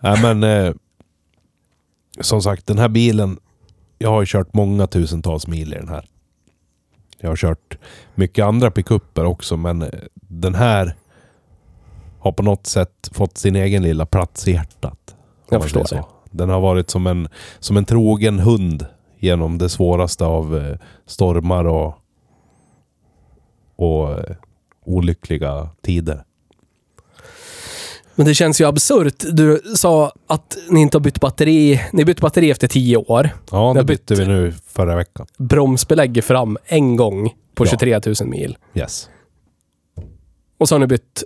Nej 0.00 0.22
men... 0.22 0.42
Eh, 0.42 0.74
som 2.20 2.42
sagt, 2.42 2.66
den 2.66 2.78
här 2.78 2.88
bilen. 2.88 3.38
Jag 3.98 4.10
har 4.10 4.20
ju 4.20 4.26
kört 4.26 4.54
många 4.54 4.86
tusentals 4.86 5.46
mil 5.46 5.72
i 5.72 5.76
den 5.76 5.88
här. 5.88 6.09
Jag 7.20 7.28
har 7.28 7.36
kört 7.36 7.78
mycket 8.14 8.44
andra 8.44 8.70
pickuper 8.70 9.24
också, 9.24 9.56
men 9.56 9.82
eh, 9.82 9.88
den 10.14 10.54
här 10.54 10.94
har 12.20 12.32
på 12.32 12.42
något 12.42 12.66
sätt 12.66 13.10
fått 13.12 13.38
sin 13.38 13.56
egen 13.56 13.82
lilla 13.82 14.06
plats 14.06 14.48
i 14.48 14.52
hjärtat. 14.52 15.16
Jag 15.50 15.62
förstår 15.62 15.84
så. 15.84 16.08
Den 16.30 16.48
har 16.48 16.60
varit 16.60 16.90
som 16.90 17.06
en, 17.06 17.28
som 17.58 17.76
en 17.76 17.84
trogen 17.84 18.38
hund 18.38 18.86
genom 19.18 19.58
det 19.58 19.68
svåraste 19.68 20.24
av 20.24 20.56
eh, 20.56 20.76
stormar 21.06 21.64
och, 21.64 21.94
och 23.76 24.10
eh, 24.10 24.36
olyckliga 24.84 25.68
tider. 25.82 26.24
Men 28.20 28.26
det 28.26 28.34
känns 28.34 28.60
ju 28.60 28.64
absurt. 28.64 29.14
Du 29.32 29.62
sa 29.76 30.12
att 30.26 30.56
ni 30.70 30.80
inte 30.80 30.96
har 30.96 31.00
bytt 31.00 31.20
batteri. 31.20 31.80
Ni 31.92 32.04
bytte 32.04 32.20
batteri 32.22 32.50
efter 32.50 32.68
tio 32.68 32.96
år. 32.96 33.30
Ja, 33.50 33.72
det 33.76 33.84
bytte 33.84 34.14
bytt- 34.14 34.20
vi 34.20 34.26
nu 34.26 34.52
förra 34.66 34.96
veckan. 34.96 35.26
Bromsbelägg 35.38 36.24
fram 36.24 36.58
en 36.66 36.96
gång 36.96 37.34
på 37.54 37.64
Ja. 37.64 37.68
23 37.70 38.00
000 38.06 38.14
mil. 38.28 38.56
Yes. 38.74 39.08
Och 40.58 40.68
så 40.68 40.74
har 40.74 40.80
ni 40.80 40.86
bytt 40.86 41.22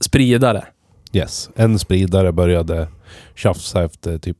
spridare. 0.00 0.64
Yes. 1.12 1.50
En 1.54 1.78
spridare 1.78 2.32
började 2.32 2.88
tjafsa 3.34 3.84
efter 3.84 4.18
typ 4.18 4.36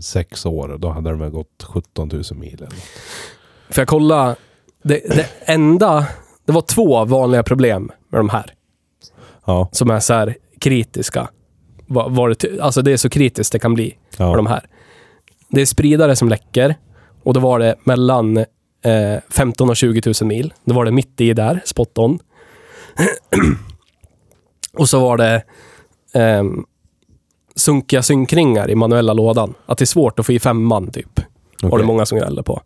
sex 0.00 0.46
år. 0.46 0.76
Då 0.78 0.88
hade 0.88 1.10
de 1.10 1.18
väl 1.18 1.30
gått 1.30 1.62
17 1.62 2.08
000 2.12 2.22
mil. 2.34 2.54
Eller 2.54 2.64
något. 2.66 2.74
För 3.70 3.80
jag 3.80 3.88
kollade. 3.88 4.36
Det, 4.82 4.94
det 5.16 5.26
enda... 5.40 6.06
Det 6.44 6.52
var 6.52 6.62
två 6.62 7.04
vanliga 7.04 7.42
problem 7.42 7.90
med 8.08 8.18
de 8.20 8.28
här. 8.28 8.54
Ja, 9.44 9.68
Som 9.72 9.90
är 9.90 10.00
så 10.00 10.14
här 10.14 10.36
kritiska. 10.60 11.28
Var, 11.86 12.10
var 12.10 12.28
det, 12.28 12.60
alltså 12.60 12.82
det 12.82 12.92
är 12.92 12.96
så 12.96 13.10
kritiskt 13.10 13.52
det 13.52 13.58
kan 13.58 13.74
bli. 13.74 13.98
ja. 14.16 14.26
Med 14.26 14.38
de 14.38 14.46
här. 14.46 14.66
Det 15.48 15.60
är 15.60 15.66
spridare 15.66 16.16
som 16.16 16.28
läcker. 16.28 16.74
Och 17.22 17.34
då 17.34 17.40
var 17.40 17.58
det 17.58 17.76
mellan 17.84 18.36
eh, 18.36 18.44
15 19.30 19.70
och 19.70 19.76
20 19.76 20.02
000 20.20 20.28
mil. 20.28 20.54
Då 20.64 20.74
var 20.74 20.84
det 20.84 20.90
mitt 20.90 21.20
i 21.20 21.32
där, 21.32 21.60
spot 21.64 21.98
on. 21.98 22.18
och 24.72 24.88
så 24.88 25.00
var 25.00 25.16
det 25.16 25.42
ehm, 26.14 26.64
sunkiga 27.56 28.02
synkringar 28.02 28.70
i 28.70 28.74
manuella 28.74 29.12
lådan. 29.12 29.54
Att 29.66 29.78
det 29.78 29.84
är 29.84 29.86
svårt 29.86 30.18
att 30.18 30.26
få 30.26 30.32
i 30.32 30.38
femman 30.38 30.90
typ. 30.90 31.20
Var 31.62 31.68
Okej. 31.68 31.78
det 31.82 31.86
många 31.86 32.06
som 32.06 32.18
gnällde 32.18 32.42
på. 32.42 32.62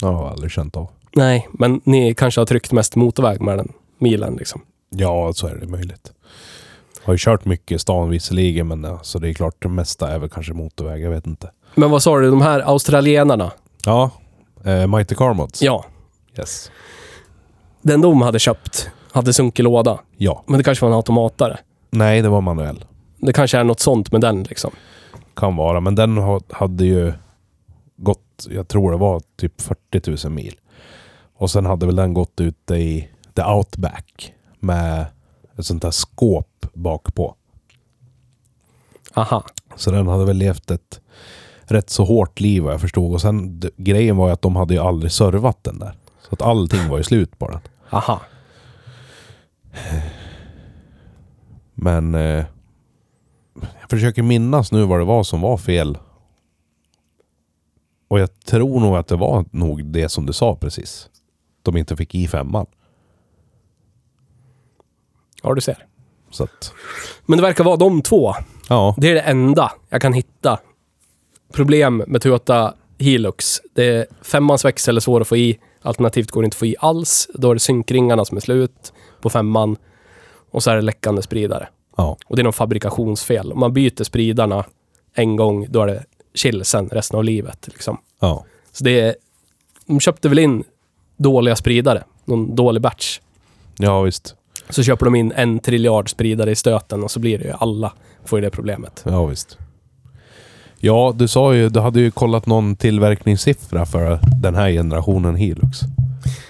Ja, 0.00 0.08
jag 0.08 0.12
har 0.12 0.28
aldrig 0.30 0.50
känt 0.50 0.76
av. 0.76 0.88
Nej, 1.16 1.48
men 1.52 1.80
ni 1.84 2.14
kanske 2.14 2.40
har 2.40 2.46
tryckt 2.46 2.72
mest 2.72 2.96
motorväg 2.96 3.40
med 3.40 3.58
den 3.58 3.72
milen 3.98 4.34
liksom. 4.34 4.60
Ja, 4.90 5.32
så 5.32 5.46
är 5.46 5.54
det 5.54 5.66
möjligt. 5.66 6.12
Har 7.04 7.14
ju 7.14 7.18
kört 7.18 7.44
mycket 7.44 7.76
i 7.76 7.78
stan 7.78 8.10
visserligen, 8.10 8.68
men 8.68 8.84
alltså, 8.84 9.18
det 9.18 9.28
är 9.28 9.34
klart 9.34 9.54
det 9.58 9.68
mesta 9.68 10.08
är 10.12 10.18
väl 10.18 10.28
kanske 10.28 10.52
motorväg. 10.52 11.02
Jag 11.02 11.10
vet 11.10 11.26
inte. 11.26 11.50
Men 11.74 11.90
vad 11.90 12.02
sa 12.02 12.18
du, 12.18 12.30
de 12.30 12.40
här 12.42 12.60
australienarna? 12.60 13.50
Ja, 13.84 14.10
eh, 14.64 14.86
Mighty 14.86 15.14
Car 15.14 15.34
Mods. 15.34 15.62
Ja, 15.62 15.84
Yes. 16.38 16.70
den 17.82 18.00
de 18.00 18.22
hade 18.22 18.38
köpt 18.38 18.90
hade 19.12 19.32
sunkig 19.32 19.62
låda. 19.62 19.98
Ja. 20.16 20.44
Men 20.46 20.58
det 20.58 20.64
kanske 20.64 20.84
var 20.84 20.90
en 20.90 20.96
automatare. 20.96 21.58
Nej, 21.90 22.22
det 22.22 22.28
var 22.28 22.40
manuell. 22.40 22.84
Det 23.18 23.32
kanske 23.32 23.58
är 23.58 23.64
något 23.64 23.80
sånt 23.80 24.12
med 24.12 24.20
den 24.20 24.42
liksom. 24.42 24.70
Kan 25.36 25.56
vara, 25.56 25.80
men 25.80 25.94
den 25.94 26.16
ha- 26.18 26.40
hade 26.50 26.84
ju 26.84 27.12
gått, 27.96 28.46
jag 28.50 28.68
tror 28.68 28.90
det 28.92 28.96
var 28.98 29.22
typ 29.36 29.60
40 29.60 30.26
000 30.28 30.32
mil. 30.32 30.54
Och 31.36 31.50
sen 31.50 31.66
hade 31.66 31.86
väl 31.86 31.96
den 31.96 32.14
gått 32.14 32.40
ute 32.40 32.74
i 32.74 33.08
the 33.36 33.42
outback 33.44 34.32
med 34.60 35.06
ett 35.56 35.66
sånt 35.66 35.82
där 35.82 35.90
skåp 35.90 36.66
bak 36.72 37.14
på. 37.14 37.34
Aha. 39.14 39.44
Så 39.76 39.90
den 39.90 40.08
hade 40.08 40.24
väl 40.24 40.36
levt 40.36 40.70
ett 40.70 41.00
rätt 41.64 41.90
så 41.90 42.04
hårt 42.04 42.40
liv 42.40 42.62
vad 42.62 42.72
jag 42.72 42.80
förstod. 42.80 43.12
Och 43.12 43.20
sen 43.20 43.62
grejen 43.76 44.16
var 44.16 44.26
ju 44.26 44.32
att 44.32 44.42
de 44.42 44.56
hade 44.56 44.74
ju 44.74 44.80
aldrig 44.80 45.12
servat 45.12 45.64
den 45.64 45.78
där. 45.78 45.94
Så 46.20 46.34
att 46.34 46.42
allting 46.42 46.88
var 46.88 46.98
ju 46.98 47.04
slut 47.04 47.38
på 47.38 47.48
den. 47.48 47.60
Aha. 47.90 48.20
Men 51.74 52.14
eh, 52.14 52.44
jag 53.54 53.90
försöker 53.90 54.22
minnas 54.22 54.72
nu 54.72 54.84
vad 54.84 55.00
det 55.00 55.04
var 55.04 55.22
som 55.22 55.40
var 55.40 55.56
fel. 55.56 55.98
Och 58.08 58.20
jag 58.20 58.40
tror 58.40 58.80
nog 58.80 58.96
att 58.96 59.06
det 59.06 59.16
var 59.16 59.44
nog 59.50 59.84
det 59.84 60.08
som 60.08 60.26
du 60.26 60.32
sa 60.32 60.56
precis. 60.56 61.08
De 61.62 61.76
inte 61.76 61.96
fick 61.96 62.14
i 62.14 62.28
femman. 62.28 62.66
Ja, 65.42 65.54
du 65.54 65.60
ser. 65.60 65.86
Så 66.30 66.44
att, 66.44 66.72
Men 67.26 67.36
det 67.38 67.42
verkar 67.42 67.64
vara 67.64 67.76
de 67.76 68.02
två. 68.02 68.34
ja. 68.68 68.94
Det 68.98 69.10
är 69.10 69.14
det 69.14 69.20
enda 69.20 69.72
jag 69.88 70.02
kan 70.02 70.12
hitta. 70.12 70.58
Problem 71.52 72.04
med 72.06 72.22
Toyota 72.22 72.74
Hilux. 72.98 73.60
Det 73.74 73.84
är 73.84 74.06
femmans 74.22 74.64
växel 74.64 74.96
är 74.96 75.00
svår 75.00 75.20
att 75.20 75.28
få 75.28 75.36
i. 75.36 75.58
Alternativt 75.82 76.30
går 76.30 76.42
det 76.42 76.44
inte 76.44 76.54
att 76.54 76.58
få 76.58 76.66
i 76.66 76.76
alls. 76.78 77.28
Då 77.34 77.50
är 77.50 77.54
det 77.54 77.60
synkringarna 77.60 78.24
som 78.24 78.36
är 78.36 78.40
slut 78.40 78.92
på 79.20 79.30
femman. 79.30 79.76
Och 80.50 80.62
så 80.62 80.70
är 80.70 80.76
det 80.76 80.82
läckande 80.82 81.22
spridare. 81.22 81.68
Ja. 81.96 82.16
Och 82.26 82.36
det 82.36 82.42
är 82.42 82.44
någon 82.44 82.52
fabrikationsfel. 82.52 83.52
Om 83.52 83.60
man 83.60 83.72
byter 83.72 84.04
spridarna 84.04 84.64
en 85.14 85.36
gång, 85.36 85.66
då 85.70 85.82
är 85.82 85.86
det 85.86 86.04
chill 86.34 86.64
sen 86.64 86.88
resten 86.88 87.18
av 87.18 87.24
livet. 87.24 87.68
Liksom. 87.68 87.98
Ja. 88.20 88.44
Så 88.72 88.84
det 88.84 89.00
är... 89.00 89.14
De 89.86 90.00
köpte 90.00 90.28
väl 90.28 90.38
in 90.38 90.64
dåliga 91.16 91.56
spridare. 91.56 92.04
Någon 92.24 92.54
dålig 92.54 92.82
batch. 92.82 93.20
Ja, 93.78 94.02
visst. 94.02 94.34
Så 94.70 94.82
köper 94.82 95.04
de 95.04 95.14
in 95.14 95.32
en 95.36 95.58
triljard 95.58 96.10
spridare 96.10 96.50
i 96.50 96.56
stöten 96.56 97.02
och 97.02 97.10
så 97.10 97.20
blir 97.20 97.38
det 97.38 97.44
ju 97.44 97.52
alla 97.58 97.92
får 98.24 98.38
ju 98.38 98.44
det 98.44 98.50
problemet. 98.50 99.02
Ja, 99.06 99.26
visst. 99.26 99.58
Ja, 100.78 101.12
du 101.16 101.28
sa 101.28 101.54
ju, 101.54 101.68
du 101.68 101.80
hade 101.80 102.00
ju 102.00 102.10
kollat 102.10 102.46
någon 102.46 102.76
tillverkningssiffra 102.76 103.86
för 103.86 104.18
den 104.42 104.54
här 104.54 104.70
generationen 104.70 105.34
Hilux. 105.36 105.78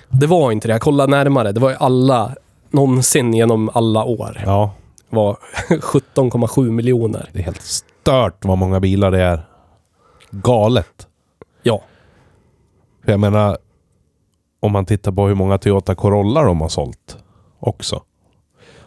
Det 0.09 0.27
var 0.27 0.53
inte 0.53 0.69
det. 0.69 0.73
Jag 0.75 0.81
kollade 0.81 1.11
närmare. 1.11 1.53
Det 1.53 1.61
var 1.61 1.71
ju 1.71 1.77
alla, 1.77 2.35
någonsin 2.71 3.35
genom 3.35 3.71
alla 3.75 4.05
år, 4.05 4.43
Ja, 4.47 4.73
var 5.11 5.37
17,7 5.69 6.71
miljoner. 6.71 7.29
det 7.33 7.39
är 7.39 7.43
helt 7.43 7.63
stört 7.63 8.45
vad 8.45 8.59
många 8.59 8.81
bilar 8.81 9.11
det 9.11 9.23
är. 9.23 9.47
Galet. 10.31 11.07
Ja. 11.63 11.83
För 13.05 13.11
jag 13.13 13.21
menar, 13.21 13.59
om 14.61 14.73
man 14.73 14.85
tittar 14.87 15.13
på 15.13 15.27
hur 15.27 15.35
många 15.35 15.59
Toyota 15.59 15.95
Corolla 15.95 16.43
de 16.43 16.61
har 16.61 16.69
sålt 16.69 17.17
också. 17.61 18.03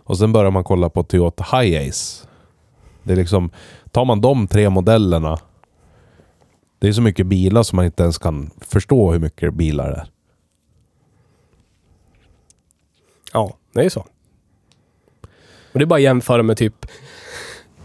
Och 0.04 0.18
sen 0.18 0.32
börjar 0.32 0.52
man 0.52 0.63
kolla 0.63 0.89
på 0.89 1.04
Toyota 1.04 1.58
Hiace. 1.58 2.28
Det 3.04 3.12
är 3.13 3.18
liksom, 3.18 3.50
tar 3.92 4.06
man 4.06 4.22
de 4.22 4.48
tre 4.48 4.70
modellerna. 4.70 5.38
Det 6.80 6.88
är 6.88 6.92
så 6.94 7.02
mycket 7.02 7.26
bilar 7.28 7.63
som 7.63 7.76
man 7.76 7.86
inte 7.86 8.04
ens 8.04 8.18
kan 8.18 8.50
förstå 8.62 9.12
hur 9.12 9.20
mycket 9.20 9.54
bilar 9.54 9.92
det 9.92 9.98
är. 9.98 10.08
Ja, 13.34 13.54
det 13.74 13.82
är 13.86 13.89
så. 13.89 14.00
Och 15.74 15.80
det 15.80 15.84
är 15.84 15.86
bara 15.86 15.96
att 15.96 16.02
jämföra 16.02 16.44
med 16.44 16.58
typ 16.58 16.86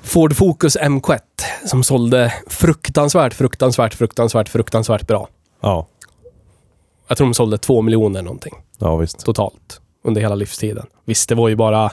Ford 0.02 0.37
Focus 0.37 0.76
MK1 0.78 1.18
som 1.66 1.83
sålde 1.83 2.35
fruktansvärt, 2.46 3.35
fruktansvärt, 3.35 3.94
fruktansvärt, 3.94 4.48
fruktansvärt 4.48 5.07
bra. 5.07 5.28
Ja, 5.61 5.87
Jag 7.09 7.16
tror 7.18 7.26
de 7.26 7.35
sålde 7.35 7.59
två 7.59 7.83
miljoner 7.83 8.22
någonting 8.22 8.54
ja 8.78 8.96
visst. 8.96 9.24
totalt 9.24 9.81
under 10.02 10.20
hela 10.20 10.35
livstiden. 10.35 10.87
Visst, 11.04 11.28
det 11.28 11.35
var 11.35 11.48
ju 11.48 11.57
bara 11.57 11.92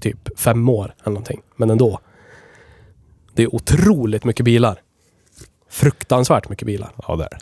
typ 0.00 0.38
fem 0.38 0.68
år 0.68 0.94
eller 0.98 1.10
någonting, 1.10 1.42
men 1.56 1.70
ändå. 1.70 2.00
Det 3.34 3.42
är 3.42 3.54
otroligt 3.54 4.24
mycket 4.24 4.44
bilar. 4.44 4.82
Fruktansvärt 5.68 6.48
mycket 6.48 6.66
bilar. 6.66 6.92
Ja, 7.08 7.16
det 7.16 7.24
är. 7.24 7.38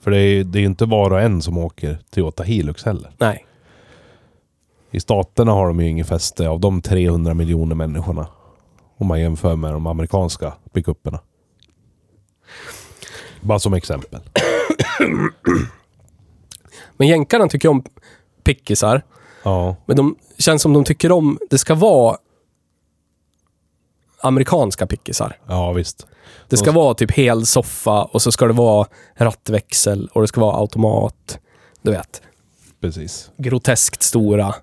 För 0.00 0.10
det 0.10 0.18
är 0.18 0.28
ju 0.28 0.44
det 0.44 0.58
är 0.58 0.64
inte 0.64 0.84
var 0.84 1.10
och 1.10 1.20
en 1.20 1.42
som 1.42 1.58
åker 1.58 1.98
Toyota 2.10 2.42
Hilux 2.42 2.84
heller. 2.84 3.10
Nej. 3.18 3.46
I 4.90 5.00
staterna 5.00 5.52
har 5.52 5.66
de 5.66 5.80
ju 5.80 5.88
ingen 5.88 6.04
fäste 6.04 6.48
av 6.48 6.60
de 6.60 6.82
300 6.82 7.34
miljoner 7.34 7.74
människorna. 7.74 8.26
Om 8.96 9.06
man 9.06 9.20
jämför 9.20 9.56
med 9.56 9.72
de 9.72 9.86
amerikanska 9.86 10.52
pickuperna. 10.72 11.20
Bara 13.40 13.58
som 13.58 13.74
exempel. 13.74 14.20
Men 16.96 17.08
jänkarna 17.08 17.48
tycker 17.48 17.68
om 17.68 17.84
pickisar. 18.44 19.02
Ja, 19.46 19.76
Men 19.86 19.96
de 19.96 20.16
känns 20.38 20.62
som 20.62 20.72
de 20.72 20.84
tycker 20.84 21.12
om... 21.12 21.38
Det 21.50 21.58
ska 21.58 21.74
vara 21.74 22.16
amerikanska 24.20 24.86
pickisar. 24.86 25.38
ja 25.46 25.72
visst. 25.72 26.06
Det 26.48 26.56
ska 26.56 26.72
vara 26.72 26.94
typ 26.94 27.10
hel 27.10 27.46
soffa 27.46 28.04
och 28.04 28.22
så 28.22 28.32
ska 28.32 28.46
det 28.46 28.52
vara 28.52 28.86
rattväxel 29.14 30.08
och 30.12 30.20
det 30.20 30.28
ska 30.28 30.40
vara 30.40 30.56
automat. 30.56 31.38
Du 31.82 31.90
vet, 31.90 32.22
Precis. 32.80 33.30
groteskt 33.36 34.02
stora. 34.02 34.54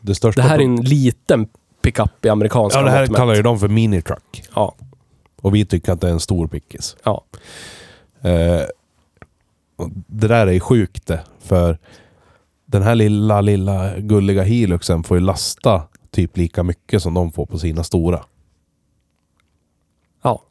Det 0.00 0.14
största 0.14 0.42
Det 0.42 0.48
här 0.48 0.58
är 0.58 0.62
en 0.64 0.76
liten 0.76 1.48
pickup 1.82 2.24
i 2.24 2.28
amerikanska 2.28 2.78
Ja, 2.78 2.84
det 2.84 2.90
här 2.90 3.06
kallar 3.06 3.34
ju 3.34 3.42
de 3.42 3.58
för 3.60 3.68
minitruck. 3.68 4.42
Ja, 4.54 4.74
Och 5.42 5.54
vi 5.54 5.64
tycker 5.66 5.92
att 5.92 6.00
det 6.00 6.08
är 6.08 6.12
en 6.12 6.20
stor 6.20 6.46
pickis. 6.46 6.96
ja. 7.04 7.24
Eh, 8.22 8.62
det 10.06 10.28
där 10.28 10.46
är 10.46 10.52
ju 10.52 10.60
sjukt 10.60 11.06
det. 11.06 11.20
För 11.40 11.78
den 12.70 12.82
här 12.82 12.94
lilla, 12.94 13.40
lilla 13.40 13.98
gulliga 13.98 14.42
Hiluxen 14.42 15.04
får 15.04 15.16
ju 15.16 15.24
lasta 15.24 15.82
typ 16.10 16.36
lika 16.36 16.62
mycket 16.62 17.02
som 17.02 17.14
de 17.14 17.32
får 17.32 17.46
på 17.46 17.58
sina 17.58 17.84
stora. 17.84 18.24
Ja. 20.22 20.42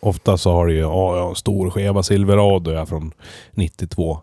Ofta 0.00 0.36
så 0.36 0.52
har 0.52 0.66
du 0.66 0.74
ju 0.74 0.80
ja, 0.80 1.16
ja, 1.16 1.28
en 1.28 1.34
stor 1.34 1.70
skeva 1.70 2.02
Silverado 2.02 2.70
ja, 2.70 2.86
från 2.86 3.12
92. 3.50 4.18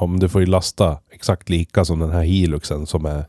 Ja, 0.00 0.06
men 0.06 0.20
du 0.20 0.28
får 0.28 0.40
ju 0.40 0.46
lasta 0.46 0.98
exakt 1.10 1.48
lika 1.48 1.84
som 1.84 1.98
den 1.98 2.10
här 2.10 2.22
Hiluxen 2.22 2.86
som 2.86 3.06
är 3.06 3.24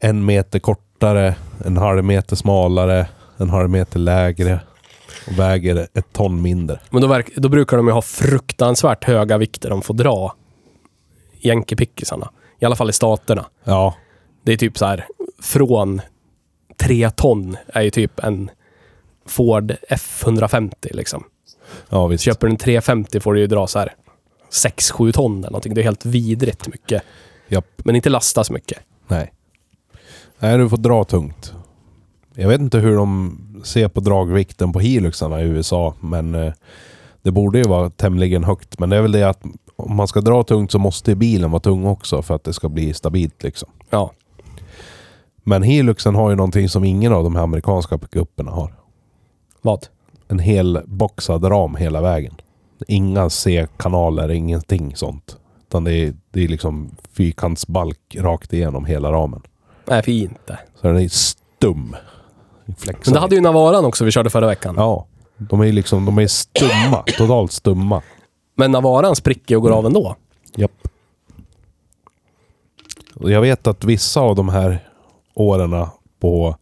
en 0.00 0.24
meter 0.24 0.58
kortare, 0.58 1.34
en 1.64 1.76
halv 1.76 2.04
meter 2.04 2.36
smalare, 2.36 3.08
en 3.36 3.50
halv 3.50 3.70
meter 3.70 3.98
lägre. 3.98 4.60
Och 5.26 5.38
väger 5.38 5.88
ett 5.94 6.12
ton 6.12 6.42
mindre. 6.42 6.80
Men 6.90 7.02
då, 7.02 7.08
verk, 7.08 7.30
då 7.36 7.48
brukar 7.48 7.76
de 7.76 7.86
ju 7.86 7.92
ha 7.92 8.02
fruktansvärt 8.02 9.04
höga 9.04 9.38
vikter 9.38 9.70
de 9.70 9.82
får 9.82 9.94
dra. 9.94 10.34
Jänkepickisarna. 11.40 12.30
I 12.58 12.64
alla 12.64 12.76
fall 12.76 12.90
i 12.90 12.92
staterna. 12.92 13.46
Ja, 13.64 13.94
Det 14.42 14.52
är 14.52 14.56
typ 14.56 14.78
så 14.78 14.86
här 14.86 15.06
från 15.42 16.00
3 16.76 17.10
ton 17.10 17.56
är 17.66 17.82
ju 17.82 17.90
typ 17.90 18.18
en 18.24 18.50
Ford 19.26 19.72
F150 19.90 20.74
liksom. 20.90 21.24
ja 21.88 22.06
visst. 22.06 22.24
Köper 22.24 22.46
du 22.46 22.50
en 22.50 22.56
350 22.56 23.20
får 23.20 23.34
du 23.34 23.40
ju 23.40 23.46
dra 23.46 23.66
så 23.66 23.78
här 23.78 23.94
6-7 24.50 25.12
ton 25.12 25.38
eller 25.38 25.50
någonting. 25.50 25.74
Det 25.74 25.80
är 25.80 25.84
helt 25.84 26.04
vidrigt 26.06 26.68
mycket. 26.68 27.02
Japp. 27.48 27.66
Men 27.84 27.96
inte 27.96 28.08
lasta 28.10 28.44
så 28.44 28.52
mycket. 28.52 28.78
Nej. 29.08 29.32
Nej, 30.38 30.58
du 30.58 30.68
får 30.68 30.76
dra 30.76 31.04
tungt. 31.04 31.52
Jag 32.34 32.48
vet 32.48 32.60
inte 32.60 32.78
hur 32.78 32.96
de 32.96 33.38
ser 33.64 33.88
på 33.88 34.00
dragvikten 34.00 34.72
på 34.72 34.80
Hiluxarna 34.80 35.42
i 35.42 35.44
USA, 35.44 35.94
men 36.00 36.34
eh, 36.34 36.52
det 37.22 37.30
borde 37.30 37.58
ju 37.58 37.64
vara 37.64 37.90
tämligen 37.90 38.44
högt. 38.44 38.78
Men 38.78 38.90
det 38.90 38.96
är 38.96 39.02
väl 39.02 39.12
det 39.12 39.22
att 39.28 39.42
om 39.80 39.96
man 39.96 40.08
ska 40.08 40.20
dra 40.20 40.42
tungt 40.42 40.72
så 40.72 40.78
måste 40.78 41.14
bilen 41.14 41.50
vara 41.50 41.60
tung 41.60 41.86
också 41.86 42.22
för 42.22 42.34
att 42.34 42.44
det 42.44 42.52
ska 42.52 42.68
bli 42.68 42.94
stabilt 42.94 43.42
liksom. 43.42 43.68
Ja. 43.90 44.12
Men 45.42 45.62
Hiluxen 45.62 46.14
har 46.14 46.30
ju 46.30 46.36
någonting 46.36 46.68
som 46.68 46.84
ingen 46.84 47.12
av 47.12 47.24
de 47.24 47.36
här 47.36 47.42
amerikanska 47.42 47.98
pickuperna 47.98 48.50
har. 48.50 48.74
Vad? 49.62 49.86
En 50.28 50.38
hel 50.38 50.80
boxad 50.86 51.44
ram 51.44 51.76
hela 51.76 52.00
vägen. 52.00 52.34
Inga 52.88 53.30
C-kanaler, 53.30 54.30
ingenting 54.30 54.96
sånt. 54.96 55.36
Utan 55.68 55.84
det 55.84 55.92
är, 55.92 56.14
det 56.30 56.44
är 56.44 56.48
liksom 56.48 56.90
fyrkantsbalk 57.12 58.16
rakt 58.18 58.52
igenom 58.52 58.84
hela 58.84 59.12
ramen. 59.12 59.42
Nej, 59.86 60.02
fint 60.02 60.46
det. 60.46 60.58
Så 60.80 60.86
den 60.86 60.96
är 60.96 61.08
stum. 61.08 61.96
Flexar 62.78 63.10
Men 63.10 63.14
det 63.14 63.20
hade 63.20 63.34
ju 63.34 63.40
Navaran 63.40 63.84
också 63.84 64.04
vi 64.04 64.10
körde 64.10 64.30
förra 64.30 64.46
veckan. 64.46 64.74
Ja. 64.78 65.06
De 65.36 65.60
är 65.60 65.72
liksom, 65.72 66.04
de 66.04 66.18
är 66.18 66.26
stumma. 66.26 67.04
totalt 67.18 67.52
stumma. 67.52 68.02
Men 68.60 68.70
Navaran 68.70 69.16
spricker 69.16 69.56
och 69.56 69.62
går 69.62 69.70
av 69.70 69.86
ändå. 69.86 70.16
Japp. 70.56 70.88
Och 73.14 73.30
Jag 73.30 73.40
vet 73.40 73.66
att 73.66 73.84
vissa 73.84 74.20
av 74.20 74.36
de 74.36 74.48
här 74.48 74.88
åren 75.34 75.86
på 76.18 76.56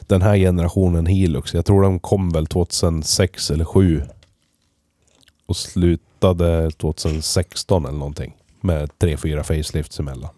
den 0.00 0.22
här 0.22 0.36
generationen 0.36 1.06
Hilux, 1.06 1.54
jag 1.54 1.66
tror 1.66 1.82
de 1.82 1.98
kom 1.98 2.30
väl 2.30 2.46
2006 2.46 3.50
eller 3.50 3.64
2007 3.64 4.02
och 5.46 5.56
slutade 5.56 6.70
2016 6.70 7.84
eller 7.84 7.98
någonting. 7.98 8.36
Med 8.60 8.98
tre, 8.98 9.16
fyra 9.16 9.44
facelifts 9.44 10.00
emellan. 10.00 10.30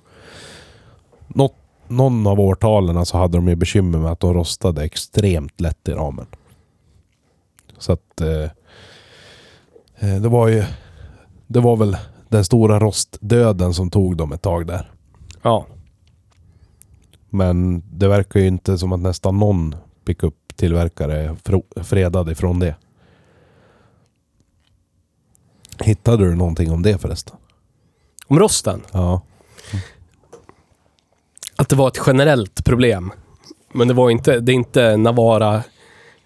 Något, 1.28 1.56
någon 1.88 2.26
av 2.26 2.40
årtalen 2.40 3.06
så 3.06 3.18
hade 3.18 3.38
de 3.38 3.48
ju 3.48 3.56
bekymmer 3.56 3.98
med 3.98 4.12
att 4.12 4.20
de 4.20 4.34
rostade 4.34 4.84
extremt 4.84 5.60
lätt 5.60 5.88
i 5.88 5.92
ramen. 5.92 6.26
Så 7.78 7.92
att 7.92 8.20
eh, 8.20 8.50
eh, 9.98 10.20
det 10.22 10.28
var 10.28 10.48
ju 10.48 10.64
det 11.52 11.60
var 11.60 11.76
väl 11.76 11.96
den 12.28 12.44
stora 12.44 12.78
rostdöden 12.78 13.74
som 13.74 13.90
tog 13.90 14.16
dem 14.16 14.32
ett 14.32 14.42
tag 14.42 14.66
där. 14.66 14.90
Ja. 15.42 15.66
Men 17.30 17.82
det 17.98 18.08
verkar 18.08 18.40
ju 18.40 18.46
inte 18.46 18.78
som 18.78 18.92
att 18.92 19.00
nästan 19.00 19.38
någon 19.38 19.74
pickup-tillverkare 20.04 21.20
är 21.20 21.36
fredad 21.82 22.30
ifrån 22.30 22.58
det. 22.58 22.74
Hittade 25.80 26.24
du 26.24 26.34
någonting 26.34 26.72
om 26.72 26.82
det 26.82 26.98
förresten? 26.98 27.36
Om 28.26 28.38
rosten. 28.38 28.82
Ja. 28.92 29.22
Att 31.56 31.68
det 31.68 31.76
var 31.76 31.88
ett 31.88 32.00
generellt 32.06 32.64
problem. 32.64 33.12
Men 33.72 33.88
det 33.88 33.94
var 33.94 34.10
inte, 34.10 34.40
det 34.40 34.52
är 34.52 34.54
inte 34.54 34.96
Navara, 34.96 35.62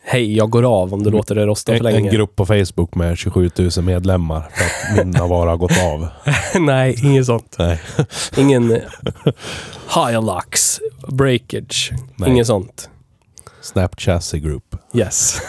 hej 0.08 0.36
jag 0.36 0.50
går 0.50 0.62
av 0.82 0.94
om 0.94 1.02
du 1.02 1.10
låter 1.10 1.34
det 1.34 1.46
rosta 1.46 1.72
för 1.72 1.80
En, 1.80 1.86
en 1.86 1.92
länge. 1.92 2.10
grupp 2.10 2.36
på 2.36 2.46
Facebook 2.46 2.94
med 2.94 3.18
27 3.18 3.50
000 3.58 3.70
medlemmar 3.84 4.40
för 4.54 4.64
att 4.64 4.96
min 5.06 5.10
Navara 5.10 5.50
har 5.50 5.56
gått 5.56 5.78
av. 5.84 6.08
Nej, 6.60 6.94
inget 7.06 7.26
sånt. 7.26 7.56
Nej. 7.58 7.80
Ingen 8.36 8.62
Hilux, 9.94 10.80
breakage, 11.08 11.92
Nej. 12.16 12.30
inget 12.30 12.46
sånt. 12.46 12.90
Snap 13.60 14.00
Chassis 14.00 14.42
Group. 14.42 14.76
Yes. 14.94 15.40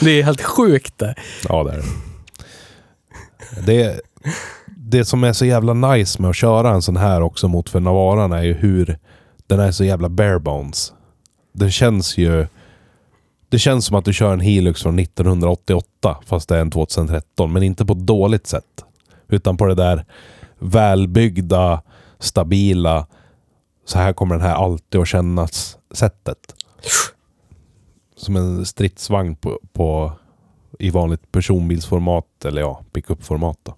det 0.00 0.10
är 0.10 0.22
helt 0.22 0.42
sjukt 0.42 0.98
det. 0.98 1.14
Ja, 1.48 1.64
det 1.64 1.72
är 1.72 1.82
det. 3.66 3.72
det. 3.72 4.00
Det 4.76 5.04
som 5.04 5.24
är 5.24 5.32
så 5.32 5.44
jävla 5.44 5.74
nice 5.74 6.22
med 6.22 6.28
att 6.30 6.36
köra 6.36 6.70
en 6.70 6.82
sån 6.82 6.96
här 6.96 7.20
också 7.22 7.48
mot 7.48 7.68
för 7.68 7.80
Navaran 7.80 8.32
är 8.32 8.42
ju 8.42 8.52
hur 8.54 8.98
den 9.46 9.60
är 9.60 9.72
så 9.72 9.84
jävla 9.84 10.08
bare 10.08 10.38
bones. 10.38 10.92
Den 11.54 11.70
känns 11.70 12.18
ju... 12.18 12.46
Det 13.52 13.58
känns 13.58 13.86
som 13.86 13.96
att 13.96 14.04
du 14.04 14.12
kör 14.12 14.32
en 14.32 14.40
Hilux 14.40 14.82
från 14.82 14.98
1988 14.98 16.18
fast 16.26 16.48
det 16.48 16.56
är 16.56 16.60
en 16.60 16.70
2013. 16.70 17.52
Men 17.52 17.62
inte 17.62 17.86
på 17.86 17.92
ett 17.92 18.06
dåligt 18.06 18.46
sätt. 18.46 18.84
Utan 19.28 19.56
på 19.56 19.66
det 19.66 19.74
där 19.74 20.04
välbyggda, 20.58 21.82
stabila, 22.18 23.06
så 23.84 23.98
här 23.98 24.12
kommer 24.12 24.34
den 24.34 24.44
här 24.44 24.54
alltid 24.54 25.00
att 25.00 25.08
kännas 25.08 25.78
sättet. 25.90 26.54
Som 28.16 28.36
en 28.36 28.66
stridsvagn 28.66 29.36
på, 29.36 29.60
på 29.72 30.12
i 30.78 30.90
vanligt 30.90 31.32
personbilsformat, 31.32 32.44
eller 32.44 32.60
ja, 32.60 32.82
pickupformat 32.92 33.58
då. 33.62 33.74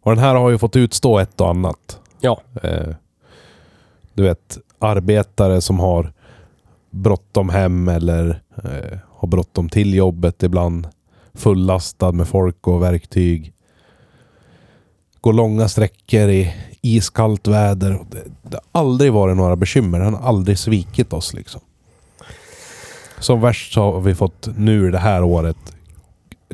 Och 0.00 0.10
den 0.10 0.24
här 0.24 0.34
har 0.34 0.50
ju 0.50 0.58
fått 0.58 0.76
utstå 0.76 1.18
ett 1.18 1.40
och 1.40 1.48
annat. 1.48 2.00
Ja. 2.20 2.40
Eh, 2.62 2.94
du 4.14 4.22
vet, 4.22 4.58
arbetare 4.78 5.60
som 5.60 5.80
har 5.80 6.12
bråttom 6.92 7.48
hem 7.48 7.88
eller 7.88 8.42
eh, 8.64 8.98
har 9.08 9.28
bråttom 9.28 9.68
till 9.68 9.94
jobbet 9.94 10.42
ibland. 10.42 10.88
Fullastad 11.34 12.12
med 12.12 12.28
folk 12.28 12.66
och 12.68 12.82
verktyg. 12.82 13.52
Går 15.20 15.32
långa 15.32 15.68
sträckor 15.68 16.28
i 16.28 16.54
iskallt 16.80 17.48
väder. 17.48 17.90
Det, 18.10 18.22
det 18.42 18.60
har 18.72 18.80
aldrig 18.80 19.12
varit 19.12 19.36
några 19.36 19.56
bekymmer. 19.56 20.00
Den 20.00 20.14
har 20.14 20.28
aldrig 20.28 20.58
svikit 20.58 21.12
oss 21.12 21.34
liksom. 21.34 21.60
Som 23.18 23.40
värst 23.40 23.72
så 23.72 23.80
har 23.92 24.00
vi 24.00 24.14
fått 24.14 24.48
nu 24.56 24.90
det 24.90 24.98
här 24.98 25.22
året 25.22 25.56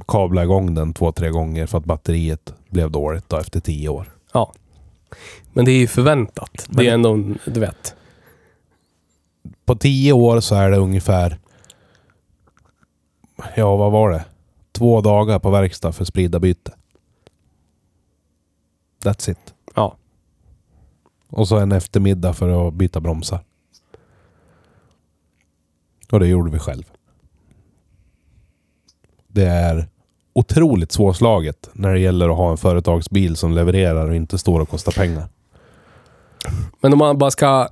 kabla 0.08 0.42
igång 0.42 0.74
den 0.74 0.92
två, 0.94 1.12
tre 1.12 1.30
gånger 1.30 1.66
för 1.66 1.78
att 1.78 1.84
batteriet 1.84 2.52
blev 2.70 2.90
dåligt 2.90 3.28
då 3.28 3.36
efter 3.36 3.60
tio 3.60 3.88
år. 3.88 4.08
ja. 4.32 4.52
Men 5.52 5.64
det 5.64 5.70
är 5.70 5.78
ju 5.78 5.86
förväntat. 5.86 6.50
Det 6.68 6.76
Men- 6.76 6.86
är 6.86 6.90
ändå, 6.92 7.34
du 7.46 7.60
vet. 7.60 7.94
På 9.68 9.76
tio 9.76 10.12
år 10.12 10.40
så 10.40 10.54
är 10.54 10.70
det 10.70 10.76
ungefär... 10.76 11.38
Ja, 13.56 13.76
vad 13.76 13.92
var 13.92 14.10
det? 14.10 14.24
Två 14.72 15.00
dagar 15.00 15.38
på 15.38 15.50
verkstad 15.50 15.92
för 15.92 16.04
sprida 16.04 16.38
byte. 16.38 16.72
That's 19.04 19.30
it. 19.30 19.54
Ja. 19.74 19.96
Och 21.28 21.48
så 21.48 21.58
en 21.58 21.72
eftermiddag 21.72 22.32
för 22.32 22.68
att 22.68 22.74
byta 22.74 23.00
bromsar. 23.00 23.40
Och 26.10 26.20
det 26.20 26.26
gjorde 26.26 26.50
vi 26.50 26.58
själv. 26.58 26.84
Det 29.26 29.46
är 29.46 29.88
otroligt 30.32 30.92
svårslaget 30.92 31.70
när 31.72 31.92
det 31.92 32.00
gäller 32.00 32.28
att 32.28 32.36
ha 32.36 32.50
en 32.50 32.56
företagsbil 32.56 33.36
som 33.36 33.52
levererar 33.52 34.08
och 34.08 34.16
inte 34.16 34.38
står 34.38 34.60
och 34.60 34.68
kostar 34.68 34.92
pengar. 34.92 35.28
Men 36.80 36.92
om 36.92 36.98
man 36.98 37.18
bara 37.18 37.30
ska 37.30 37.68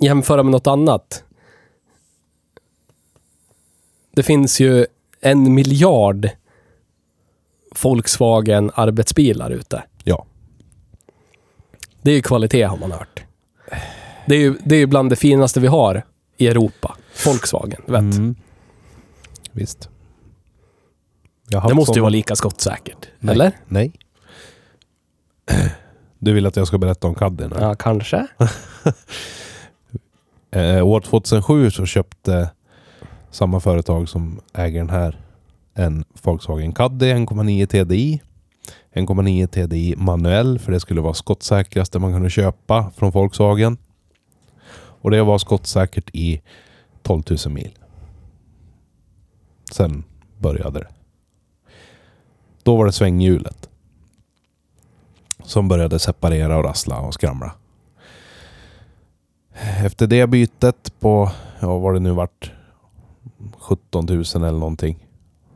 jämföra 0.00 0.42
med 0.42 0.52
något 0.52 0.66
annat. 0.66 1.24
Det 4.12 4.22
finns 4.22 4.60
ju 4.60 4.86
en 5.20 5.54
miljard 5.54 6.28
Volkswagen 7.82 8.70
arbetsbilar 8.74 9.50
ute. 9.50 9.82
Ja. 10.04 10.26
Det 12.02 12.10
är 12.10 12.14
ju 12.14 12.22
kvalitet 12.22 12.62
har 12.62 12.76
man 12.76 12.92
hört. 12.92 13.24
Det 14.26 14.34
är 14.34 14.38
ju, 14.38 14.54
det 14.64 14.74
är 14.74 14.78
ju 14.78 14.86
bland 14.86 15.10
det 15.10 15.16
finaste 15.16 15.60
vi 15.60 15.66
har 15.66 16.04
i 16.36 16.48
Europa. 16.48 16.96
Volkswagen, 17.26 17.82
vet. 17.86 18.00
Mm. 18.00 18.34
Visst. 19.52 19.88
Det 21.68 21.74
måste 21.74 21.98
ju 21.98 22.00
vara 22.00 22.10
lika 22.10 22.36
skottsäkert. 22.36 23.08
Nej. 23.18 23.32
Eller? 23.32 23.52
Nej. 23.66 23.92
Du 26.22 26.32
vill 26.32 26.46
att 26.46 26.56
jag 26.56 26.66
ska 26.66 26.78
berätta 26.78 27.06
om 27.06 27.14
Caddien? 27.14 27.52
Ja, 27.60 27.74
kanske. 27.74 28.26
Eh, 30.50 30.86
år 30.86 31.00
2007 31.00 31.70
så 31.70 31.86
köpte 31.86 32.50
samma 33.30 33.60
företag 33.60 34.08
som 34.08 34.40
äger 34.54 34.78
den 34.78 34.90
här 34.90 35.20
en 35.74 36.04
Volkswagen 36.22 36.72
Caddy 36.72 37.12
1,9 37.12 37.66
TDI. 37.66 38.20
1,9 38.92 39.46
TDI 39.46 39.94
manuell 39.96 40.58
för 40.58 40.72
det 40.72 40.80
skulle 40.80 41.00
vara 41.00 41.14
skottsäkraste 41.14 41.98
man 41.98 42.12
kunde 42.12 42.30
köpa 42.30 42.90
från 42.96 43.10
Volkswagen. 43.10 43.76
Och 45.02 45.10
det 45.10 45.22
var 45.22 45.38
skottsäkert 45.38 46.10
i 46.12 46.42
12 47.02 47.22
000 47.46 47.54
mil. 47.54 47.78
Sen 49.72 50.04
började 50.38 50.78
det. 50.78 50.88
Då 52.62 52.76
var 52.76 52.86
det 52.86 52.92
svänghjulet. 52.92 53.68
Som 55.44 55.68
började 55.68 55.98
separera 55.98 56.56
och 56.56 56.64
rassla 56.64 57.00
och 57.00 57.14
skramla. 57.14 57.52
Efter 59.84 60.06
det 60.06 60.26
bytet 60.26 61.00
på 61.00 61.30
ja 61.60 61.78
vad 61.78 61.94
det 61.94 62.00
nu 62.00 62.10
vart, 62.10 62.52
17 63.58 64.06
000 64.06 64.24
eller 64.34 64.58
någonting. 64.58 65.06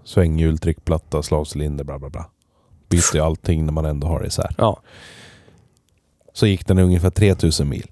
Svänghjul, 0.05 0.59
tryckplatta, 0.59 1.23
slavcylinder, 1.23 1.85
bla 1.85 1.99
bla 1.99 2.11
bla. 2.11 2.27
Byter 2.89 3.15
ju 3.15 3.21
allting 3.21 3.67
när 3.67 3.73
man 3.73 3.85
ändå 3.85 4.07
har 4.07 4.21
det 4.21 4.27
isär. 4.27 4.55
Ja. 4.59 4.81
Så 6.33 6.47
gick 6.47 6.67
den 6.67 6.79
ungefär 6.79 7.11
3000 7.11 7.69
mil. 7.69 7.91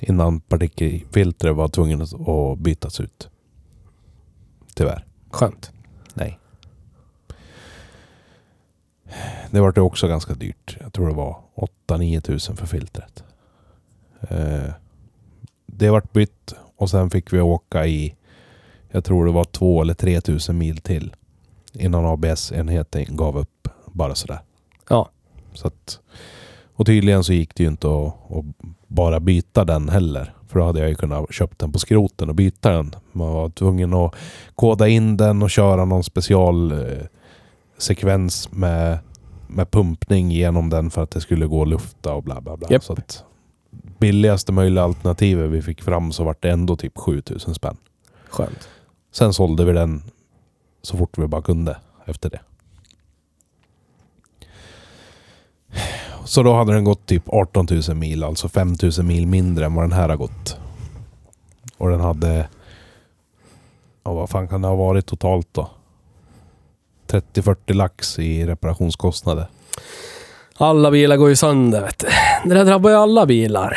Innan 0.00 0.40
partikelfiltret 0.40 1.56
var 1.56 1.68
tvungen 1.68 2.02
att 2.02 2.58
bytas 2.58 3.00
ut. 3.00 3.28
Tyvärr. 4.74 5.04
Skönt. 5.30 5.70
Nej. 6.14 6.38
Det 9.50 9.60
var 9.60 9.72
det 9.72 9.80
också 9.80 10.08
ganska 10.08 10.34
dyrt. 10.34 10.76
Jag 10.80 10.92
tror 10.92 11.08
det 11.08 11.14
var 11.14 11.36
8-9 11.86 12.20
tusen 12.20 12.56
för 12.56 12.66
filtret. 12.66 13.24
Eh, 14.20 14.70
det 15.78 15.90
vart 15.90 16.12
bytt 16.12 16.54
och 16.76 16.90
sen 16.90 17.10
fick 17.10 17.32
vi 17.32 17.40
åka 17.40 17.86
i, 17.86 18.14
jag 18.90 19.04
tror 19.04 19.26
det 19.26 19.32
var 19.32 19.44
2 19.44 19.82
eller 19.82 19.94
3 19.94 20.20
tusen 20.20 20.58
mil 20.58 20.78
till. 20.78 21.14
Innan 21.72 22.06
ABS-enheten 22.06 23.16
gav 23.16 23.38
upp 23.38 23.68
bara 23.86 24.14
sådär. 24.14 24.40
Ja. 24.88 25.08
Så 25.52 25.66
att, 25.66 26.00
och 26.74 26.86
tydligen 26.86 27.24
så 27.24 27.32
gick 27.32 27.54
det 27.54 27.62
ju 27.62 27.68
inte 27.68 27.88
att, 27.88 28.06
att 28.06 28.44
bara 28.86 29.20
byta 29.20 29.64
den 29.64 29.88
heller. 29.88 30.34
För 30.48 30.58
då 30.58 30.64
hade 30.64 30.80
jag 30.80 30.88
ju 30.88 30.94
kunnat 30.94 31.32
köpt 31.32 31.58
den 31.58 31.72
på 31.72 31.78
skroten 31.78 32.28
och 32.28 32.34
byta 32.34 32.70
den. 32.70 32.94
Man 33.12 33.32
var 33.32 33.48
tvungen 33.48 33.94
att 33.94 34.14
koda 34.54 34.88
in 34.88 35.16
den 35.16 35.42
och 35.42 35.50
köra 35.50 35.84
någon 35.84 36.04
specialsekvens 36.04 38.52
med, 38.52 38.98
med 39.48 39.70
pumpning 39.70 40.30
genom 40.30 40.70
den 40.70 40.90
för 40.90 41.02
att 41.02 41.10
det 41.10 41.20
skulle 41.20 41.46
gå 41.46 41.62
att 41.62 41.68
lufta 41.68 42.14
och 42.14 42.22
bla 42.22 42.40
bla 42.40 42.56
bla. 42.56 42.68
Japp. 42.70 42.84
Så 42.84 42.92
att 42.92 43.24
billigaste 43.98 44.52
möjliga 44.52 44.84
alternativet 44.84 45.50
vi 45.50 45.62
fick 45.62 45.82
fram 45.82 46.12
så 46.12 46.24
vart 46.24 46.42
det 46.42 46.50
ändå 46.50 46.76
typ 46.76 46.98
7000 46.98 47.54
spänn. 47.54 47.76
Skönt. 48.28 48.68
Sen 49.12 49.34
sålde 49.34 49.64
vi 49.64 49.72
den 49.72 50.02
så 50.82 50.96
fort 50.96 51.18
vi 51.18 51.26
bara 51.26 51.42
kunde 51.42 51.76
efter 52.06 52.30
det. 52.30 52.40
Så 56.24 56.42
då 56.42 56.54
hade 56.54 56.72
den 56.72 56.84
gått 56.84 57.06
typ 57.06 57.22
18 57.28 57.66
000 57.88 57.96
mil, 57.96 58.24
alltså 58.24 58.48
5 58.48 58.76
000 58.82 59.06
mil 59.06 59.26
mindre 59.26 59.64
än 59.64 59.74
vad 59.74 59.84
den 59.84 59.92
här 59.92 60.08
har 60.08 60.16
gått. 60.16 60.56
Och 61.76 61.88
den 61.90 62.00
hade... 62.00 62.48
Ja, 64.04 64.12
vad 64.12 64.30
fan 64.30 64.48
kan 64.48 64.62
det 64.62 64.68
ha 64.68 64.74
varit 64.74 65.06
totalt 65.06 65.48
då? 65.52 65.70
30-40 67.06 67.74
lax 67.74 68.18
i 68.18 68.46
reparationskostnader. 68.46 69.46
Alla 70.56 70.90
bilar 70.90 71.16
går 71.16 71.28
ju 71.28 71.36
sönder 71.36 71.80
vet 71.80 71.98
du. 71.98 72.06
Det 72.44 72.54
där 72.54 72.64
drabbar 72.64 72.90
ju 72.90 72.96
alla 72.96 73.26
bilar. 73.26 73.76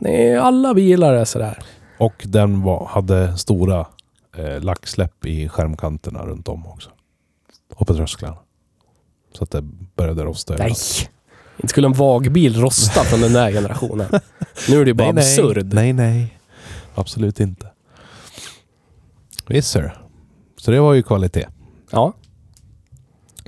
Det 0.00 0.28
är 0.28 0.38
alla 0.38 0.74
bilar 0.74 1.14
är 1.14 1.24
sådär. 1.24 1.58
Och 1.98 2.22
den 2.24 2.62
var, 2.62 2.86
hade 2.86 3.38
stora 3.38 3.86
eh, 4.36 4.60
lacksläpp 4.60 5.26
i 5.26 5.48
skärmkanterna 5.48 6.26
runt 6.26 6.48
om 6.48 6.66
också. 6.66 6.90
Och 7.74 7.86
på 7.86 7.94
trösklarna. 7.94 8.36
Så 9.32 9.44
att 9.44 9.50
det 9.50 9.62
började 9.96 10.24
rosta 10.24 10.54
Nej! 10.58 10.74
Inte 11.56 11.68
skulle 11.68 11.86
en 11.86 11.92
vagbil 11.92 12.60
rosta 12.60 13.04
från 13.04 13.20
den 13.20 13.32
där 13.32 13.52
generationen. 13.52 14.06
Nu 14.68 14.80
är 14.80 14.84
det 14.84 14.90
ju 14.90 14.94
bara 14.94 15.08
absurd. 15.08 15.74
Nej, 15.74 15.92
nej. 15.92 16.38
Absolut 16.94 17.40
inte. 17.40 17.66
Visst 19.46 19.70
sir. 19.70 19.96
Så 20.56 20.70
det 20.70 20.80
var 20.80 20.94
ju 20.94 21.02
kvalitet. 21.02 21.46
Ja. 21.90 22.12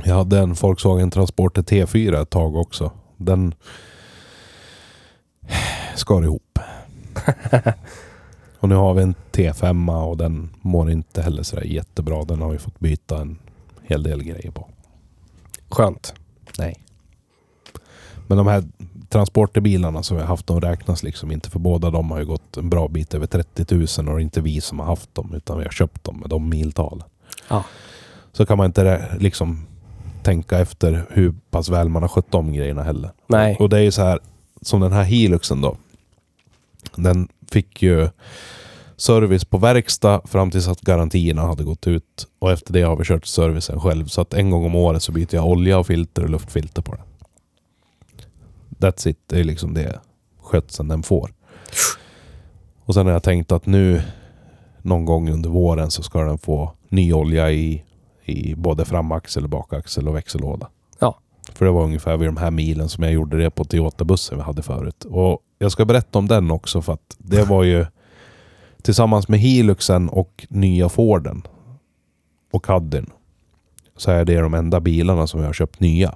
Jag 0.05 0.14
hade 0.14 0.38
en 0.38 0.55
Volkswagen 0.55 1.11
Transporter 1.11 1.62
T4 1.62 2.22
ett 2.22 2.30
tag 2.30 2.57
också. 2.57 2.92
Den 3.16 3.55
skar 5.95 6.22
ihop. 6.22 6.59
och 8.59 8.68
nu 8.68 8.74
har 8.74 8.95
vi 8.95 9.03
en 9.03 9.14
T5 9.32 10.05
och 10.05 10.16
den 10.16 10.51
mår 10.61 10.90
inte 10.90 11.22
heller 11.22 11.42
sådär 11.42 11.62
jättebra. 11.62 12.24
Den 12.24 12.42
har 12.42 12.51
vi 12.51 12.59
fått 12.59 12.80
byta 12.80 13.20
en 13.20 13.38
hel 13.82 14.03
del 14.03 14.22
grejer 14.22 14.51
på. 14.51 14.68
Skönt. 15.68 16.14
Nej. 16.59 16.76
Men 18.26 18.38
de 18.38 18.47
här 18.47 18.64
transporterbilarna 19.09 20.03
som 20.03 20.16
vi 20.16 20.22
har 20.22 20.28
haft, 20.28 20.47
de 20.47 20.61
räknas 20.61 21.03
liksom 21.03 21.30
inte. 21.30 21.51
För 21.51 21.59
båda 21.59 21.90
de 21.90 22.11
har 22.11 22.18
ju 22.18 22.26
gått 22.26 22.57
en 22.57 22.70
bra 22.70 22.88
bit 22.88 23.14
över 23.14 23.26
30 23.26 23.74
000 23.74 23.82
och 23.82 24.05
det 24.05 24.11
är 24.11 24.18
inte 24.18 24.40
vi 24.40 24.61
som 24.61 24.78
har 24.78 24.86
haft 24.86 25.14
dem 25.14 25.34
utan 25.34 25.59
vi 25.59 25.64
har 25.64 25.70
köpt 25.70 26.05
dem 26.05 26.16
med 26.20 26.28
de 26.30 26.49
miltalen. 26.49 27.09
Ja. 27.49 27.64
Så 28.32 28.47
kan 28.47 28.59
man 28.59 28.66
inte 28.66 29.16
liksom 29.18 29.66
tänka 30.22 30.59
efter 30.59 31.07
hur 31.11 31.34
pass 31.51 31.68
väl 31.68 31.88
man 31.88 32.03
har 32.03 32.09
skött 32.09 32.34
om 32.34 32.53
grejerna 32.53 32.82
heller. 32.82 33.11
Nej. 33.26 33.57
Och 33.61 33.68
det 33.68 33.76
är 33.76 33.82
ju 33.82 33.90
så 33.90 34.03
här, 34.03 34.18
som 34.62 34.80
den 34.80 34.92
här 34.92 35.05
Hiluxen 35.05 35.61
då. 35.61 35.76
Den 36.97 37.28
fick 37.51 37.82
ju 37.82 38.09
service 38.97 39.45
på 39.45 39.59
verkstad 39.59 40.20
fram 40.24 40.51
tills 40.51 40.68
att 40.68 40.80
garantierna 40.80 41.43
hade 41.43 41.64
gått 41.64 41.87
ut. 41.87 42.26
Och 42.39 42.53
efter 42.53 42.72
det 42.72 42.82
har 42.82 42.97
vi 42.97 43.05
kört 43.05 43.26
servicen 43.26 43.80
själv. 43.80 44.07
Så 44.07 44.20
att 44.20 44.35
en 44.35 44.51
gång 44.51 44.64
om 44.64 44.74
året 44.74 45.03
så 45.03 45.12
byter 45.12 45.35
jag 45.35 45.49
olja 45.49 45.78
och 45.78 45.87
filter 45.87 46.22
och 46.22 46.30
luftfilter 46.30 46.82
på 46.82 46.95
den. 46.95 47.05
That's 48.78 49.09
it. 49.09 49.18
Det 49.26 49.41
är 49.41 49.45
liksom 49.45 49.74
det 49.74 50.01
skötseln 50.43 50.89
den 50.89 51.03
får. 51.03 51.35
Och 52.85 52.95
sen 52.95 53.07
har 53.07 53.12
jag 53.12 53.22
tänkt 53.22 53.53
att 53.53 53.66
nu 53.66 54.03
någon 54.82 55.05
gång 55.05 55.30
under 55.30 55.51
våren 55.51 55.91
så 55.91 56.03
ska 56.03 56.20
den 56.20 56.39
få 56.39 56.72
ny 56.89 57.12
olja 57.12 57.53
i, 57.53 57.85
i 58.24 58.55
både 58.55 58.85
framaxel, 58.85 59.49
bakaxel 59.49 60.09
och 60.09 60.16
växellåda. 60.16 60.68
För 61.55 61.64
det 61.64 61.70
var 61.70 61.82
ungefär 61.84 62.16
vid 62.16 62.28
de 62.28 62.36
här 62.36 62.50
milen 62.50 62.88
som 62.88 63.05
jag 63.05 63.12
gjorde 63.12 63.38
det 63.38 63.50
på 63.50 63.64
Toyota-bussen 63.64 64.38
vi 64.38 64.42
hade 64.42 64.62
förut. 64.62 65.05
Och 65.05 65.38
jag 65.59 65.72
ska 65.72 65.84
berätta 65.84 66.18
om 66.18 66.28
den 66.28 66.50
också 66.50 66.82
för 66.82 66.92
att 66.92 67.16
det 67.18 67.42
var 67.44 67.62
ju 67.62 67.86
tillsammans 68.82 69.28
med 69.28 69.40
Hiluxen 69.40 70.09
och 70.09 70.46
nya 70.48 70.88
Forden 70.88 71.42
och 72.52 72.64
Caddyn 72.64 73.11
så 73.96 74.11
är 74.11 74.24
det 74.24 74.40
de 74.40 74.55
enda 74.55 74.80
bilarna 74.80 75.26
som 75.26 75.40
jag 75.40 75.46
har 75.46 75.52
köpt 75.52 75.80
nya. 75.80 76.14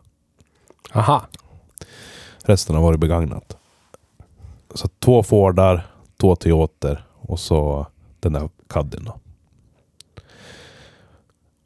Aha. 0.93 1.23
Resten 2.45 2.77
har 2.77 2.83
varit 2.83 3.01
begagnat. 3.01 3.57
Så 4.75 4.89
två 4.89 5.23
Fordar, 5.23 5.87
två 6.21 6.37
Toyoter 6.37 7.05
och 7.21 7.41
så 7.41 7.87
den 8.21 8.33
där 8.33 8.49
Caddyn. 8.69 9.11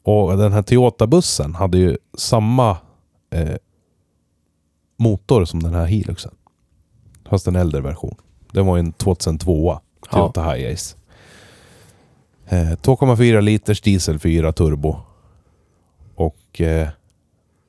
Och 0.03 0.37
den 0.37 0.53
här 0.53 0.61
Toyota-bussen 0.61 1.55
hade 1.55 1.77
ju 1.77 1.97
samma 2.17 2.77
eh, 3.33 3.55
motor 4.97 5.45
som 5.45 5.63
den 5.63 5.73
här 5.73 5.85
Hiluxen. 5.85 6.35
Fast 7.25 7.47
en 7.47 7.55
äldre 7.55 7.81
version. 7.81 8.15
Den 8.51 8.65
var 8.65 8.77
en 8.77 8.93
2002 8.93 9.79
Toyota 10.11 10.51
Hiace. 10.51 10.95
Eh, 12.45 12.71
2,4 12.71 13.41
liters 13.41 13.81
diesel 13.81 14.19
4 14.19 14.53
turbo. 14.53 14.95
Och 16.15 16.61
eh, 16.61 16.89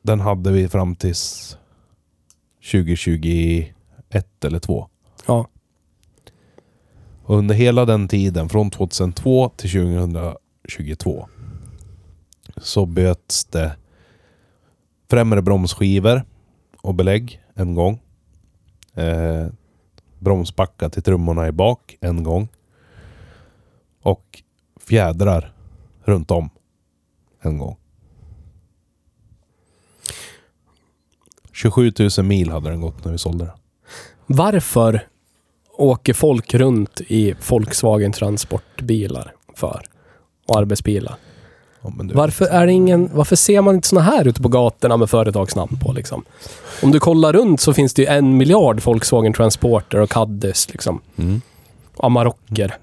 den 0.02 0.20
hade 0.20 0.52
vi 0.52 0.68
fram 0.68 0.96
tills 0.96 1.56
2021 2.72 3.74
eller 4.44 4.58
2. 4.58 4.88
Ja. 5.26 5.48
Och 7.24 7.36
under 7.36 7.54
hela 7.54 7.84
den 7.84 8.08
tiden, 8.08 8.48
från 8.48 8.70
2002 8.70 9.48
till 9.48 9.70
2022, 9.70 11.28
så 12.56 12.86
böts 12.86 13.44
det 13.44 13.76
främre 15.14 15.42
bromsskivor 15.42 16.22
och 16.80 16.94
belägg 16.94 17.40
en 17.54 17.74
gång. 17.74 18.00
Eh, 18.94 19.46
bromsbacka 20.18 20.90
till 20.90 21.02
trummorna 21.02 21.48
i 21.48 21.52
bak 21.52 21.96
en 22.00 22.22
gång. 22.22 22.48
Och 24.02 24.42
fjädrar 24.80 25.52
runt 26.04 26.30
om 26.30 26.50
en 27.40 27.58
gång. 27.58 27.76
27 31.52 31.92
000 32.18 32.26
mil 32.26 32.50
hade 32.50 32.70
den 32.70 32.80
gått 32.80 33.04
när 33.04 33.12
vi 33.12 33.18
sålde 33.18 33.44
den. 33.44 33.54
Varför 34.26 35.08
åker 35.72 36.14
folk 36.14 36.54
runt 36.54 37.00
i 37.00 37.34
Volkswagen 37.50 38.12
transportbilar 38.12 39.34
för? 39.56 39.86
Och 40.48 40.58
arbetsbilar. 40.58 41.16
Varför, 42.14 42.44
är 42.44 42.66
ingen, 42.66 43.10
varför 43.12 43.36
ser 43.36 43.60
man 43.60 43.74
inte 43.74 43.88
såna 43.88 44.02
här 44.02 44.28
ute 44.28 44.42
på 44.42 44.48
gatorna 44.48 44.96
med 44.96 45.10
företagsnamn 45.10 45.78
på? 45.82 45.92
Liksom? 45.92 46.24
Om 46.82 46.90
du 46.90 47.00
kollar 47.00 47.32
runt 47.32 47.60
så 47.60 47.72
finns 47.72 47.94
det 47.94 48.02
ju 48.02 48.08
en 48.08 48.36
miljard 48.36 48.80
Volkswagen 48.80 49.32
Transporter 49.32 49.98
och 49.98 50.10
Caddys. 50.10 50.68
Liksom. 50.70 51.00
Mm. 51.16 51.40
Amarocker. 51.96 52.76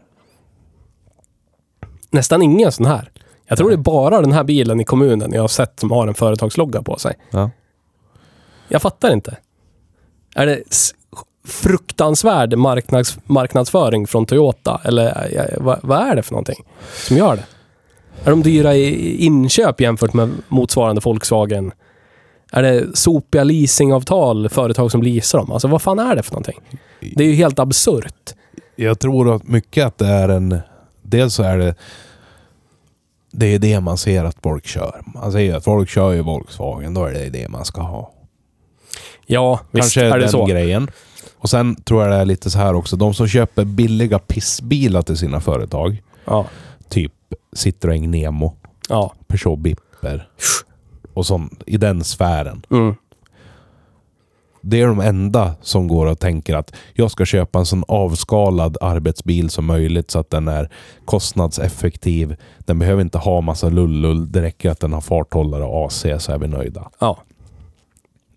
Nästan 2.11 2.41
ingen 2.41 2.71
sån 2.71 2.85
här. 2.85 3.11
Jag 3.47 3.57
tror 3.57 3.69
det 3.69 3.75
är 3.75 3.77
bara 3.77 4.21
den 4.21 4.31
här 4.31 4.43
bilen 4.43 4.79
i 4.79 4.83
kommunen 4.83 5.33
jag 5.33 5.41
har 5.41 5.47
sett 5.47 5.79
som 5.79 5.91
har 5.91 6.07
en 6.07 6.13
företagslogga 6.13 6.81
på 6.81 6.97
sig. 6.97 7.15
Ja. 7.29 7.49
Jag 8.67 8.81
fattar 8.81 9.13
inte. 9.13 9.37
Är 10.35 10.45
det 10.45 10.63
fruktansvärd 11.45 12.57
marknads, 12.57 13.17
marknadsföring 13.25 14.07
från 14.07 14.25
Toyota? 14.25 14.81
Eller 14.83 15.57
vad, 15.57 15.79
vad 15.81 15.99
är 15.99 16.15
det 16.15 16.23
för 16.23 16.31
någonting 16.31 16.65
som 17.07 17.17
gör 17.17 17.35
det? 17.35 17.45
Är 18.23 18.29
de 18.29 18.43
dyra 18.43 18.75
i 18.75 19.15
inköp 19.25 19.81
jämfört 19.81 20.13
med 20.13 20.31
motsvarande 20.47 21.01
Volkswagen? 21.05 21.71
Är 22.51 22.63
det 22.63 22.97
sopiga 22.97 23.43
leasingavtal, 23.43 24.49
företag 24.49 24.91
som 24.91 25.03
leasar 25.03 25.39
dem? 25.39 25.51
Alltså 25.51 25.67
vad 25.67 25.81
fan 25.81 25.99
är 25.99 26.15
det 26.15 26.23
för 26.23 26.31
någonting? 26.31 26.59
Det 27.15 27.23
är 27.23 27.27
ju 27.27 27.33
helt 27.33 27.59
absurt. 27.59 28.33
Jag 28.75 28.99
tror 28.99 29.35
att 29.35 29.47
mycket 29.47 29.85
att 29.85 29.97
det 29.97 30.07
är 30.07 30.29
en 30.29 30.59
dels 31.01 31.33
så 31.33 31.43
är 31.43 31.57
det 31.57 31.75
det 33.31 33.45
är 33.55 33.59
det 33.59 33.79
man 33.79 33.97
ser 33.97 34.23
att 34.25 34.37
folk 34.43 34.67
kör. 34.67 35.01
Man 35.05 35.31
ser 35.31 35.55
att 35.55 35.63
folk 35.63 35.89
kör 35.89 36.11
ju 36.11 36.21
Volkswagen, 36.21 36.93
då 36.93 37.05
är 37.05 37.13
det 37.13 37.29
det 37.29 37.49
man 37.49 37.65
ska 37.65 37.81
ha. 37.81 38.13
Ja, 39.25 39.59
visst 39.71 39.93
Kanske 39.93 40.01
är 40.01 40.17
det 40.17 40.23
den 40.23 40.29
så. 40.29 40.45
grejen. 40.45 40.91
Och 41.37 41.49
sen 41.49 41.75
tror 41.75 42.01
jag 42.01 42.11
det 42.11 42.17
är 42.17 42.25
lite 42.25 42.49
så 42.49 42.59
här 42.59 42.73
också. 42.73 42.95
De 42.95 43.13
som 43.13 43.27
köper 43.27 43.65
billiga 43.65 44.19
pissbilar 44.19 45.01
till 45.01 45.17
sina 45.17 45.39
företag. 45.39 46.01
Ja. 46.25 46.45
Typ 46.89 47.11
Citroën 47.55 48.07
Nemo, 48.07 48.55
Ja. 48.89 49.13
Peugeot 49.27 49.59
Bipper 49.59 50.29
och 51.13 51.25
sånt 51.25 51.63
i 51.65 51.77
den 51.77 52.03
sfären. 52.03 52.65
Mm. 52.71 52.95
Det 54.61 54.81
är 54.81 54.87
de 54.87 54.99
enda 54.99 55.55
som 55.61 55.87
går 55.87 56.05
och 56.05 56.19
tänker 56.19 56.55
att 56.55 56.73
jag 56.93 57.11
ska 57.11 57.25
köpa 57.25 57.59
en 57.59 57.65
sån 57.65 57.83
avskalad 57.87 58.77
arbetsbil 58.81 59.49
som 59.49 59.65
möjligt 59.65 60.11
så 60.11 60.19
att 60.19 60.29
den 60.29 60.47
är 60.47 60.69
kostnadseffektiv. 61.05 62.35
Den 62.59 62.79
behöver 62.79 63.01
inte 63.01 63.17
ha 63.17 63.41
massa 63.41 63.69
lullull. 63.69 64.31
Det 64.31 64.41
räcker 64.41 64.69
att 64.69 64.79
den 64.79 64.93
har 64.93 65.01
farthållare 65.01 65.63
och 65.63 65.85
AC 65.85 66.05
så 66.19 66.31
är 66.31 66.37
vi 66.37 66.47
nöjda. 66.47 66.89
Ja. 66.99 67.17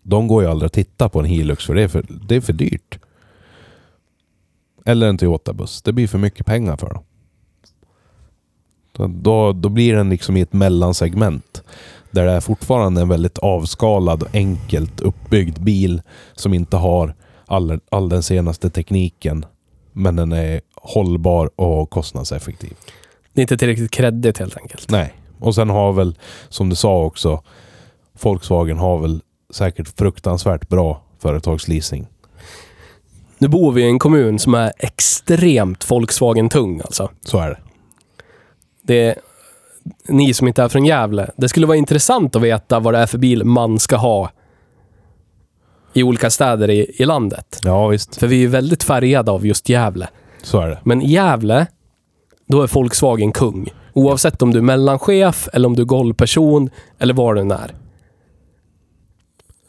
De 0.03 0.29
går 0.29 0.43
ju 0.43 0.51
aldrig 0.51 0.67
att 0.67 0.73
titta 0.73 1.09
på 1.09 1.19
en 1.19 1.25
Hilux 1.25 1.67
för 1.67 1.75
det 1.75 1.83
är 1.83 1.89
för, 1.89 2.07
det 2.29 2.37
är 2.37 2.41
för 2.41 2.53
dyrt. 2.53 2.99
Eller 4.85 5.09
en 5.09 5.19
Toyota-buss. 5.19 5.83
Det 5.83 5.93
blir 5.93 6.09
för 6.09 6.19
mycket 6.19 6.47
pengar 6.47 6.77
för 6.77 6.95
dem. 6.95 7.05
Då, 8.97 9.53
då 9.53 9.69
blir 9.69 9.95
den 9.95 10.11
liksom 10.11 10.37
i 10.37 10.41
ett 10.41 10.53
mellansegment. 10.53 11.63
Där 12.11 12.27
det 12.27 12.33
är 12.33 12.41
fortfarande 12.41 13.01
en 13.01 13.09
väldigt 13.09 13.39
avskalad 13.39 14.23
och 14.23 14.35
enkelt 14.35 15.01
uppbyggd 15.01 15.59
bil 15.59 16.03
som 16.35 16.55
inte 16.55 16.77
har 16.77 17.15
all, 17.47 17.81
all 17.91 18.09
den 18.09 18.23
senaste 18.23 18.71
tekniken. 18.71 19.47
Men 19.93 20.17
den 20.17 20.33
är 20.33 20.61
hållbar 20.75 21.51
och 21.57 21.91
kostnadseffektiv. 21.91 22.73
Det 23.33 23.41
är 23.41 23.43
inte 23.43 23.57
tillräckligt 23.57 23.91
kreddigt 23.91 24.39
helt 24.39 24.57
enkelt. 24.57 24.91
Nej. 24.91 25.15
Och 25.39 25.55
sen 25.55 25.71
har 25.71 25.93
väl, 25.93 26.19
som 26.49 26.69
du 26.69 26.77
sa 26.77 27.05
också, 27.05 27.43
Volkswagen 28.23 28.79
har 28.79 28.99
väl 28.99 29.23
säkert 29.51 29.99
fruktansvärt 29.99 30.69
bra 30.69 31.03
företagsleasing. 31.19 32.07
Nu 33.39 33.49
bor 33.49 33.73
vi 33.73 33.83
i 33.83 33.87
en 33.87 33.99
kommun 33.99 34.39
som 34.39 34.55
är 34.55 34.73
extremt 34.79 35.91
Volkswagen-tung 35.91 36.81
alltså. 36.81 37.11
Så 37.25 37.39
är 37.39 37.49
det. 37.49 37.59
Det 38.87 39.09
är, 39.09 39.19
ni 40.09 40.35
som 40.35 40.49
inte 40.49 40.63
är 40.63 40.69
från 40.69 40.85
Gävle, 40.85 41.31
det 41.37 41.49
skulle 41.49 41.67
vara 41.67 41.77
intressant 41.77 42.37
att 42.37 42.43
veta 42.43 42.81
vad 42.81 42.95
det 42.95 42.99
är 42.99 43.07
för 43.07 43.19
bil 43.19 43.45
man 43.45 43.79
ska 43.79 43.97
ha 43.97 44.31
i 45.93 46.03
olika 46.03 46.31
städer 46.31 46.71
i, 46.71 46.91
i 46.99 47.05
landet. 47.05 47.61
Ja, 47.65 47.89
visst. 47.89 48.17
För 48.17 48.27
vi 48.27 48.37
är 48.37 48.41
ju 48.41 48.47
väldigt 48.47 48.83
färgade 48.83 49.31
av 49.31 49.47
just 49.47 49.69
Gävle. 49.69 50.09
Så 50.43 50.61
är 50.61 50.69
det. 50.69 50.79
Men 50.85 51.03
i 51.03 51.11
Gävle, 51.11 51.67
då 52.47 52.63
är 52.63 52.67
Volkswagen 52.67 53.33
kung. 53.33 53.69
Oavsett 53.93 54.43
om 54.43 54.53
du 54.53 54.59
är 54.59 54.63
mellanchef 54.63 55.49
eller 55.53 55.69
om 55.69 55.77
du 55.77 55.83
är 55.83 55.87
golvperson 55.87 56.71
eller 56.99 57.15
vad 57.15 57.37
du 57.37 57.41
än 57.41 57.51
är. 57.51 57.75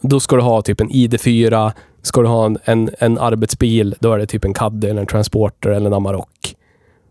Då 0.01 0.19
ska 0.19 0.35
du 0.35 0.41
ha 0.41 0.61
typ 0.61 0.81
en 0.81 0.89
ID4, 0.89 1.71
ska 2.01 2.21
du 2.21 2.27
ha 2.27 2.45
en, 2.45 2.57
en, 2.63 2.89
en 2.99 3.17
arbetsbil, 3.17 3.95
då 3.99 4.13
är 4.13 4.17
det 4.17 4.25
typ 4.25 4.45
en 4.45 4.53
Caddy 4.53 4.87
eller 4.87 5.01
en 5.01 5.07
Transporter 5.07 5.69
eller 5.69 5.87
en 5.87 5.93
Amarok. 5.93 6.55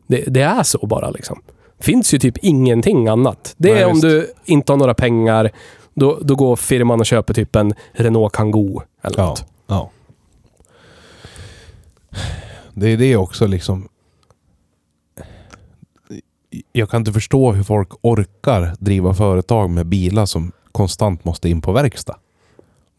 Det, 0.07 0.25
det 0.27 0.41
är 0.41 0.63
så 0.63 0.87
bara 0.87 1.11
liksom. 1.11 1.43
Finns 1.81 2.15
ju 2.15 2.19
typ 2.19 2.37
ingenting 2.43 3.09
annat. 3.09 3.55
Det 3.57 3.71
är 3.71 3.75
Nej, 3.75 3.85
om 3.85 4.01
du 4.01 4.33
inte 4.45 4.73
har 4.73 4.77
några 4.77 4.95
pengar, 4.95 5.51
då, 5.95 6.19
då 6.23 6.35
går 6.35 6.57
firman 6.57 7.01
och 7.01 7.07
köper 7.07 7.35
typ 7.35 7.57
en 7.57 7.75
Renault 7.93 8.33
Kangoo 8.33 8.83
eller 9.03 9.19
Ja. 9.19 9.27
något. 9.27 9.45
ja. 9.67 9.91
Det 12.75 12.89
är 12.89 12.97
det 12.97 13.17
också 13.17 13.47
liksom. 13.47 13.89
Jag 16.73 16.91
kan 16.91 17.01
inte 17.01 17.13
förstå 17.13 17.53
hur 17.53 17.63
folk 17.63 17.89
orkar 18.01 18.75
driva 18.79 19.15
företag 19.15 19.71
med 19.71 19.87
bilar 19.87 20.27
som 20.27 20.53
konstant 20.73 21.25
måste 21.25 21.49
in 21.49 21.61
på 21.61 21.73
verkstad. 21.73 22.17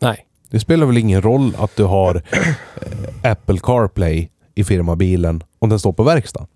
Nej. 0.01 0.25
Det 0.49 0.59
spelar 0.59 0.85
väl 0.85 0.97
ingen 0.97 1.21
roll 1.21 1.55
att 1.57 1.75
du 1.75 1.83
har 1.83 2.15
eh, 2.31 3.31
Apple 3.31 3.57
CarPlay 3.63 4.29
i 4.55 4.63
firmabilen 4.63 5.43
om 5.59 5.69
den 5.69 5.79
står 5.79 5.93
på 5.93 6.03
verkstaden. 6.03 6.47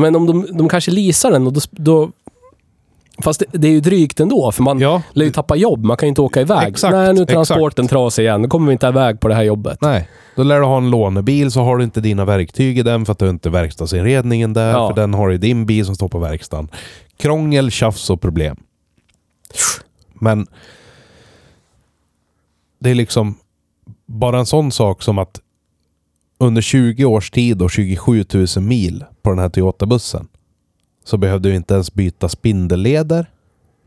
Men 0.00 0.16
om 0.16 0.26
de, 0.26 0.46
de 0.52 0.68
kanske 0.68 0.90
leasar 0.90 1.30
den 1.30 1.46
och 1.46 1.52
då... 1.52 1.60
då 1.70 2.10
fast 3.22 3.40
det, 3.40 3.58
det 3.58 3.68
är 3.68 3.72
ju 3.72 3.80
drygt 3.80 4.20
ändå, 4.20 4.52
för 4.52 4.62
man 4.62 4.80
Ja, 4.80 5.02
lär 5.12 5.24
ju 5.24 5.32
tappa 5.32 5.56
jobb. 5.56 5.84
Man 5.84 5.96
kan 5.96 6.06
ju 6.06 6.08
inte 6.08 6.22
åka 6.22 6.40
iväg. 6.40 6.68
Exakt, 6.68 6.92
Nej, 6.92 7.14
nu 7.14 7.20
är 7.20 7.22
exakt. 7.22 7.30
transporten 7.30 7.88
trasig 7.88 8.22
igen. 8.22 8.42
Nu 8.42 8.48
kommer 8.48 8.66
vi 8.66 8.72
inte 8.72 8.86
iväg 8.86 9.20
på 9.20 9.28
det 9.28 9.34
här 9.34 9.42
jobbet. 9.42 9.78
Nej, 9.80 10.08
då 10.36 10.42
lär 10.42 10.60
du 10.60 10.66
ha 10.66 10.76
en 10.76 10.90
lånebil 10.90 11.50
så 11.50 11.60
har 11.60 11.76
du 11.76 11.84
inte 11.84 12.00
dina 12.00 12.24
verktyg 12.24 12.78
i 12.78 12.82
den 12.82 13.04
för 13.04 13.12
att 13.12 13.18
du 13.18 13.30
inte 13.30 13.50
verkstadsinredningen 13.50 14.52
där. 14.52 14.70
Ja. 14.70 14.88
För 14.88 14.96
den 15.00 15.14
har 15.14 15.28
du 15.28 15.34
i 15.34 15.38
din 15.38 15.66
bil 15.66 15.86
som 15.86 15.94
står 15.94 16.08
på 16.08 16.18
verkstaden. 16.18 16.68
Krångel, 17.16 17.70
tjafs 17.70 18.10
och 18.10 18.20
problem. 18.20 18.56
Men 20.14 20.46
det 22.78 22.90
är 22.90 22.94
liksom 22.94 23.34
bara 24.06 24.38
en 24.38 24.46
sån 24.46 24.72
sak 24.72 25.02
som 25.02 25.18
att 25.18 25.40
under 26.38 26.62
20 26.62 27.04
års 27.04 27.30
tid 27.30 27.62
och 27.62 27.70
27 27.70 28.24
000 28.34 28.46
mil 28.60 29.04
på 29.26 29.30
den 29.30 29.38
här 29.38 29.48
Toyota-bussen 29.48 30.28
så 31.04 31.16
behövde 31.16 31.48
vi 31.48 31.56
inte 31.56 31.74
ens 31.74 31.94
byta 31.94 32.28
spindelleder, 32.28 33.30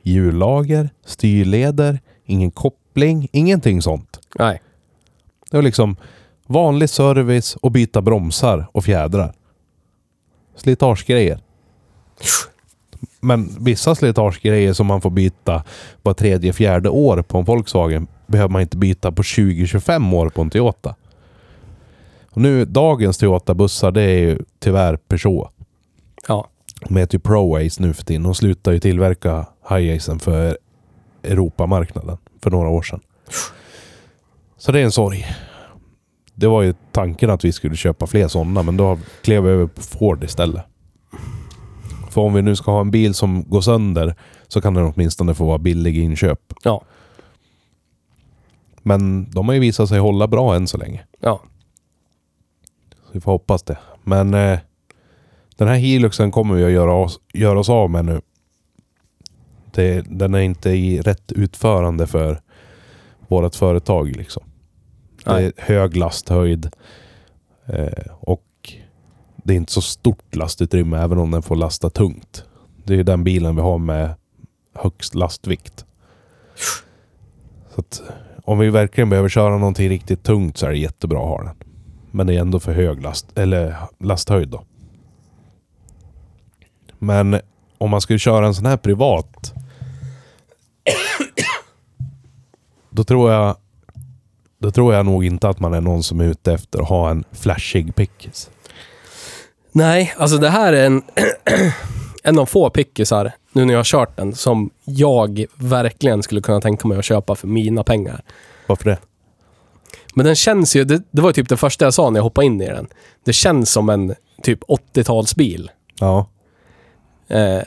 hjullager, 0.04 0.90
styrleder, 1.06 2.00
ingen 2.26 2.52
koppling, 2.52 3.28
ingenting 3.32 3.82
sånt. 3.82 4.20
Nej. 4.40 4.62
Det 5.52 5.58
var 5.58 5.62
liksom 5.62 5.96
vanlig 6.48 6.90
service 6.90 7.56
och 7.56 7.72
byta 7.72 8.02
bromsar 8.02 8.68
och 8.72 8.84
fjädrar. 8.84 9.34
Slitagegrejer. 10.56 11.40
Men 13.20 13.50
vissa 13.60 13.96
slitagegrejer 13.96 14.74
som 14.74 14.88
man 14.88 15.02
får 15.02 15.10
byta 15.10 15.64
var 16.02 16.14
tredje, 16.14 16.54
fjärde 16.54 16.90
år 16.90 17.22
på 17.22 17.38
en 17.38 17.46
Volkswagen 17.46 18.08
behöver 18.28 18.52
man 18.52 18.62
inte 18.62 18.78
byta 18.78 19.12
på 19.12 19.22
20-25 19.22 20.16
år 20.16 20.30
på 20.30 20.42
en 20.42 20.50
Toyota. 20.50 20.96
Och 22.40 22.44
nu, 22.44 22.66
dagens 22.66 23.18
Toyota-bussar, 23.18 23.92
det 23.92 24.02
är 24.02 24.20
ju 24.20 24.40
tyvärr 24.60 24.98
Peugeot. 24.98 25.52
Ja. 26.28 26.48
De 26.82 26.98
heter 26.98 27.16
ju 27.16 27.20
ProAce 27.20 27.82
nu 27.82 27.94
för 27.94 28.04
tiden. 28.04 28.24
De 28.24 28.36
slutar 28.36 28.72
ju 28.72 28.80
tillverka 28.80 29.46
Hiacen 29.70 30.20
för 30.20 30.58
Europamarknaden 31.24 32.18
för 32.44 32.52
några 32.52 32.70
år 32.70 32.82
sedan. 32.82 33.00
Så 34.58 34.72
det 34.72 34.80
är 34.80 34.84
en 34.84 34.92
sorg. 34.92 35.26
Det 36.36 36.48
var 36.48 36.62
ju 36.62 36.74
tanken 36.92 37.30
att 37.30 37.46
vi 37.46 37.52
skulle 37.52 37.76
köpa 37.76 38.08
fler 38.08 38.28
sådana, 38.28 38.64
men 38.64 38.78
då 38.78 39.00
klev 39.22 39.44
vi 39.44 39.50
över 39.50 39.68
på 39.68 39.82
Ford 39.82 40.24
istället. 40.24 40.64
För 42.10 42.22
om 42.22 42.34
vi 42.34 42.42
nu 42.42 42.56
ska 42.56 42.72
ha 42.72 42.82
en 42.82 42.92
bil 42.92 43.14
som 43.14 43.44
går 43.44 43.62
sönder 43.62 44.16
så 44.48 44.62
kan 44.62 44.74
den 44.74 44.94
åtminstone 44.96 45.34
få 45.34 45.46
vara 45.46 45.58
billig 45.58 45.98
i 45.98 46.02
inköp. 46.02 46.54
Ja. 46.64 46.82
Men 48.82 49.32
de 49.32 49.48
har 49.48 49.54
ju 49.54 49.60
visat 49.60 49.90
sig 49.90 50.00
hålla 50.00 50.28
bra 50.28 50.56
än 50.56 50.68
så 50.68 50.78
länge. 50.78 51.06
Ja. 51.20 51.42
Vi 53.12 53.22
får 53.22 53.32
hoppas 53.32 53.64
det. 53.64 53.78
Men 54.04 54.34
eh, 54.34 54.60
den 55.58 55.68
här 55.68 55.76
Hiluxen 55.76 56.32
kommer 56.32 56.56
vi 56.56 56.64
att 56.64 56.72
göra 56.72 56.94
oss, 56.94 57.20
göra 57.34 57.60
oss 57.60 57.70
av 57.70 57.90
med 57.90 58.06
nu. 58.06 58.22
Det, 59.72 60.02
den 60.02 60.34
är 60.34 60.40
inte 60.40 60.70
i 60.70 61.02
rätt 61.02 61.32
utförande 61.32 62.08
för 62.08 62.42
vårt 63.28 63.56
företag 63.56 64.16
liksom. 64.16 64.44
Det 65.24 65.32
Nej. 65.32 65.46
är 65.46 65.54
hög 65.58 65.98
lasthöjd. 65.98 66.70
Eh, 67.66 68.14
och 68.20 68.46
det 69.36 69.54
är 69.54 69.58
inte 69.58 69.72
så 69.72 69.82
stort 69.82 70.36
lastutrymme 70.36 70.98
även 70.98 71.18
om 71.18 71.32
den 71.32 71.42
får 71.42 71.56
lasta 71.56 71.90
tungt. 71.90 72.44
Det 72.84 72.96
är 72.96 73.04
den 73.04 73.24
bilen 73.24 73.56
vi 73.56 73.62
har 73.62 73.78
med 73.78 74.14
högst 74.74 75.16
lastvikt. 75.16 75.86
Så 77.76 77.82
att 77.82 78.02
om 78.44 78.60
vi 78.60 78.70
verkligen 78.70 79.10
behöver 79.10 79.30
köra 79.30 79.58
någonting 79.58 79.90
riktigt 79.90 80.24
tungt 80.24 80.58
så 80.58 80.66
är 80.66 80.70
det 80.70 80.78
jättebra 80.78 81.20
att 81.20 81.28
ha 81.28 81.44
den. 81.44 81.69
Men 82.12 82.28
det 82.28 82.36
är 82.36 82.40
ändå 82.40 82.60
för 82.60 82.74
hög 82.74 83.02
last, 83.02 83.38
eller 83.38 83.76
lasthöjd 84.00 84.48
då. 84.48 84.64
Men 87.00 87.40
om 87.78 87.90
man 87.90 88.02
skulle 88.02 88.20
köra 88.20 88.48
en 88.48 88.56
sån 88.56 88.66
här 88.66 88.78
privat. 88.78 89.54
Då 92.90 93.04
tror 93.04 93.32
jag 93.32 93.56
då 94.60 94.72
tror 94.72 94.94
jag 94.94 95.06
nog 95.06 95.26
inte 95.26 95.50
att 95.50 95.60
man 95.60 95.74
är 95.74 95.82
någon 95.82 96.04
som 96.04 96.20
är 96.20 96.26
ute 96.26 96.54
efter 96.54 96.80
att 96.80 96.90
ha 96.90 97.10
en 97.10 97.24
flashig 97.32 97.96
pickis. 97.96 98.50
Nej, 99.72 100.14
alltså 100.18 100.38
det 100.38 100.50
här 100.50 100.74
är 100.74 100.86
en, 100.86 101.02
en 102.24 102.40
av 102.40 102.46
få 102.46 102.70
pickisar, 102.70 103.32
nu 103.54 103.66
när 103.66 103.74
jag 103.74 103.80
har 103.80 103.84
kört 103.84 104.18
den, 104.18 104.36
som 104.36 104.70
jag 104.84 105.46
verkligen 105.56 106.24
skulle 106.24 106.42
kunna 106.42 106.62
tänka 106.62 106.88
mig 106.88 106.98
att 106.98 107.06
köpa 107.06 107.36
för 107.36 107.48
mina 107.48 107.84
pengar. 107.84 108.22
Varför 108.68 108.90
det? 108.90 108.98
Men 110.14 110.26
den 110.26 110.36
känns 110.36 110.76
ju, 110.76 110.84
det, 110.84 111.04
det 111.12 111.22
var 111.22 111.30
ju 111.30 111.34
typ 111.34 111.50
det 111.50 111.58
första 111.58 111.86
jag 111.86 111.94
sa 111.94 112.10
när 112.10 112.18
jag 112.20 112.24
hoppade 112.24 112.46
in 112.46 112.62
i 112.62 112.66
den. 112.66 112.88
Det 113.24 113.34
känns 113.34 113.72
som 113.72 113.90
en 113.90 114.16
typ 114.44 114.64
80-talsbil. 114.64 115.70
Ja. 116.00 116.30
Eh, 117.28 117.62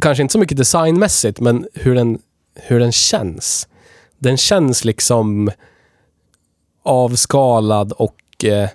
kanske 0.00 0.22
inte 0.22 0.32
så 0.32 0.38
mycket 0.38 0.56
designmässigt, 0.56 1.40
men 1.40 1.66
hur 1.74 1.94
den, 1.94 2.18
hur 2.54 2.80
den 2.80 2.92
känns. 2.92 3.68
Den 4.18 4.36
känns 4.36 4.84
liksom 4.84 5.50
avskalad 6.82 7.92
och 7.92 8.44
eh, 8.44 8.68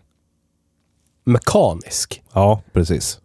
mekanisk. 1.23 2.23
Ja, 2.33 2.61
precis. 2.73 3.19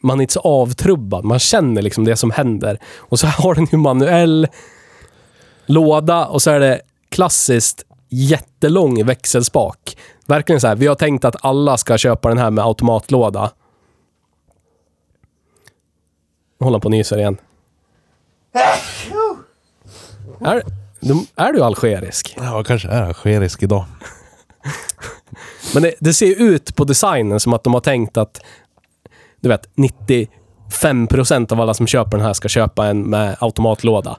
man 0.00 0.20
är 0.20 0.22
inte 0.22 0.34
så 0.34 0.40
avtrubbad. 0.40 1.24
Man 1.24 1.38
känner 1.38 1.82
liksom 1.82 2.04
det 2.04 2.16
som 2.16 2.30
händer. 2.30 2.78
Och 2.96 3.18
så 3.18 3.26
har 3.38 3.54
den 3.54 3.66
ju 3.72 3.78
manuell 3.78 4.48
låda 5.66 6.26
och 6.26 6.42
så 6.42 6.50
är 6.50 6.60
det 6.60 6.80
klassiskt 7.08 7.84
jättelång 8.12 9.04
växelspak. 9.04 9.96
Verkligen 10.26 10.60
så 10.60 10.66
här, 10.66 10.76
vi 10.76 10.86
har 10.86 10.94
tänkt 10.94 11.24
att 11.24 11.44
alla 11.44 11.76
ska 11.76 11.98
köpa 11.98 12.28
den 12.28 12.38
här 12.38 12.50
med 12.50 12.64
automatlåda. 12.64 13.50
Nu 16.60 16.64
håller 16.64 16.78
på 16.78 16.84
och 16.84 16.90
nyser 16.90 17.18
igen. 17.18 17.36
Är, 20.40 20.62
är 21.36 21.52
du 21.52 21.62
algerisk? 21.62 22.34
Ja, 22.36 22.64
kanske 22.64 22.88
är 22.88 23.02
algerisk 23.02 23.62
idag. 23.62 23.84
Men 25.74 25.82
det, 25.82 25.94
det 25.98 26.14
ser 26.14 26.40
ut 26.40 26.76
på 26.76 26.84
designen 26.84 27.40
som 27.40 27.52
att 27.52 27.64
de 27.64 27.74
har 27.74 27.80
tänkt 27.80 28.16
att 28.16 28.40
du 29.40 29.48
vet, 29.48 29.68
95% 29.76 31.52
av 31.52 31.60
alla 31.60 31.74
som 31.74 31.86
köper 31.86 32.16
den 32.16 32.26
här 32.26 32.32
ska 32.32 32.48
köpa 32.48 32.86
en 32.86 33.02
med 33.02 33.36
automatlåda. 33.40 34.16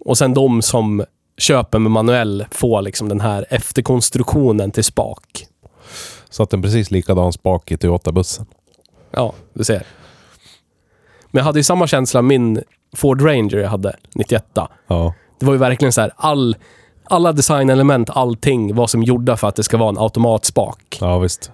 Och 0.00 0.18
sen 0.18 0.34
de 0.34 0.62
som 0.62 1.04
köper 1.38 1.78
med 1.78 1.90
manuell 1.92 2.46
får 2.50 2.82
liksom 2.82 3.08
den 3.08 3.20
här 3.20 3.46
efterkonstruktionen 3.50 4.70
till 4.70 4.84
spak. 4.84 5.46
Så 6.30 6.42
att 6.42 6.50
den 6.50 6.62
precis 6.62 6.90
likadan 6.90 7.32
spak 7.32 7.70
i 7.72 7.76
Toyota-bussen. 7.76 8.46
Ja, 9.10 9.32
du 9.54 9.64
ser. 9.64 9.82
Men 11.30 11.38
jag 11.40 11.44
hade 11.44 11.58
ju 11.58 11.62
samma 11.62 11.86
känsla 11.86 12.22
min 12.22 12.62
Ford 12.96 13.22
Ranger 13.22 13.56
jag 13.56 13.68
hade, 13.68 13.96
91. 14.14 14.44
Ja. 14.88 15.14
Det 15.40 15.46
var 15.46 15.52
ju 15.52 15.58
verkligen 15.58 15.92
så 15.92 16.00
här, 16.00 16.12
all, 16.16 16.56
alla 17.04 17.32
designelement, 17.32 18.10
allting 18.10 18.74
var 18.74 18.86
som 18.86 19.02
gjorda 19.02 19.36
för 19.36 19.48
att 19.48 19.56
det 19.56 19.62
ska 19.62 19.76
vara 19.76 19.88
en 19.88 19.98
automatspak. 19.98 20.98
Ja, 21.00 21.18
visst. 21.18 21.52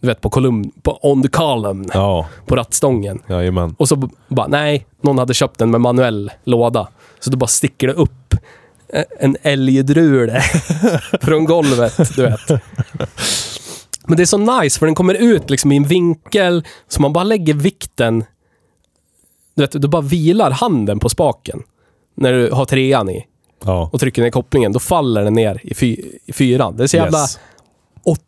Du 0.00 0.06
vet, 0.08 0.20
på 0.20 0.30
kolumn, 0.30 0.70
på 0.82 0.98
on 1.02 1.22
the 1.22 1.28
column, 1.28 1.90
Ja, 1.94 2.26
på 2.46 2.56
rattstången. 2.56 3.22
jajamän. 3.28 3.74
Och 3.78 3.88
så 3.88 4.08
bara, 4.28 4.46
nej, 4.46 4.86
någon 5.00 5.18
hade 5.18 5.34
köpt 5.34 5.58
den 5.58 5.70
med 5.70 5.80
manuell 5.80 6.30
låda. 6.44 6.88
Så 7.20 7.30
då 7.30 7.36
bara 7.36 7.46
sticker 7.46 7.86
det 7.86 7.92
upp 7.92 8.34
en 9.20 9.36
älgdrule 9.42 10.40
från 11.20 11.44
golvet, 11.44 12.16
du 12.16 12.22
vet. 12.22 12.48
Men 14.08 14.16
det 14.16 14.22
är 14.22 14.26
så 14.26 14.60
nice, 14.60 14.78
för 14.78 14.86
den 14.86 14.94
kommer 14.94 15.14
ut 15.14 15.50
liksom 15.50 15.72
i 15.72 15.76
en 15.76 15.84
vinkel, 15.84 16.64
så 16.88 17.02
man 17.02 17.12
bara 17.12 17.24
lägger 17.24 17.54
vikten... 17.54 18.24
Du 19.54 19.62
vet, 19.62 19.72
du 19.82 19.88
bara 19.88 20.02
vilar 20.02 20.50
handen 20.50 20.98
på 20.98 21.08
spaken. 21.08 21.62
När 22.16 22.32
du 22.32 22.50
har 22.50 22.64
trean 22.64 23.08
i 23.10 23.26
Ja. 23.64 23.90
och 23.92 24.00
trycker 24.00 24.22
ner 24.22 24.30
kopplingen, 24.30 24.72
då 24.72 24.78
faller 24.78 25.24
den 25.24 25.34
ner 25.34 25.60
i, 25.62 25.74
fy, 25.74 25.96
i 26.26 26.32
fyran. 26.32 26.76
Det 26.76 26.82
är 26.82 26.86
så 26.86 26.96
jävla 26.96 27.18
Yes. 27.18 27.38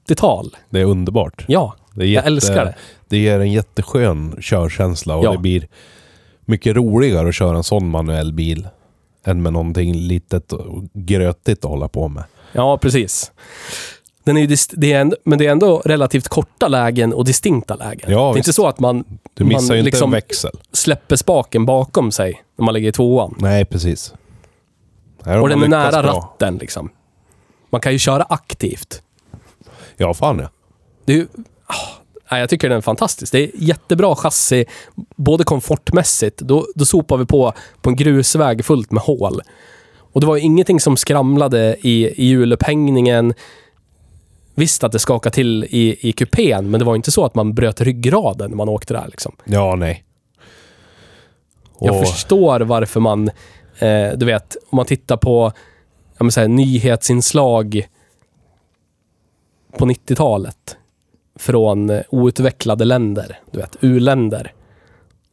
80-tal. 0.08 0.56
Det 0.70 0.80
är 0.80 0.84
underbart. 0.84 1.44
Ja, 1.48 1.74
Det 1.94 2.02
är 2.02 2.06
jag 2.06 2.12
jätte, 2.12 2.26
älskar 2.26 2.64
det. 2.64 2.74
Det 3.08 3.18
ger 3.18 3.40
en 3.40 3.52
jätteskön 3.52 4.36
körkänsla 4.40 5.16
och 5.16 5.24
Ja. 5.24 5.32
det 5.32 5.38
blir 5.38 5.68
mycket 6.44 6.76
roligare 6.76 7.28
att 7.28 7.34
köra 7.34 7.56
en 7.56 7.64
sån 7.64 7.90
manuell 7.90 8.32
bil 8.32 8.68
än 9.24 9.42
med 9.42 9.52
någonting 9.52 9.94
litet 9.94 10.52
och 10.52 10.84
grötigt 10.92 11.64
att 11.64 11.70
hålla 11.70 11.88
på 11.88 12.08
med. 12.08 12.24
Ja, 12.52 12.78
precis. 12.78 13.32
Den 14.24 14.36
är 14.36 14.40
ju 14.40 14.56
det 14.72 14.92
är 14.92 15.00
ändå, 15.00 15.16
men 15.24 15.38
det 15.38 15.46
är 15.46 15.50
ändå 15.52 15.82
relativt 15.84 16.28
korta 16.28 16.68
lägen 16.68 17.12
och 17.14 17.24
distinkta 17.24 17.74
lägen. 17.74 18.10
Ja, 18.10 18.18
det 18.18 18.24
är 18.30 18.34
visst. 18.34 18.46
inte 18.46 18.52
så 18.52 18.66
att 18.66 18.80
man, 18.80 19.04
Du 19.34 19.44
missar 19.44 19.60
man 19.68 19.76
ju 19.76 19.78
inte 19.80 19.84
liksom 19.84 20.08
en 20.08 20.12
växel. 20.12 20.50
släpper 20.72 21.16
spaken 21.16 21.66
bakom 21.66 22.12
sig 22.12 22.42
när 22.56 22.64
man 22.64 22.74
ligger 22.74 22.88
i 22.88 22.92
tvåan. 22.92 23.34
Nej, 23.38 23.64
precis. 23.64 24.14
Här 25.24 25.40
Och 25.40 25.48
den 25.48 25.62
är 25.62 25.68
nära 25.68 26.02
bra. 26.02 26.12
ratten 26.12 26.56
liksom. 26.56 26.90
Man 27.70 27.80
kan 27.80 27.92
ju 27.92 27.98
köra 27.98 28.22
aktivt. 28.22 29.02
Ja, 29.96 30.14
fan 30.14 30.38
ja. 30.38 30.48
Det 31.04 31.12
är 31.12 31.16
ju, 31.16 31.26
nej, 32.30 32.40
jag 32.40 32.50
tycker 32.50 32.68
den 32.68 32.78
är 32.78 32.82
fantastisk. 32.82 33.32
Det 33.32 33.38
är 33.38 33.50
jättebra 33.54 34.16
chassi, 34.16 34.64
både 35.16 35.44
komfortmässigt. 35.44 36.38
Då, 36.38 36.66
då 36.74 36.84
sopar 36.84 37.16
vi 37.16 37.26
på 37.26 37.52
på 37.82 37.90
en 37.90 37.96
grusväg 37.96 38.64
fullt 38.64 38.90
med 38.90 39.02
hål. 39.02 39.40
Och 40.12 40.20
det 40.20 40.26
var 40.26 40.36
ju 40.36 40.42
ingenting 40.42 40.80
som 40.80 40.96
skramlade 40.96 41.76
i, 41.80 42.06
i 42.06 42.26
hjulupphängningen. 42.26 43.34
Visst 44.54 44.84
att 44.84 44.92
det 44.92 44.98
skakade 44.98 45.34
till 45.34 45.64
i, 45.64 46.08
i 46.08 46.12
kupén, 46.12 46.70
men 46.70 46.80
det 46.80 46.86
var 46.86 46.96
inte 46.96 47.10
så 47.10 47.24
att 47.24 47.34
man 47.34 47.54
bröt 47.54 47.80
ryggraden 47.80 48.50
när 48.50 48.56
man 48.56 48.68
åkte 48.68 48.94
där. 48.94 49.06
Liksom. 49.08 49.36
Ja, 49.44 49.76
nej. 49.76 50.04
Jag 51.80 52.08
förstår 52.08 52.60
varför 52.60 53.00
man, 53.00 53.28
eh, 53.78 54.08
du 54.16 54.26
vet, 54.26 54.56
om 54.70 54.76
man 54.76 54.86
tittar 54.86 55.16
på 55.16 55.52
ja, 56.18 56.24
men 56.24 56.32
så 56.32 56.40
här, 56.40 56.48
nyhetsinslag 56.48 57.88
på 59.78 59.86
90-talet 59.86 60.76
från 61.38 62.02
outvecklade 62.08 62.84
länder, 62.84 63.40
du 63.50 63.58
vet, 63.58 63.76
u-länder. 63.80 64.52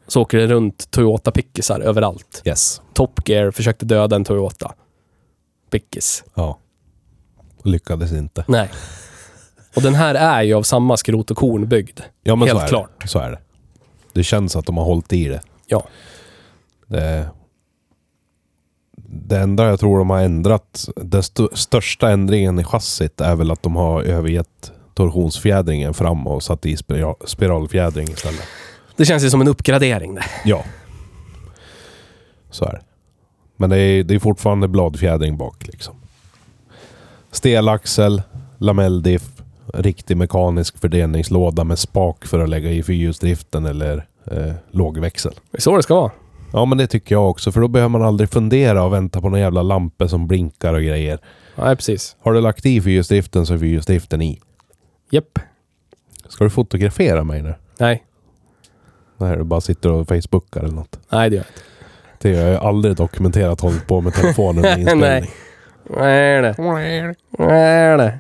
Så 0.08 0.22
åker 0.22 0.38
det 0.38 0.48
runt 0.48 0.92
Toyota 0.92 1.32
pickisar 1.32 1.80
överallt. 1.80 2.42
Yes. 2.46 2.82
Top 2.94 3.30
Gear 3.30 3.52
försökte 3.52 3.86
döda 3.86 4.16
en 4.16 4.24
Toyota. 4.24 4.74
Pickis. 5.72 6.24
Ja. 6.34 6.60
Lyckades 7.64 8.12
inte. 8.12 8.46
Nej. 8.48 8.70
Och 9.76 9.82
den 9.82 9.96
här 9.96 10.16
är 10.16 10.44
ju 10.44 10.54
av 10.54 10.64
samma 10.64 10.98
skrot 10.98 11.32
och 11.32 11.38
korn 11.38 11.68
byggd. 11.68 12.00
Ja, 12.24 12.36
men 12.36 12.48
Helt 12.48 12.60
så 12.60 12.66
är 12.66 12.68
klart. 12.68 13.02
Det. 13.02 13.08
Så 13.08 13.20
är 13.20 13.32
det. 13.32 13.40
Det 14.14 14.24
känns 14.24 14.56
att 14.56 14.66
de 14.66 14.78
har 14.78 14.86
hållit 14.86 15.14
i 15.14 15.28
det. 15.28 15.42
Ja. 15.68 15.88
Det, 16.88 17.30
det 19.08 19.38
enda 19.38 19.68
jag 19.68 19.80
tror 19.80 19.98
de 19.98 20.10
har 20.10 20.20
ändrat, 20.20 20.90
den 20.96 21.20
st 21.20 21.44
största 21.54 22.10
ändringen 22.10 22.60
i 22.60 22.64
chassit 22.64 23.22
är 23.22 23.36
väl 23.36 23.52
att 23.52 23.64
de 23.64 23.76
har 23.76 24.04
övergett 24.04 24.72
torsionsfjädringen 24.96 25.94
fram 25.94 26.28
och 26.28 26.44
satt 26.44 26.66
i 26.66 26.78
spiral, 26.78 27.16
spiralfjädring 27.26 28.08
istället. 28.08 28.44
Det 28.96 29.06
känns 29.06 29.24
ju 29.24 29.30
som 29.30 29.42
en 29.42 29.48
uppgradering 29.48 30.16
det. 30.16 30.24
Ja. 30.46 30.64
Så 32.50 32.66
är 32.66 32.72
det. 32.72 32.82
Men 33.58 33.70
det 33.70 33.78
är, 33.78 34.04
det 34.04 34.16
är 34.16 34.20
fortfarande 34.20 34.68
bladfjädring 34.68 35.38
bak 35.38 35.68
liksom. 35.68 35.96
Stelaxel, 37.32 38.22
lamelldiff, 38.58 39.30
riktig 39.74 40.18
mekanisk 40.18 40.78
fördelningslåda 40.78 41.64
med 41.64 41.80
spak 41.80 42.26
för 42.26 42.40
att 42.40 42.50
lägga 42.50 42.72
i 42.72 42.84
fyrhjulsdriften 42.84 43.66
eller 43.66 44.08
eh, 44.32 44.54
lågväxel. 44.72 45.34
Det 45.52 45.58
är 45.58 45.62
så 45.62 45.78
det 45.78 45.84
ska 45.84 45.96
vara. 45.96 46.12
Ja 46.54 46.66
men 46.66 46.78
det 46.78 46.88
tycker 46.88 47.16
jag 47.16 47.30
också 47.30 47.52
för 47.52 47.62
då 47.62 47.68
behöver 47.68 47.90
man 47.90 48.02
aldrig 48.02 48.30
fundera 48.30 48.84
och 48.84 48.94
vänta 48.94 49.22
på 49.22 49.30
några 49.30 49.44
jävla 49.44 49.62
lampor 49.62 50.08
som 50.08 50.28
blinkar 50.28 50.74
och 50.74 50.82
grejer. 50.82 51.20
Nej, 51.56 51.76
precis. 51.76 52.16
Har 52.20 52.34
du 52.34 52.42
lagt 52.42 52.66
i 52.66 52.82
fyrhjulsdriften 52.82 53.46
så 53.46 53.54
är 53.54 53.58
fyrhjulsdriften 53.58 54.22
i. 54.22 54.42
Japp. 55.10 55.40
Ska 56.28 56.44
du 56.44 56.50
fotografera 56.50 57.24
mig 57.24 57.42
nu? 57.42 57.56
Nej. 57.80 58.04
Nej, 59.18 59.38
du 59.38 59.44
bara 59.44 59.62
sitter 59.62 59.92
och 59.92 60.08
facebookar 60.08 60.62
eller 60.64 60.74
något. 60.76 61.00
Nej, 61.10 61.30
det 61.30 61.36
gör 61.36 61.44
jag 61.44 61.50
inte. 61.52 62.30
Det 62.30 62.44
har 62.44 62.50
jag 62.52 62.64
aldrig 62.64 62.96
dokumenterat 62.96 63.62
hållit 63.62 63.88
på 63.88 64.02
med 64.02 64.14
telefonen 64.14 64.58
under 64.58 64.78
inspelning. 64.80 65.10
Nej. 65.10 65.32
Nej, 65.90 66.42
det. 66.42 66.56
Nej, 67.38 67.98
det. 67.98 68.20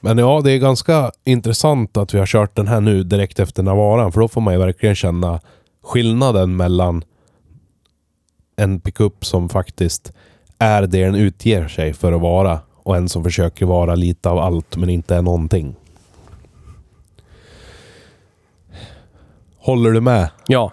Men 0.00 0.18
ja, 0.18 0.40
det 0.44 0.52
är 0.52 0.58
ganska 0.58 1.10
intressant 1.24 1.96
att 1.96 2.14
vi 2.14 2.18
har 2.18 2.26
kört 2.26 2.56
den 2.56 2.68
här 2.68 2.80
nu 2.80 3.02
direkt 3.02 3.40
efter 3.40 3.62
Navaran. 3.62 4.12
För 4.12 4.20
då 4.20 4.28
får 4.28 4.40
man 4.40 4.54
ju 4.54 4.60
verkligen 4.60 4.94
känna 4.94 5.40
skillnaden 5.82 6.56
mellan 6.56 7.04
en 8.56 8.80
pickup 8.80 9.24
som 9.24 9.48
faktiskt 9.48 10.12
är 10.58 10.82
det 10.82 10.86
den 11.04 11.14
utger 11.14 11.68
sig 11.68 11.92
för 11.92 12.12
att 12.12 12.20
vara 12.20 12.60
och 12.82 12.96
en 12.96 13.08
som 13.08 13.24
försöker 13.24 13.66
vara 13.66 13.94
lite 13.94 14.28
av 14.30 14.38
allt 14.38 14.76
men 14.76 14.90
inte 14.90 15.16
är 15.16 15.22
någonting. 15.22 15.74
Håller 19.58 19.90
du 19.90 20.00
med? 20.00 20.30
Ja. 20.46 20.72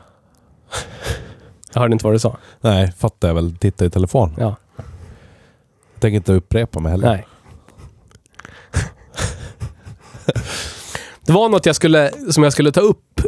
Jag 1.74 1.82
hörde 1.82 1.94
inte 1.94 2.06
vad 2.06 2.14
du 2.16 2.20
sa. 2.20 2.38
Nej, 2.62 2.92
fattar 2.92 3.28
jag 3.28 3.36
väl. 3.36 3.56
Titta 3.56 3.86
i 3.86 3.90
telefon. 3.90 4.36
Ja. 4.38 4.56
Jag 5.94 6.02
tänker 6.02 6.16
inte 6.16 6.34
upprepa 6.34 6.80
mig 6.80 6.92
heller. 6.92 7.08
Nej. 7.08 7.28
Det 11.26 11.34
var 11.34 11.50
något 11.50 11.66
jag 11.66 11.76
skulle, 11.76 12.12
som 12.32 12.44
jag 12.44 12.54
skulle 12.54 12.72
ta 12.72 12.82
upp 12.82 13.22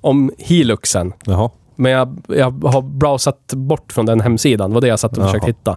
om 0.00 0.32
Hiluxen. 0.38 1.12
Jaha. 1.24 1.50
Men 1.76 1.92
jag, 1.92 2.22
jag 2.28 2.50
har 2.50 2.82
browsat 2.82 3.52
bort 3.54 3.92
från 3.92 4.06
den 4.06 4.20
hemsidan. 4.20 4.70
Det 4.70 4.74
var 4.74 4.80
det 4.80 4.86
jag 4.88 4.98
satt 5.00 5.12
och 5.12 5.18
Jaha. 5.18 5.26
försökte 5.28 5.46
hitta. 5.46 5.76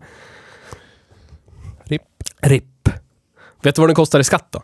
Ripp. 1.84 2.02
RIP. 2.44 2.90
Vet 3.62 3.76
du 3.76 3.82
vad 3.82 3.90
den 3.90 3.96
kostar 3.96 4.20
i 4.20 4.24
skatt 4.24 4.48
då? 4.50 4.64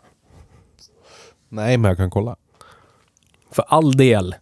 Nej, 1.48 1.76
men 1.76 1.88
jag 1.88 1.96
kan 1.96 2.10
kolla. 2.10 2.36
För 3.50 3.64
all 3.68 3.92
del. 3.96 4.34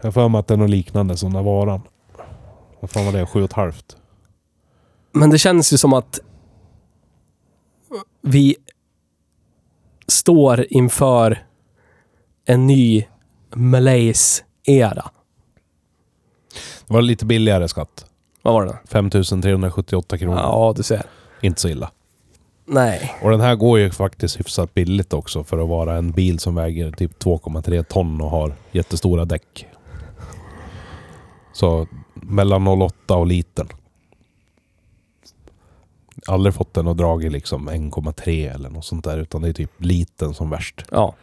Jag 0.00 0.06
har 0.06 0.12
för 0.12 0.28
mig 0.28 0.38
att 0.38 0.46
det 0.46 0.54
är 0.54 0.58
något 0.58 0.70
liknande 0.70 1.16
som 1.16 1.32
Navaran. 1.32 1.80
Vad 2.80 2.90
fan 2.90 3.04
var 3.06 3.12
det? 3.12 3.26
Sju 3.26 3.38
och 3.38 3.44
ett 3.44 3.52
halvt? 3.52 3.96
Men 5.12 5.30
det 5.30 5.38
känns 5.38 5.72
ju 5.72 5.78
som 5.78 5.92
att 5.92 6.20
vi 8.22 8.56
står 10.06 10.66
inför 10.70 11.46
en 12.44 12.66
ny 12.66 13.06
Malays-era. 13.54 15.10
Det 16.86 16.94
var 16.94 17.02
lite 17.02 17.26
billigare 17.26 17.68
skatt. 17.68 18.06
Vad 18.42 18.54
var 18.54 18.66
det 18.66 18.72
då? 18.72 18.78
5378 18.88 20.18
kronor. 20.18 20.38
Ja, 20.38 20.72
du 20.76 20.82
ser. 20.82 21.02
Inte 21.40 21.60
så 21.60 21.68
illa. 21.68 21.90
Nej. 22.72 23.14
Och 23.22 23.30
den 23.30 23.40
här 23.40 23.54
går 23.54 23.78
ju 23.78 23.90
faktiskt 23.90 24.40
hyfsat 24.40 24.74
billigt 24.74 25.12
också 25.12 25.44
för 25.44 25.58
att 25.62 25.68
vara 25.68 25.96
en 25.96 26.10
bil 26.10 26.38
som 26.38 26.54
väger 26.54 26.92
typ 26.92 27.22
2,3 27.24 27.82
ton 27.82 28.20
och 28.20 28.30
har 28.30 28.54
jättestora 28.72 29.24
däck. 29.24 29.66
Så 31.52 31.86
mellan 32.14 32.68
0,8 32.68 33.14
och 33.14 33.26
liten. 33.26 33.68
Aldrig 36.26 36.54
fått 36.54 36.74
den 36.74 36.88
att 36.88 36.96
dra 36.96 37.22
i 37.22 37.30
liksom 37.30 37.70
1,3 37.70 38.54
eller 38.54 38.70
något 38.70 38.84
sånt 38.84 39.04
där. 39.04 39.18
Utan 39.18 39.42
det 39.42 39.48
är 39.48 39.52
typ 39.52 39.72
liten 39.78 40.34
som 40.34 40.50
värst. 40.50 40.84
Ja. 40.90 41.14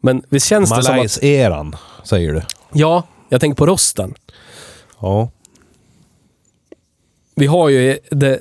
Men 0.00 0.22
visst 0.28 0.46
känns 0.46 0.70
det 0.70 0.82
som 0.82 0.94
att... 0.94 0.98
Malais-eran, 0.98 1.76
säger 2.04 2.32
du? 2.32 2.42
Ja, 2.72 3.02
jag 3.28 3.40
tänker 3.40 3.56
på 3.56 3.66
rosten. 3.66 4.14
Ja. 5.00 5.28
Vi 7.40 7.46
har 7.46 7.68
ju 7.68 7.98
det, 8.10 8.38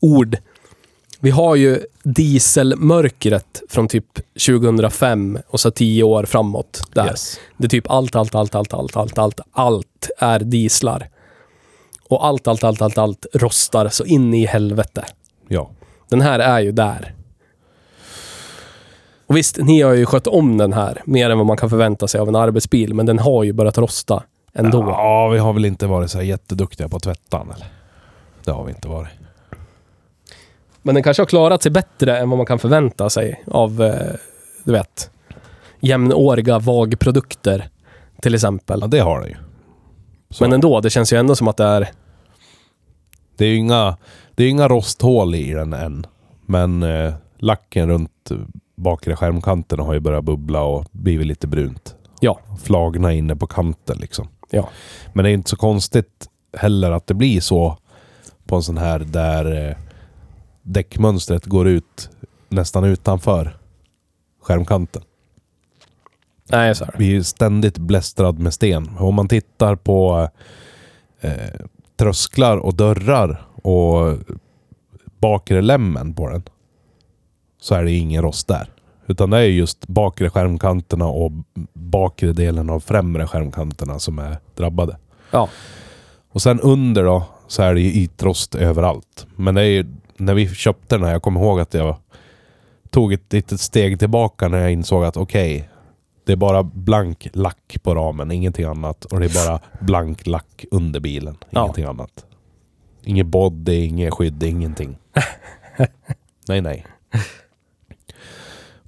ord. 0.00 0.36
Vi 1.20 1.30
har 1.30 1.56
ju 1.56 1.80
dieselmörkret 2.02 3.62
från 3.68 3.88
typ 3.88 4.06
2005 4.46 5.38
och 5.48 5.60
så 5.60 5.70
10 5.70 6.02
år 6.02 6.24
framåt. 6.24 6.82
Där. 6.92 7.06
Yes. 7.06 7.40
Det 7.56 7.64
är 7.64 7.68
typ 7.68 7.90
allt, 7.90 8.16
allt, 8.16 8.34
allt, 8.34 8.54
allt, 8.54 8.74
allt, 8.74 8.96
allt, 8.96 9.18
allt, 9.18 9.40
allt 9.52 10.10
är 10.18 10.38
dieslar. 10.38 11.08
Och 12.08 12.26
allt, 12.26 12.48
allt, 12.48 12.64
allt, 12.64 12.82
allt, 12.82 12.98
allt 12.98 13.26
rostar 13.34 13.88
så 13.88 14.04
in 14.04 14.34
i 14.34 14.46
helvete. 14.46 15.04
Ja. 15.48 15.70
Den 16.08 16.20
här 16.20 16.38
är 16.38 16.60
ju 16.60 16.72
där. 16.72 17.14
Och 19.26 19.36
visst, 19.36 19.58
ni 19.58 19.82
har 19.82 19.92
ju 19.92 20.06
skött 20.06 20.26
om 20.26 20.58
den 20.58 20.72
här 20.72 21.02
mer 21.04 21.30
än 21.30 21.38
vad 21.38 21.46
man 21.46 21.56
kan 21.56 21.70
förvänta 21.70 22.08
sig 22.08 22.20
av 22.20 22.28
en 22.28 22.36
arbetsbil, 22.36 22.94
men 22.94 23.06
den 23.06 23.18
har 23.18 23.44
ju 23.44 23.52
börjat 23.52 23.78
rosta 23.78 24.22
ändå. 24.54 24.82
Ja, 24.82 25.28
vi 25.28 25.38
har 25.38 25.52
väl 25.52 25.64
inte 25.64 25.86
varit 25.86 26.10
så 26.10 26.22
jätteduktiga 26.22 26.88
på 26.88 27.00
tvättan 27.00 27.52
eller? 27.54 27.66
Det 28.44 28.50
har 28.50 28.64
vi 28.64 28.70
inte 28.70 28.88
varit. 28.88 29.10
Men 30.82 30.94
den 30.94 31.04
kanske 31.04 31.20
har 31.20 31.26
klarat 31.26 31.62
sig 31.62 31.72
bättre 31.72 32.18
än 32.18 32.30
vad 32.30 32.36
man 32.36 32.46
kan 32.46 32.58
förvänta 32.58 33.10
sig 33.10 33.44
av, 33.46 33.82
eh, 33.82 34.12
du 34.64 34.72
vet, 34.72 35.10
jämnåriga 35.80 36.58
VAG-produkter 36.58 37.68
till 38.20 38.34
exempel. 38.34 38.78
Ja, 38.80 38.86
det 38.86 38.98
har 38.98 39.20
den 39.20 39.28
ju. 39.28 39.36
Så. 40.30 40.44
Men 40.44 40.52
ändå, 40.52 40.80
det 40.80 40.90
känns 40.90 41.12
ju 41.12 41.16
ändå 41.16 41.36
som 41.36 41.48
att 41.48 41.56
det 41.56 41.64
är... 41.64 41.88
Det 43.36 43.44
är 43.44 43.48
ju 43.48 43.56
inga, 43.56 43.96
det 44.34 44.44
är 44.44 44.48
inga 44.48 44.68
rosthål 44.68 45.34
i 45.34 45.52
den 45.52 45.72
än. 45.72 46.06
Men 46.46 46.82
eh, 46.82 47.14
lacken 47.38 47.88
runt 47.88 48.30
bakre 48.76 49.16
skärmkanten 49.16 49.78
har 49.78 49.94
ju 49.94 50.00
börjat 50.00 50.24
bubbla 50.24 50.62
och 50.62 50.84
blivit 50.92 51.26
lite 51.26 51.46
brunt. 51.46 51.94
Ja. 52.20 52.38
Flagna 52.62 53.12
inne 53.12 53.36
på 53.36 53.46
kanten 53.46 53.98
liksom. 53.98 54.28
Ja. 54.54 54.68
Men 55.12 55.24
det 55.24 55.30
är 55.30 55.34
inte 55.34 55.50
så 55.50 55.56
konstigt 55.56 56.28
heller 56.56 56.90
att 56.90 57.06
det 57.06 57.14
blir 57.14 57.40
så 57.40 57.78
på 58.46 58.56
en 58.56 58.62
sån 58.62 58.78
här 58.78 58.98
där 58.98 59.68
eh, 59.68 59.76
däckmönstret 60.62 61.46
går 61.46 61.68
ut 61.68 62.10
nästan 62.48 62.84
utanför 62.84 63.56
skärmkanten. 64.42 65.02
Nej, 66.50 66.74
så 66.74 66.84
här. 66.84 66.94
Vi 66.98 67.16
är 67.16 67.22
ständigt 67.22 67.78
blästrad 67.78 68.38
med 68.38 68.54
sten. 68.54 68.90
Om 68.98 69.14
man 69.14 69.28
tittar 69.28 69.76
på 69.76 70.28
eh, 71.20 71.60
trösklar 71.96 72.56
och 72.56 72.74
dörrar 72.74 73.46
och 73.54 74.18
bakre 75.18 75.62
lämmen 75.62 76.14
på 76.14 76.28
den 76.28 76.42
så 77.60 77.74
är 77.74 77.84
det 77.84 77.92
ingen 77.92 78.22
rost 78.22 78.48
där. 78.48 78.73
Utan 79.06 79.30
det 79.30 79.38
är 79.38 79.42
just 79.42 79.86
bakre 79.86 80.30
skärmkanterna 80.30 81.06
och 81.06 81.32
bakre 81.72 82.32
delen 82.32 82.70
av 82.70 82.80
främre 82.80 83.26
skärmkanterna 83.26 83.98
som 83.98 84.18
är 84.18 84.38
drabbade. 84.54 84.96
Ja. 85.30 85.48
Och 86.32 86.42
sen 86.42 86.60
under 86.60 87.04
då 87.04 87.22
så 87.46 87.62
är 87.62 87.74
det 87.74 87.80
ju 87.80 88.02
ytrost 88.02 88.54
överallt. 88.54 89.26
Men 89.36 89.54
det 89.54 89.60
är 89.62 89.66
ju, 89.66 89.86
när 90.16 90.34
vi 90.34 90.48
köpte 90.54 90.94
den 90.96 91.04
här, 91.04 91.12
jag 91.12 91.22
kommer 91.22 91.40
ihåg 91.40 91.60
att 91.60 91.74
jag 91.74 91.96
tog 92.90 93.12
ett 93.12 93.32
litet 93.32 93.60
steg 93.60 93.98
tillbaka 93.98 94.48
när 94.48 94.58
jag 94.58 94.72
insåg 94.72 95.04
att 95.04 95.16
okej, 95.16 95.68
det 96.26 96.32
är 96.32 96.36
bara 96.36 96.62
blank 96.62 97.28
lack 97.32 97.76
på 97.82 97.94
ramen, 97.94 98.30
ingenting 98.30 98.64
annat. 98.64 99.04
Och 99.04 99.20
det 99.20 99.26
är 99.26 99.46
bara 99.46 99.60
blank 99.80 100.26
lack 100.26 100.64
under 100.70 101.00
bilen, 101.00 101.36
Ja. 101.50 101.62
ingenting 101.62 101.84
annat. 101.84 102.24
Inget 103.02 103.26
body, 103.26 103.84
inget 103.84 104.14
skydd, 104.14 104.42
ingenting. 104.42 104.96
nej, 106.48 106.60
nej. 106.60 106.86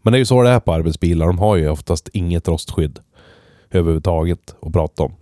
Men 0.07 0.13
det 0.13 0.17
är 0.17 0.19
ju 0.21 0.27
så 0.27 0.43
det 0.43 0.51
är 0.51 0.61
på 0.61 0.73
arbetsbilar. 0.73 1.27
De 1.27 1.39
har 1.39 1.57
ju 1.57 1.69
oftast 1.69 2.09
inget 2.13 2.49
rostskydd 2.49 2.99
överhuvudtaget 3.71 4.55
att 4.63 4.73
prata 4.73 5.03
om. 5.03 5.15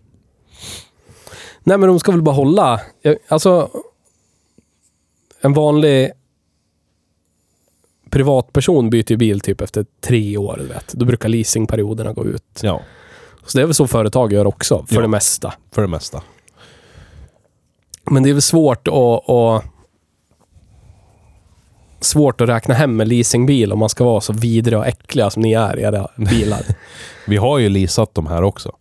Nej, 1.61 1.78
men 1.78 1.89
de 1.89 2.01
ska 2.01 2.12
väl 2.12 2.22
bara 2.22 2.35
hålla... 2.35 2.80
Alltså... 3.28 3.70
En 5.41 5.53
vanlig 5.53 6.11
privatperson 8.11 8.91
byter 8.91 9.11
ju 9.11 9.16
bil 9.16 9.41
typ 9.41 9.61
efter 9.61 9.87
tre 10.01 10.37
år, 10.37 10.61
vet. 10.68 10.93
Då 10.93 11.05
brukar 11.07 11.28
leasingperioderna 11.28 12.12
gå 12.12 12.24
ut. 12.24 12.61
Ja, 12.62 12.80
Så 13.47 13.59
det 13.59 13.62
är 13.62 13.66
väl 13.66 13.74
så 13.74 13.87
företag 13.87 14.32
gör 14.32 14.47
också, 14.47 14.87
för 14.89 14.95
Ja. 14.95 15.01
det 15.01 15.09
mesta. 15.09 15.55
för 15.72 15.82
det 15.82 15.89
mesta. 15.89 16.22
Men 18.11 18.22
det 18.22 18.30
är 18.30 18.35
väl 18.35 18.43
svårt 18.43 18.89
att, 18.89 19.30
att... 19.30 19.64
Svårt 22.05 22.40
att 22.40 22.48
räkna 22.48 22.74
hem 22.74 23.00
en 23.00 23.09
leasingbil 23.09 23.72
om 23.72 23.78
man 23.78 23.88
ska 23.88 24.05
vara 24.05 24.20
så 24.20 24.32
vidriga 24.32 24.78
och 24.78 24.86
äckliga 24.86 25.30
som 25.30 25.42
ni 25.42 25.52
är 25.52 25.78
i 25.78 25.82
era 25.82 26.09
bilar. 26.16 26.62
Vi 27.26 27.36
har 27.36 27.59
ju 27.59 27.68
leasat 27.68 28.14
de 28.14 28.26
här 28.26 28.42
också. 28.42 28.72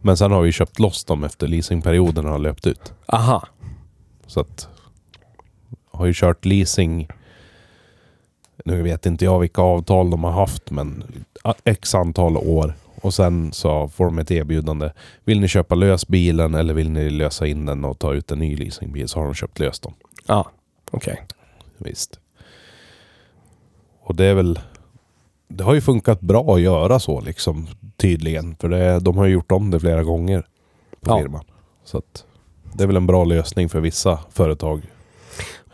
Men 0.00 0.16
sen 0.16 0.32
har 0.32 0.42
vi 0.42 0.52
köpt 0.52 0.78
loss 0.78 1.04
dem 1.04 1.24
efter 1.24 1.48
leasingperioden 1.48 2.24
har 2.24 2.38
löpt 2.38 2.66
ut. 2.66 2.92
Aha. 3.06 3.48
Så 4.26 4.40
att... 4.40 4.68
Har 5.90 6.06
ju 6.06 6.12
kört 6.14 6.44
leasing... 6.44 7.08
Nu 8.64 8.82
vet 8.82 9.06
inte 9.06 9.24
jag 9.24 9.40
vilka 9.40 9.62
avtal 9.62 10.10
de 10.10 10.24
har 10.24 10.30
haft, 10.30 10.70
men 10.70 11.04
x 11.64 11.94
antal 11.94 12.36
år. 12.36 12.74
Och 13.00 13.14
sen 13.14 13.52
så 13.52 13.88
får 13.88 14.04
de 14.04 14.18
ett 14.18 14.30
erbjudande. 14.30 14.90
Vill 15.24 15.40
ni 15.40 15.48
köpa 15.48 15.74
lös 15.74 16.08
bilen 16.08 16.54
eller 16.54 16.74
vill 16.74 16.90
ni 16.90 17.10
lösa 17.10 17.46
in 17.46 17.66
den 17.66 17.84
och 17.84 17.98
ta 17.98 18.14
ut 18.14 18.30
en 18.30 18.38
ny 18.38 18.56
leasingbil 18.56 19.08
så 19.08 19.18
har 19.18 19.24
de 19.24 19.34
köpt 19.34 19.58
lös 19.58 19.80
dem. 19.80 19.94
Ja, 20.26 20.50
okej. 20.90 21.26
Visst. 21.84 22.20
Och 24.02 24.16
det 24.16 24.24
är 24.24 24.34
väl... 24.34 24.58
Det 25.48 25.64
har 25.64 25.74
ju 25.74 25.80
funkat 25.80 26.20
bra 26.20 26.54
att 26.54 26.60
göra 26.60 26.98
så 26.98 27.20
liksom, 27.20 27.66
tydligen. 27.96 28.56
För 28.60 28.68
det, 28.68 29.00
de 29.00 29.16
har 29.16 29.24
ju 29.26 29.32
gjort 29.32 29.52
om 29.52 29.70
det 29.70 29.80
flera 29.80 30.02
gånger 30.02 30.40
på 31.00 31.10
Ja. 31.10 31.18
firman. 31.18 31.44
Så 31.84 31.98
att 31.98 32.24
det 32.74 32.82
är 32.82 32.86
väl 32.86 32.96
en 32.96 33.06
bra 33.06 33.24
lösning 33.24 33.68
för 33.68 33.80
vissa 33.80 34.18
företag. 34.30 34.82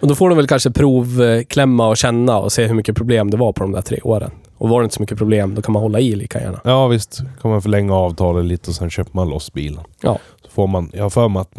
Och 0.00 0.08
då 0.08 0.14
får 0.14 0.28
de 0.28 0.36
väl 0.36 0.46
kanske 0.46 0.70
provklämma 0.70 1.88
och 1.88 1.96
känna 1.96 2.38
och 2.38 2.52
se 2.52 2.66
hur 2.66 2.74
mycket 2.74 2.96
problem 2.96 3.30
det 3.30 3.36
var 3.36 3.52
på 3.52 3.62
de 3.62 3.72
där 3.72 3.82
tre 3.82 4.00
åren. 4.02 4.30
Och 4.56 4.68
var 4.68 4.80
det 4.80 4.84
inte 4.84 4.94
så 4.96 5.02
mycket 5.02 5.18
problem, 5.18 5.54
då 5.54 5.62
kan 5.62 5.72
man 5.72 5.82
hålla 5.82 6.00
i 6.00 6.14
lika 6.14 6.40
gärna. 6.40 6.60
Ja 6.64 6.86
visst, 6.86 7.20
kan 7.42 7.50
man 7.50 7.62
förlänga 7.62 7.94
avtalet 7.94 8.44
lite 8.44 8.70
och 8.70 8.74
sen 8.76 8.90
köper 8.90 9.10
man 9.14 9.28
loss 9.28 9.52
bilen. 9.52 9.84
Ja. 10.02 10.18
Så 10.44 10.50
får 10.50 10.66
man, 10.66 10.90
jag 10.94 11.02
har 11.02 11.10
för 11.10 11.28
mig 11.28 11.40
att 11.40 11.52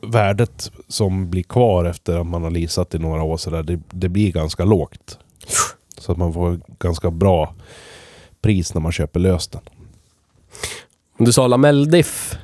värdet 0.00 0.72
som 0.88 1.30
blir 1.30 1.42
kvar 1.42 1.84
efter 1.84 2.18
att 2.20 2.26
man 2.26 2.42
har 2.42 2.50
leasat 2.50 2.94
i 2.94 2.98
några 2.98 3.22
år 3.22 3.36
så 3.36 3.50
där, 3.50 3.62
det, 3.62 3.80
det 3.90 4.08
blir 4.08 4.32
ganska 4.32 4.64
lågt. 4.64 5.18
Så 5.98 6.12
att 6.12 6.18
man 6.18 6.32
får 6.32 6.60
ganska 6.78 7.10
bra 7.10 7.54
pris 8.40 8.74
när 8.74 8.80
man 8.80 8.92
köper 8.92 9.20
löst 9.20 9.52
den. 9.52 9.62
Om 11.18 11.24
du 11.26 11.32
sa 11.32 11.46
lamelldiff 11.46 12.38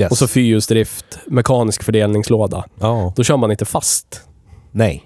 Yes. 0.00 0.10
och 0.10 0.18
så 0.18 0.28
fyrhjulsdrift, 0.28 1.18
mekanisk 1.26 1.82
fördelningslåda. 1.82 2.64
ja. 2.80 3.12
Då 3.16 3.24
kör 3.24 3.36
man 3.36 3.50
inte 3.50 3.64
fast. 3.64 4.22
Nej. 4.70 5.04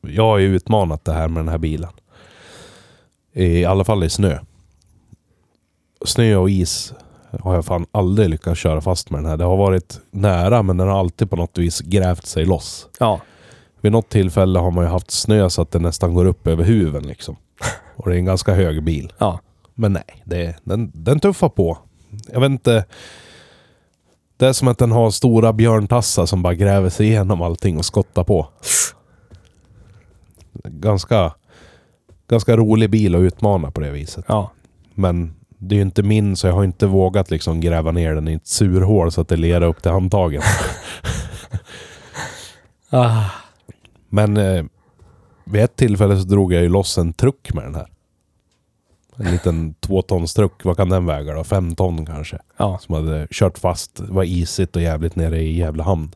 Jag 0.00 0.22
har 0.22 0.38
ju 0.38 0.56
utmanat 0.56 1.04
det 1.04 1.12
här 1.12 1.28
med 1.28 1.40
den 1.44 1.48
här 1.48 1.58
bilen. 1.58 1.90
I 3.32 3.64
alla 3.64 3.84
fall 3.84 4.04
i 4.04 4.10
snö. 4.10 4.38
Snö 6.04 6.36
och 6.36 6.50
is 6.50 6.92
har 7.40 7.54
jag 7.54 7.64
fan 7.64 7.86
aldrig 7.92 8.28
lyckats 8.28 8.60
köra 8.60 8.80
fast 8.80 9.10
med 9.10 9.20
den 9.20 9.30
här. 9.30 9.36
Det 9.36 9.44
har 9.44 9.56
varit 9.56 10.00
nära 10.10 10.62
men 10.62 10.76
den 10.76 10.88
har 10.88 10.98
alltid 10.98 11.30
på 11.30 11.36
något 11.36 11.58
vis 11.58 11.80
grävt 11.80 12.26
sig 12.26 12.44
loss. 12.44 12.88
Ja. 12.98 13.20
Vid 13.80 13.92
något 13.92 14.08
tillfälle 14.08 14.58
har 14.58 14.70
man 14.70 14.84
ju 14.84 14.90
haft 14.90 15.10
snö 15.10 15.50
så 15.50 15.62
att 15.62 15.70
den 15.70 15.82
nästan 15.82 16.14
går 16.14 16.24
upp 16.24 16.46
över 16.46 16.64
huven 16.64 17.02
liksom. 17.02 17.36
Och 17.96 18.08
det 18.08 18.14
är 18.14 18.18
en 18.18 18.24
ganska 18.24 18.54
hög 18.54 18.84
bil. 18.84 19.12
Ja. 19.18 19.40
Men 19.74 19.92
nej, 19.92 20.22
det, 20.24 20.56
den, 20.64 20.90
den 20.94 21.20
tuffar 21.20 21.48
på. 21.48 21.78
Jag 22.32 22.40
vet 22.40 22.50
inte. 22.50 22.84
Det 24.36 24.46
är 24.46 24.52
som 24.52 24.68
att 24.68 24.78
den 24.78 24.92
har 24.92 25.10
stora 25.10 25.52
björntassar 25.52 26.26
som 26.26 26.42
bara 26.42 26.54
gräver 26.54 26.88
sig 26.88 27.06
igenom 27.06 27.42
allting 27.42 27.78
och 27.78 27.84
skottar 27.84 28.24
på. 28.24 28.48
Ganska, 30.64 31.34
ganska 32.28 32.56
rolig 32.56 32.90
bil 32.90 33.14
att 33.14 33.20
utmana 33.20 33.70
på 33.70 33.80
det 33.80 33.90
viset. 33.90 34.24
Ja. 34.28 34.50
Men 34.94 35.34
det 35.62 35.74
är 35.74 35.76
ju 35.76 35.82
inte 35.82 36.02
min 36.02 36.36
så 36.36 36.46
jag 36.46 36.54
har 36.54 36.64
inte 36.64 36.86
vågat 36.86 37.30
liksom 37.30 37.60
gräva 37.60 37.90
ner 37.90 38.14
den 38.14 38.28
i 38.28 38.32
ett 38.32 38.46
surhål 38.46 39.12
så 39.12 39.20
att 39.20 39.28
det 39.28 39.36
lerar 39.36 39.66
upp 39.66 39.82
till 39.82 39.90
handtagen. 39.90 40.42
Ah. 42.92 43.24
Men 44.08 44.36
eh, 44.36 44.64
vid 45.44 45.62
ett 45.62 45.76
tillfälle 45.76 46.16
så 46.16 46.24
drog 46.24 46.52
jag 46.52 46.62
ju 46.62 46.68
loss 46.68 46.98
en 46.98 47.12
truck 47.12 47.54
med 47.54 47.64
den 47.64 47.74
här. 47.74 47.86
En 49.16 49.30
liten 49.30 49.74
tvåtonstruck. 49.74 50.64
Vad 50.64 50.76
kan 50.76 50.88
den 50.88 51.06
väga 51.06 51.34
då? 51.34 51.44
Fem 51.44 51.74
ton 51.74 52.06
kanske. 52.06 52.38
Ja. 52.56 52.78
Som 52.82 52.94
hade 52.94 53.26
kört 53.30 53.58
fast. 53.58 53.96
Det 53.96 54.12
var 54.12 54.24
isigt 54.24 54.76
och 54.76 54.82
jävligt 54.82 55.16
nere 55.16 55.40
i 55.40 55.58
Gävle 55.58 55.82
hamn. 55.82 56.14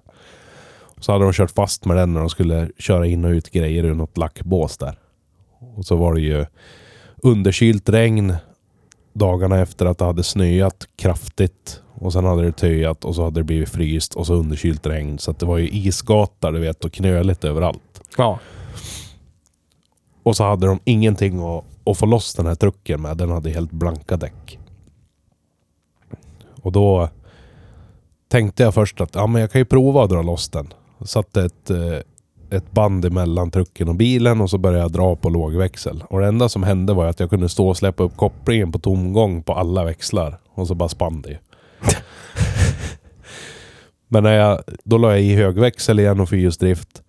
Så 0.98 1.12
hade 1.12 1.24
de 1.24 1.32
kört 1.32 1.50
fast 1.50 1.84
med 1.84 1.96
den 1.96 2.14
när 2.14 2.20
de 2.20 2.30
skulle 2.30 2.68
köra 2.78 3.06
in 3.06 3.24
och 3.24 3.30
ut 3.30 3.50
grejer 3.50 3.84
ur 3.84 3.94
något 3.94 4.16
lackbås 4.16 4.78
där. 4.78 4.98
Och 5.76 5.84
så 5.84 5.96
var 5.96 6.14
det 6.14 6.20
ju 6.20 6.46
underkylt 7.16 7.88
regn 7.88 8.36
dagarna 9.14 9.60
efter 9.60 9.86
att 9.86 9.98
det 9.98 10.04
hade 10.04 10.22
snöat 10.22 10.88
kraftigt. 10.96 11.80
Och 11.94 12.12
sen 12.12 12.24
hade 12.24 12.42
det 12.42 12.52
töjat 12.52 13.04
och 13.04 13.14
så 13.14 13.24
hade 13.24 13.40
det 13.40 13.44
blivit 13.44 13.68
fryst 13.68 14.14
och 14.14 14.26
så 14.26 14.34
underkylt 14.34 14.86
regn. 14.86 15.18
Så 15.18 15.32
det 15.32 15.46
var 15.46 15.58
ju 15.58 15.68
isgatar 15.68 16.52
du 16.52 16.60
vet 16.60 16.84
och 16.84 16.92
knöligt 16.92 17.44
överallt. 17.44 18.02
Ja. 18.16 18.38
Och 20.22 20.36
så 20.36 20.44
hade 20.44 20.66
de 20.66 20.80
ingenting 20.84 21.38
att, 21.38 21.64
att 21.84 21.98
få 21.98 22.06
loss 22.06 22.34
den 22.34 22.46
här 22.46 22.54
trucken 22.54 23.02
med. 23.02 23.16
Den 23.16 23.30
hade 23.30 23.50
helt 23.50 23.70
blanka 23.70 24.16
däck. 24.16 24.58
Och 26.62 26.72
då 26.72 27.08
tänkte 28.28 28.62
jag 28.62 28.74
först 28.74 29.00
att 29.00 29.14
ja, 29.14 29.26
men 29.26 29.40
jag 29.40 29.50
kan 29.50 29.60
ju 29.60 29.64
prova 29.64 30.04
att 30.04 30.10
dra 30.10 30.22
loss 30.22 30.48
den. 30.48 30.72
Satte 31.04 31.42
ett, 31.42 31.70
eh, 31.70 31.98
ett 32.54 32.72
band 32.72 33.04
emellan 33.04 33.50
trucken 33.50 33.88
och 33.88 33.94
bilen 33.94 34.40
och 34.40 34.50
så 34.50 34.58
började 34.58 34.82
jag 34.84 34.92
dra 34.92 35.16
på 35.16 35.28
lågväxel. 35.28 36.04
Och 36.08 36.20
det 36.20 36.26
enda 36.26 36.48
som 36.48 36.62
hände 36.62 36.92
var 36.94 37.06
att 37.06 37.20
jag 37.20 37.30
kunde 37.30 37.48
stå 37.48 37.68
och 37.68 37.76
släppa 37.76 38.02
upp 38.02 38.16
kopplingen 38.16 38.72
på 38.72 38.78
tomgång 38.78 39.42
på 39.42 39.52
alla 39.52 39.84
växlar. 39.84 40.38
Och 40.54 40.66
så 40.66 40.74
bara 40.74 40.88
spann 40.88 41.22
det 41.22 41.28
ju. 41.28 41.36
Men 44.08 44.22
när 44.22 44.34
jag, 44.34 44.60
då 44.84 44.98
la 44.98 45.10
jag 45.10 45.22
i 45.22 45.34
högväxel 45.34 46.00
igen 46.00 46.20
och 46.20 46.28
fyrhjulsdrift. 46.28 47.02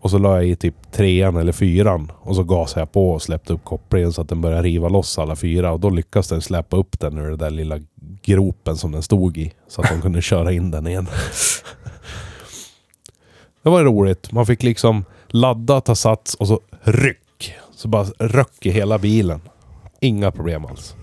Och 0.00 0.10
så 0.10 0.18
la 0.18 0.36
jag 0.36 0.46
i 0.46 0.56
typ 0.56 0.92
trean 0.92 1.36
eller 1.36 1.52
fyran. 1.52 2.12
Och 2.20 2.36
så 2.36 2.44
gasade 2.44 2.80
jag 2.80 2.92
på 2.92 3.10
och 3.10 3.22
släppte 3.22 3.52
upp 3.52 3.64
kopplingen 3.64 4.12
så 4.12 4.20
att 4.20 4.28
den 4.28 4.40
började 4.40 4.62
riva 4.62 4.88
loss 4.88 5.18
alla 5.18 5.36
fyra. 5.36 5.72
Och 5.72 5.80
då 5.80 5.90
lyckades 5.90 6.28
den 6.28 6.40
släppa 6.40 6.76
upp 6.76 7.00
den 7.00 7.18
ur 7.18 7.28
den 7.28 7.38
där 7.38 7.50
lilla 7.50 7.78
gropen 8.22 8.76
som 8.76 8.92
den 8.92 9.02
stod 9.02 9.38
i. 9.38 9.52
Så 9.68 9.80
att 9.82 9.88
de 9.88 10.00
kunde 10.00 10.22
köra 10.32 10.52
in 10.52 10.70
den 10.70 10.86
igen. 10.86 11.08
Det 13.64 13.70
var 13.70 13.84
roligt. 13.84 14.32
Man 14.32 14.46
fick 14.46 14.62
liksom 14.62 15.04
ladda, 15.26 15.80
ta 15.80 15.94
sats 15.94 16.34
och 16.34 16.48
så 16.48 16.60
ryck. 16.80 17.54
Så 17.70 17.88
bara 17.88 18.04
röck 18.04 18.66
i 18.66 18.70
hela 18.70 18.98
bilen. 18.98 19.40
Inga 20.00 20.30
problem 20.30 20.64
alls. 20.64 20.94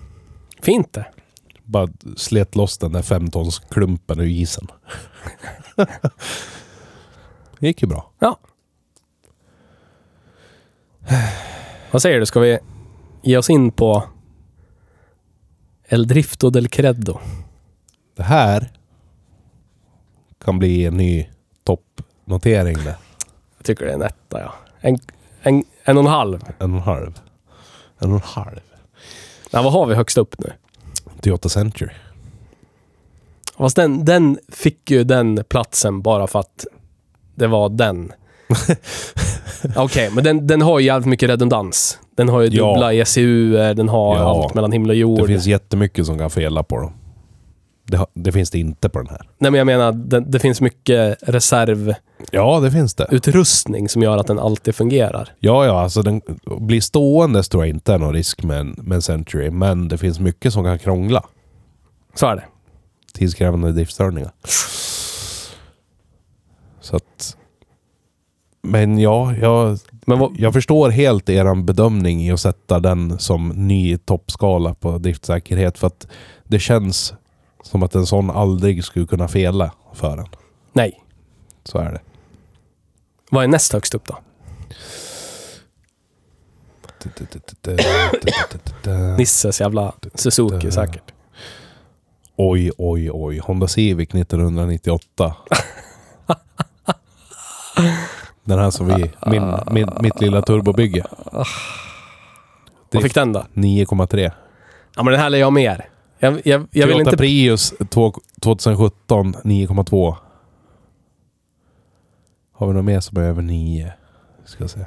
Fint 0.60 0.92
det. 0.92 1.06
Bara 1.64 1.88
slet 2.16 2.56
loss 2.56 2.78
den 2.78 2.92
där 2.92 3.02
femtonsklumpen 3.02 4.20
ur 4.20 4.26
isen. 4.26 4.66
det 7.58 7.66
gick 7.66 7.82
ju 7.82 7.88
bra. 7.88 8.12
Ja. 8.18 8.38
Vad 11.90 12.02
säger 12.02 12.20
du? 12.20 12.26
Ska 12.26 12.40
vi 12.40 12.58
ge 13.22 13.36
oss 13.36 13.50
in 13.50 13.70
på 13.70 14.04
El 15.88 16.06
Drifto 16.06 16.50
del 16.50 16.68
Credo? 16.68 17.18
Det 18.16 18.22
här 18.22 18.72
kan 20.44 20.58
bli 20.58 20.86
en 20.86 20.96
ny 20.96 21.28
toppnotering 22.24 22.76
det. 22.84 22.96
Jag 23.58 23.64
tycker 23.66 23.84
det 23.84 23.90
är 23.90 23.94
en 23.94 24.02
etta, 24.02 24.40
ja. 24.40 24.54
En, 24.80 24.98
en, 25.42 25.64
en 25.84 25.96
och 25.98 26.04
en 26.04 26.10
halv. 26.10 26.40
En 26.58 26.70
och 26.70 26.76
en 26.76 26.82
halv. 26.82 27.18
En 27.98 28.08
och 28.10 28.14
en 28.16 28.22
halv. 28.24 28.60
Nej, 29.52 29.62
vad 29.64 29.72
har 29.72 29.86
vi 29.86 29.94
högst 29.94 30.18
upp 30.18 30.34
nu? 30.38 30.52
Toyota 31.20 31.48
Century. 31.48 31.90
Fast 33.58 33.76
den, 33.76 34.04
den 34.04 34.38
fick 34.48 34.90
ju 34.90 35.04
den 35.04 35.44
platsen 35.48 36.02
bara 36.02 36.26
för 36.26 36.38
att 36.38 36.66
det 37.34 37.46
var 37.46 37.68
den. 37.68 38.12
Okej, 39.76 40.10
men 40.12 40.24
den, 40.24 40.46
den 40.46 40.62
har 40.62 40.78
ju 40.78 40.86
jävligt 40.86 41.06
mycket 41.08 41.28
redundans. 41.28 41.98
Den 42.16 42.28
har 42.28 42.40
ju 42.40 42.48
Ja. 42.48 42.66
dubbla 42.66 42.92
ECU, 42.92 43.52
den 43.74 43.88
har 43.88 44.16
Ja. 44.16 44.44
allt 44.44 44.54
mellan 44.54 44.72
himmel 44.72 44.90
och 44.90 44.96
jord. 44.96 45.20
Det 45.20 45.26
finns 45.26 45.46
jättemycket 45.46 46.06
som 46.06 46.18
kan 46.18 46.30
fela 46.30 46.62
på 46.62 46.76
dem. 46.80 46.92
Det, 47.84 48.06
det 48.14 48.32
finns 48.32 48.50
det 48.50 48.58
inte 48.58 48.88
på 48.88 48.98
den 48.98 49.08
här. 49.08 49.28
Nej, 49.38 49.50
men 49.50 49.58
jag 49.58 49.66
menar, 49.66 49.92
det, 49.92 50.20
det 50.20 50.38
finns 50.38 50.60
mycket 50.60 51.16
reservutrustning 51.22 52.12
Ja, 52.30 52.60
det 52.60 52.70
finns 52.70 52.94
det. 52.94 53.88
som 53.88 54.02
gör 54.02 54.18
att 54.18 54.26
den 54.26 54.38
alltid 54.38 54.74
fungerar. 54.74 55.28
Ja, 55.38 55.66
ja, 55.66 55.80
alltså 55.80 56.02
den 56.02 56.20
blir 56.44 56.80
stående 56.80 57.42
tror 57.42 57.66
jag 57.66 57.74
inte 57.76 57.94
är 57.94 57.98
någon 57.98 58.12
risk 58.14 58.42
med 58.42 58.58
en, 58.58 58.74
med 58.78 58.96
en 58.96 59.02
Century. 59.02 59.50
Men 59.50 59.88
det 59.88 59.98
finns 59.98 60.20
mycket 60.20 60.52
som 60.52 60.64
kan 60.64 60.78
krångla. 60.78 61.24
Så 62.14 62.26
är 62.26 62.36
det. 62.36 62.44
Tidskrävande 63.14 63.72
driftstörningar. 63.72 64.32
Så 66.80 66.96
att... 66.96 67.36
Men 68.62 68.98
ja, 68.98 69.34
jag, 69.34 69.78
Men 70.06 70.18
vad, 70.18 70.32
jag 70.36 70.52
förstår 70.52 70.90
helt 70.90 71.28
er 71.28 71.62
bedömning 71.62 72.22
i 72.22 72.32
att 72.32 72.40
sätta 72.40 72.80
den 72.80 73.18
som 73.18 73.48
ny 73.48 73.98
toppskala 73.98 74.74
på 74.74 74.98
driftsäkerhet. 74.98 75.78
För 75.78 75.86
att 75.86 76.06
det 76.44 76.58
känns 76.58 77.14
som 77.62 77.82
att 77.82 77.94
en 77.94 78.06
sån 78.06 78.30
aldrig 78.30 78.84
skulle 78.84 79.06
kunna 79.06 79.28
fela 79.28 79.72
för 79.92 80.18
en. 80.18 80.26
nej. 80.72 80.98
Så 81.64 81.78
är 81.78 81.92
det. 81.92 82.00
Vad 83.30 83.44
är 83.44 83.48
näst 83.48 83.72
högst 83.72 83.94
upp 83.94 84.04
då? 84.06 84.18
Nisses 89.18 89.60
jävla 89.60 89.92
Suzuki 90.14 90.70
säkert. 90.70 91.12
Oj, 92.36 92.70
oj, 92.78 93.10
oj. 93.12 93.38
Honda 93.38 93.68
Civic 93.68 94.08
1998. 94.14 95.34
Den 98.44 98.58
här 98.58 98.70
som 98.70 98.86
vi... 98.86 99.10
Min, 99.26 99.54
min, 99.70 99.90
mitt 100.00 100.20
lilla 100.20 100.42
turbobygge. 100.42 101.06
Vad 102.90 103.02
fick 103.02 103.14
den 103.14 103.32
då? 103.32 103.44
9,3. 103.54 104.32
Ja, 104.96 105.02
men 105.02 105.12
den 105.12 105.20
här 105.20 105.30
lär 105.30 105.38
jag 105.38 105.52
mer. 105.52 105.88
Jag, 106.24 106.40
jag, 106.44 106.66
jag 106.70 106.86
vill 106.86 106.94
Toyota 106.96 107.10
inte... 107.10 107.16
Prius 107.16 107.74
två- 107.90 108.12
2017 108.40 109.34
9,2. 109.34 110.16
Har 112.52 112.66
vi 112.66 112.74
något 112.74 112.84
mer 112.84 113.00
som 113.00 113.18
är 113.18 113.22
över 113.22 113.42
9? 113.42 113.92
Ska 114.44 114.68
se. 114.68 114.80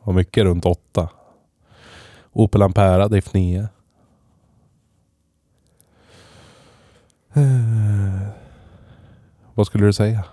Har 0.00 0.12
mycket 0.12 0.44
runt 0.44 0.64
8. 0.64 1.08
Opel 2.32 2.62
Ampera 2.62 3.08
Drift 3.08 3.34
9. 3.34 3.68
Eh, 7.34 8.28
Vad 9.54 9.66
skulle 9.66 9.86
du 9.86 9.92
säga? 9.92 10.24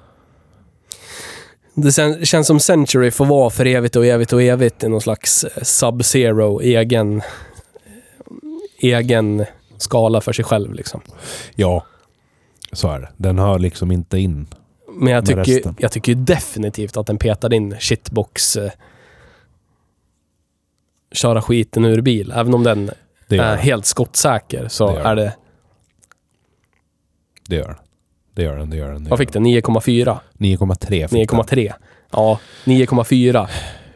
Det 1.73 1.91
sen- 1.91 2.25
känns 2.25 2.47
som 2.47 2.59
Century 2.59 3.11
får 3.11 3.25
vara 3.25 3.49
för 3.49 3.65
evigt 3.65 3.95
och 3.95 4.05
evigt 4.05 4.33
och 4.33 4.41
evigt 4.43 4.83
i 4.83 4.89
någon 4.89 5.01
slags 5.01 5.43
eh, 5.43 5.61
Sub-Zero 5.63 6.61
egen, 6.61 7.21
egen 8.79 9.45
skala 9.81 10.21
för 10.21 10.33
sig 10.33 10.45
själv 10.45 10.73
liksom. 10.73 11.01
Ja, 11.55 11.85
så 12.71 12.89
är 12.89 12.99
det. 12.99 13.09
Den 13.17 13.39
hör 13.39 13.59
liksom 13.59 13.91
inte 13.91 14.17
in. 14.19 14.47
Men 14.91 15.13
jag 15.13 15.25
tycker, 15.25 15.73
jag 15.79 15.91
tycker 15.91 16.15
definitivt 16.15 16.97
att 16.97 17.07
den 17.07 17.17
petade 17.17 17.55
in 17.55 17.75
shitbox 17.79 18.57
eh, 18.57 18.71
köra 21.11 21.41
skiten 21.41 21.85
ur 21.85 22.01
bil. 22.01 22.33
Även 22.35 22.53
om 22.53 22.63
den 22.63 22.91
Det 23.27 23.37
är 23.37 23.55
helt 23.55 23.85
skottsäker 23.85 24.67
så 24.67 24.95
Det 24.95 25.01
är 25.01 25.15
det... 25.15 25.33
Det 27.49 27.55
gör 27.55 27.67
den. 27.67 27.77
Det 28.33 28.43
gör 28.43 28.57
den. 28.57 28.69
Det 28.69 28.77
gör 28.77 28.91
den. 28.91 29.03
det 29.03 29.09
Vad 29.09 29.19
fick 29.19 29.33
den? 29.33 29.45
9,4? 29.45 30.05
den. 30.05 30.17
9,3 30.37 31.07
fick 31.07 31.29
den. 31.31 31.39
9,3? 31.39 31.73
Ja, 32.11 32.39
9,4. 32.65 33.47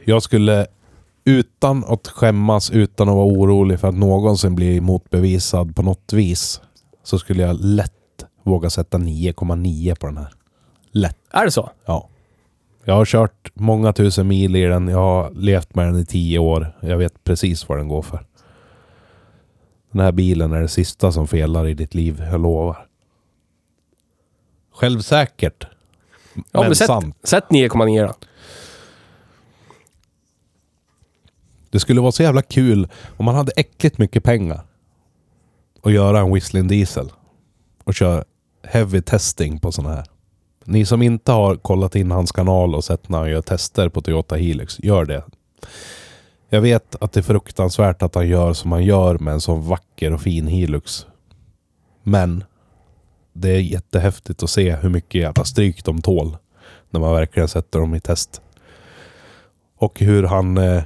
Jag 0.06 0.24
skulle 0.24 0.68
utan 1.24 1.84
att 1.88 2.08
skämmas, 2.08 2.72
utan 2.72 3.10
att 3.10 3.16
vara 3.16 3.26
orolig 3.26 3.80
för 3.80 3.88
att 3.88 3.96
någonsin 3.96 4.56
bli 4.56 4.82
motbevisad 4.82 5.76
på 5.76 5.82
något 5.82 6.14
vis, 6.14 6.62
så 7.04 7.20
skulle 7.20 7.44
jag 7.44 7.58
lätt 7.60 7.92
våga 8.44 8.70
sätta 8.70 8.98
9,9 8.98 9.96
på 10.00 10.08
den 10.08 10.18
här. 10.18 10.34
Lätt. 10.92 11.18
Är 11.32 11.46
det 11.46 11.52
så? 11.52 11.70
Ja. 11.86 12.10
Jag 12.86 12.94
har 12.94 13.06
kört 13.06 13.52
många 13.54 13.94
tusen 13.94 14.28
mil 14.28 14.56
i 14.56 14.62
den. 14.62 14.88
Jag 14.88 14.98
har 14.98 15.32
levt 15.32 15.76
med 15.76 15.86
den 15.86 16.00
i 16.00 16.06
tio 16.06 16.40
år. 16.40 16.78
Jag 16.80 16.98
vet 16.98 17.24
precis 17.24 17.70
vad 17.70 17.78
den 17.78 17.88
går 17.88 18.02
för. 18.02 18.26
Den 19.92 20.02
här 20.02 20.12
bilen 20.12 20.54
är 20.54 20.62
det 20.62 20.68
sista 20.68 21.12
som 21.12 21.28
felar 21.28 21.68
i 21.68 21.74
ditt 21.74 21.94
liv, 21.94 22.24
jag 22.32 22.42
lovar. 22.42 22.88
Självsäkert. 24.74 25.68
Ja, 26.36 26.42
men, 26.52 26.64
men 26.64 26.76
sätt, 26.76 26.88
sant. 26.88 27.16
sätt 27.24 27.46
9,9 27.50 28.08
då. 28.08 28.14
Det 31.72 31.80
skulle 31.80 32.02
vara 32.02 32.12
så 32.12 32.24
jävla 32.24 32.42
kul 32.42 32.88
om 33.18 33.26
man 33.26 33.36
hade 33.36 33.52
äckligt 33.56 33.98
mycket 33.98 34.24
pengar. 34.24 34.62
Och 35.82 35.92
göra 35.92 36.20
en 36.20 36.34
Whistling 36.34 36.68
Diesel. 36.68 37.12
Och 37.84 37.94
köra 37.94 38.24
heavy 38.64 39.02
testing 39.02 39.60
på 39.60 39.72
sådana 39.72 39.96
här. 39.96 40.06
Ni 40.66 40.86
som 40.86 41.02
inte 41.02 41.32
har 41.32 41.56
kollat 41.56 41.96
in 41.96 42.12
hans 42.12 42.32
kanal 42.32 42.76
och 42.76 42.84
sett 42.84 43.10
när 43.10 43.18
han 43.18 43.30
gör 43.30 43.42
tester 43.42 43.90
på 43.90 44.02
Toyota 44.02 44.36
Hilux, 44.36 44.80
gör 44.80 45.06
det. 45.06 45.24
Jag 46.50 46.62
vet 46.62 46.96
att 47.02 47.12
det 47.12 47.20
är 47.20 47.24
fruktansvärt 47.24 48.02
att 48.02 48.16
han 48.16 48.28
gör 48.28 48.54
som 48.54 48.72
han 48.72 48.84
gör 48.84 49.18
med 49.18 49.34
en 49.34 49.42
sån 49.42 49.68
vacker 49.68 50.14
och 50.14 50.22
fin 50.22 50.48
Hilux. 50.48 51.06
Men 52.04 52.44
det 53.34 53.50
är 53.50 53.60
jättehäftigt 53.60 54.44
att 54.44 54.50
se 54.50 54.76
hur 54.76 54.90
mycket 54.90 55.22
jävla 55.22 55.44
stryk 55.44 55.86
de 55.86 56.02
tål. 56.02 56.38
När 56.90 57.00
man 57.00 57.14
verkligen 57.14 57.48
sätter 57.48 57.80
dem 57.80 57.96
i 57.96 58.00
test. 58.00 58.42
Och 59.78 60.00
hur 60.00 60.24
han 60.24 60.58
eh, 60.58 60.84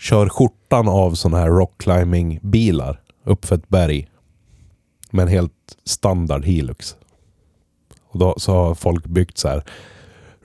kör 0.00 0.28
skjortan 0.28 0.88
av 0.88 1.14
sådana 1.14 1.38
här 1.38 1.50
rockclimbing-bilar 1.50 3.00
uppför 3.24 3.54
ett 3.54 3.68
berg. 3.68 4.08
Med 5.10 5.22
en 5.22 5.28
helt 5.28 5.52
standard 5.84 6.44
Hilux. 6.44 6.96
Och 8.08 8.18
då 8.18 8.34
så 8.38 8.52
har 8.52 8.74
folk 8.74 9.06
byggt 9.06 9.38
så 9.38 9.48
här 9.48 9.64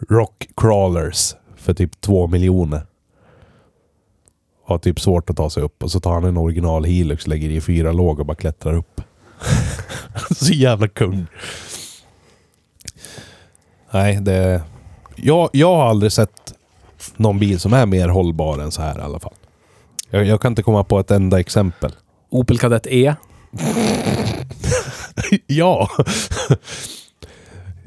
rock 0.10 0.47
crawlers 0.56 1.36
för 1.56 1.74
typ 1.74 2.01
två 2.01 2.28
miljoner. 2.28 2.82
Har 4.66 4.78
typ 4.78 4.99
svårt 4.99 5.30
att 5.30 5.38
ta 5.38 5.49
sig 5.49 5.64
upp 5.64 5.84
och 5.84 5.91
så 5.91 5.99
tar 5.99 6.14
han 6.14 6.24
en 6.24 6.38
original 6.38 6.84
Hilux, 6.84 7.28
lägger 7.28 7.49
i 7.49 7.62
fyra 7.62 7.91
låg 7.91 8.20
och 8.20 8.26
bara 8.26 8.36
klättrar 8.36 8.74
upp. 8.74 9.01
så 10.36 10.53
jävla 10.53 10.88
kung. 10.88 11.26
Nej, 13.91 14.16
det... 14.22 14.62
Jag, 15.16 15.49
jag 15.53 15.76
har 15.76 15.86
aldrig 15.86 16.12
sett 16.12 16.53
någon 17.16 17.39
bil 17.39 17.60
som 17.60 17.74
är 17.74 17.86
mer 17.86 18.10
hållbar 18.10 18.60
än 18.60 18.72
så 18.72 18.82
här 18.82 18.99
i 18.99 19.01
alla 19.01 19.20
fall. 19.20 19.34
Jag, 20.16 20.26
jag 20.26 20.41
kan 20.41 20.51
inte 20.51 20.63
komma 20.63 20.84
på 20.84 20.99
ett 20.99 21.11
enda 21.11 21.39
exempel. 21.39 21.91
Opel 22.30 22.59
Kadett 22.59 22.88
E. 22.88 23.16
ja. 25.47 25.89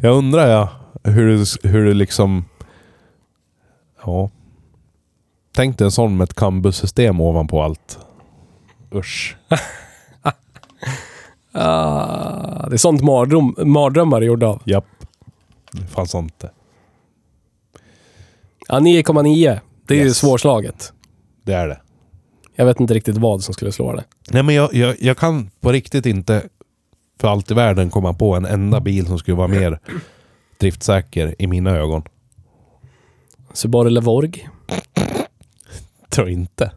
jag 0.00 0.16
undrar 0.16 0.48
ja, 0.48 0.70
hur 1.04 1.66
hur 1.68 1.84
det 1.86 1.94
liksom... 1.94 2.44
Ja. 4.04 4.30
Tänk 5.54 5.78
dig 5.78 5.84
en 5.84 5.90
sån 5.90 6.16
med 6.16 6.24
ett 6.24 6.34
cambussystem 6.34 7.20
ovanpå 7.20 7.62
allt. 7.62 7.98
Usch. 8.94 9.36
Ah, 11.52 12.68
det 12.68 12.76
är 12.76 12.78
sånt 12.78 13.02
mardröm, 13.02 13.54
mardrömmar 13.58 14.20
är 14.22 14.26
gjorda 14.26 14.46
av. 14.46 14.62
Japp. 14.64 14.84
Det 15.72 15.86
fanns 15.86 16.12
det. 16.38 16.50
Ja, 18.68 18.78
9,9. 18.78 19.60
Det 19.86 19.94
är 19.94 19.98
ju 19.98 20.04
Yes. 20.04 20.18
svårslaget. 20.18 20.92
Det 21.42 21.52
är 21.52 21.68
det. 21.68 21.80
Jag 22.60 22.66
vet 22.66 22.80
inte 22.80 22.94
riktigt 22.94 23.16
vad 23.16 23.44
som 23.44 23.54
skulle 23.54 23.72
slå 23.72 23.92
det. 23.92 24.04
Nej 24.30 24.42
men 24.42 24.54
jag, 24.54 24.74
jag, 24.74 24.96
jag 25.00 25.16
kan 25.16 25.50
på 25.60 25.72
riktigt 25.72 26.06
inte 26.06 26.48
för 27.20 27.28
allt 27.28 27.50
i 27.50 27.54
världen 27.54 27.90
komma 27.90 28.14
på 28.14 28.34
en 28.34 28.44
enda 28.44 28.80
bil 28.80 29.06
som 29.06 29.18
skulle 29.18 29.36
vara 29.36 29.48
mer 29.48 29.78
driftsäker 30.60 31.34
i 31.38 31.46
mina 31.46 31.70
ögon. 31.70 32.02
Subaru 33.52 33.90
Levorg, 33.90 34.48
Tror 36.08 36.28
inte. 36.28 36.72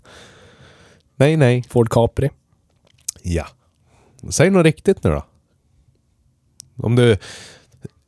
Nej, 1.15 1.37
nej. 1.37 1.63
Ford 1.69 1.89
Capri. 1.89 2.29
Ja. 3.21 3.47
Säg 4.29 4.49
något 4.49 4.65
riktigt 4.65 5.03
nu 5.03 5.09
då. 5.09 5.25
Om 6.75 6.95
du... 6.95 7.17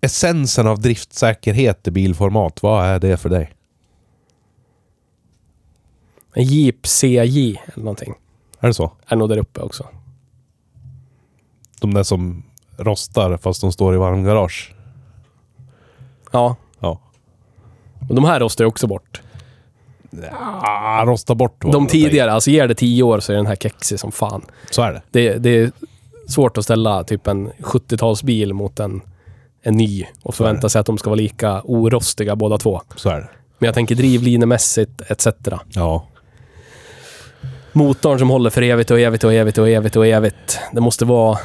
Essensen 0.02 0.68
av 0.68 0.82
driftsäkerhet 0.82 1.88
i 1.88 1.92
bilformat, 1.92 2.64
vad 2.64 2.86
är 2.86 3.00
det 3.00 3.18
för 3.18 3.30
dig? 3.30 3.54
En 6.34 6.44
Jeep 6.44 6.86
CJ 6.88 7.62
eller 7.74 7.84
någonting. 7.84 8.14
Är 8.60 8.68
det 8.68 8.74
så? 8.74 8.92
Är 9.08 9.16
nog 9.16 9.30
där 9.30 9.38
uppe 9.38 9.62
också. 9.62 9.88
De 11.82 11.94
där 11.94 12.04
som 12.04 12.44
rostar 12.78 13.38
fast 13.38 13.62
de 13.62 13.72
står 13.72 13.96
i 13.96 13.98
varmgarage? 13.98 14.74
Ja, 16.32 16.56
Ja. 16.80 17.00
och 18.10 18.16
de 18.16 18.24
här 18.26 18.40
rostar 18.40 18.64
ju 18.64 18.68
också 18.68 18.88
bort. 18.88 19.22
Ah, 20.62 21.06
rosta 21.06 21.36
bort. 21.36 21.62
De 21.72 21.88
tidigare, 21.88 22.32
alltså 22.32 22.50
ger 22.52 22.68
det 22.68 22.76
10 22.76 23.04
år 23.04 23.20
så 23.20 23.32
är 23.32 23.38
den 23.38 23.46
här 23.48 23.56
kexig 23.56 24.00
som 24.00 24.12
fan. 24.12 24.42
Så 24.72 24.82
är 24.82 24.94
det. 24.94 25.02
Det, 25.12 25.38
det 25.38 25.50
är 25.50 25.72
svårt 26.28 26.58
att 26.58 26.64
ställa 26.64 27.04
typ 27.04 27.28
en 27.28 27.52
70-talsbil 27.52 28.54
mot 28.54 28.80
en, 28.80 29.02
en 29.62 29.78
ny 29.78 30.06
och 30.24 30.36
förvänta 30.36 30.70
sig 30.70 30.80
att 30.80 30.86
de 30.86 30.98
ska 30.98 31.10
vara 31.10 31.18
lika 31.18 31.62
orostiga 31.64 32.36
båda 32.36 32.58
två. 32.58 32.82
Så 32.96 33.10
är 33.10 33.16
det. 33.20 33.30
Men 33.60 33.66
jag 33.68 33.76
tänker 33.76 33.96
drivlinemässigt 33.96 35.02
etc. 35.08 35.28
Ja. 35.70 36.06
Motorn 37.74 38.20
som 38.20 38.30
håller 38.30 38.50
för 38.50 38.62
evigt 38.62 38.92
och 38.92 39.00
evigt 39.00 39.24
och 39.24 39.34
evigt 39.34 39.58
och 39.58 39.70
evigt 39.70 39.96
och 39.96 40.08
evigt. 40.08 40.60
Det 40.72 40.82
måste 40.82 41.06
vara... 41.06 41.40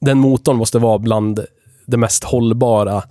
Den 0.00 0.18
motorn 0.18 0.56
måste 0.56 0.78
vara 0.78 0.98
bland 0.98 1.40
de 1.86 1.96
mest 1.96 2.24
hållbara 2.24 3.02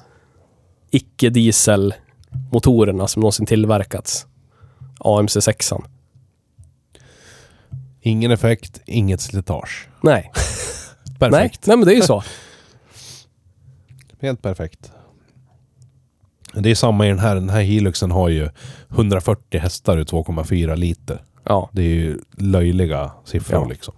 icke-dieselmotorerna 0.92 3.08
som 3.08 3.20
någonsin 3.20 3.46
tillverkats. 3.46 4.26
AMC 5.00 5.38
6 5.42 5.74
Ingen 8.02 8.32
effekt, 8.32 8.82
inget 8.86 9.22
slitage. 9.22 9.88
Nej. 10.02 10.32
Perfekt. 11.20 11.32
Nej. 11.32 11.52
Nej, 11.66 11.78
men 11.78 11.86
det 11.86 11.94
är 11.94 11.96
ju 11.96 12.02
så. 12.02 12.24
Helt 14.22 14.42
perfekt. 14.42 14.92
Det 16.54 16.72
är 16.72 16.76
samma 16.76 17.06
i 17.06 17.10
den 17.10 17.20
här. 17.20 17.36
Den 17.36 17.50
här 17.50 17.62
Hiluxen 17.62 18.12
har 18.12 18.30
ju 18.30 18.50
140 18.90 19.60
hästar 19.60 19.98
ur 19.98 20.06
2,4 20.06 20.76
liter. 20.76 21.22
Ja. 21.44 21.70
Det 21.72 21.82
är 21.82 21.86
ju 21.96 22.20
löjliga 22.38 23.12
siffror 23.26 23.62
Ja. 23.62 23.68
liksom. 23.68 23.94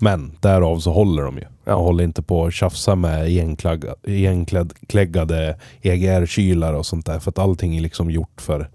Men 0.00 0.36
därav 0.40 0.78
så 0.78 0.92
håller 0.92 1.22
de 1.22 1.36
ju. 1.36 1.44
Ja. 1.64 1.74
Och 1.74 1.84
håller 1.84 2.04
inte 2.04 2.22
på 2.22 2.44
att 2.46 2.54
tjafsa 2.54 2.94
med 2.94 3.28
igenklägga- 3.28 3.94
igenkläggade 4.02 5.58
EGR-kylar 5.82 6.72
och 6.72 6.86
sånt 6.86 7.06
där. 7.06 7.18
För 7.18 7.30
att 7.30 7.38
allting 7.38 7.76
är 7.76 7.80
liksom 7.80 8.10
gjort 8.10 8.40
för 8.40 8.70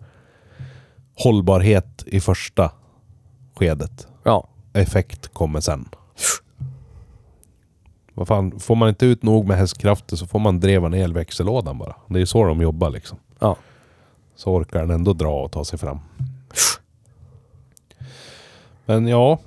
hållbarhet 1.18 2.03
i 2.07 2.20
första 2.20 2.72
skedet. 3.55 4.07
Ja. 4.24 4.47
Effekt 4.74 5.28
kommer 5.34 5.59
sen. 5.59 5.89
Vad 8.14 8.28
fan, 8.28 8.59
får 8.59 8.76
man 8.76 8.89
inte 8.89 9.05
ut 9.05 9.24
nog 9.24 9.47
med 9.47 9.57
hästkrafter 9.57 10.16
så 10.16 10.28
får 10.28 10.39
man 10.39 10.59
dreva 10.59 10.89
ner 10.89 11.03
elväxellådan 11.03 11.78
bara. 11.78 11.95
Det 12.07 12.22
är 12.22 12.26
så 12.26 12.43
de 12.45 12.61
jobbar 12.61 12.89
liksom. 12.89 13.18
Ja. 13.39 13.55
Så 14.36 14.51
orkar 14.55 14.80
den 14.80 14.91
ändå 14.91 15.14
dra 15.14 15.43
och 15.43 15.51
ta 15.51 15.66
sig 15.66 15.80
fram. 15.80 15.99
Men 18.86 19.07
ja. 19.07 19.39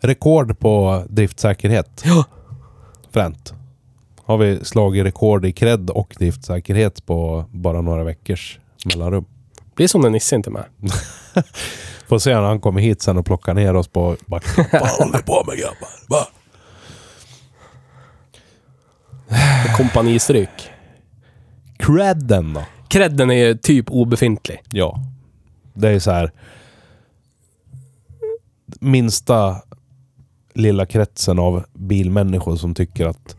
Rekord 0.00 0.58
på 0.58 1.04
driftsäkerhet. 1.08 2.02
Ja. 2.04 2.24
Fränt. 3.10 3.54
Har 4.24 4.38
vi 4.38 4.64
slagit 4.64 5.04
rekord 5.04 5.44
i 5.44 5.52
cred 5.52 5.90
och 5.90 6.14
driftsäkerhet 6.18 7.06
på 7.06 7.44
bara 7.50 7.80
några 7.80 8.04
veckors 8.04 8.58
mellanrum. 8.84 9.24
Blir 9.74 9.88
som 9.88 10.00
när 10.00 10.10
Nisse 10.10 10.36
inte 10.36 10.50
är 10.50 10.52
med. 10.52 10.64
Får 12.08 12.18
se 12.18 12.34
när 12.34 12.42
han 12.42 12.60
kommer 12.60 12.80
hit 12.80 13.02
sen 13.02 13.16
och 13.18 13.26
plockar 13.26 13.54
ner 13.54 13.76
oss 13.76 13.88
på 13.88 14.16
backen. 14.26 14.64
Vad 14.72 14.90
håller 14.90 15.18
på 15.18 15.44
med 15.46 15.58
grabbar? 15.58 15.88
Va? 16.08 16.26
Kompanistryk. 19.76 20.70
Credden 21.78 22.54
då? 22.54 22.62
Credden 22.88 23.30
är 23.30 23.46
ju 23.46 23.54
typ 23.54 23.90
obefintlig. 23.90 24.62
Ja. 24.70 25.00
Det 25.74 25.88
är 25.88 25.98
så 25.98 26.10
här. 26.10 26.32
Minsta 28.78 29.56
lilla 30.54 30.86
kretsen 30.86 31.38
av 31.38 31.64
bilmänniskor 31.74 32.56
som 32.56 32.74
tycker 32.74 33.06
att, 33.06 33.36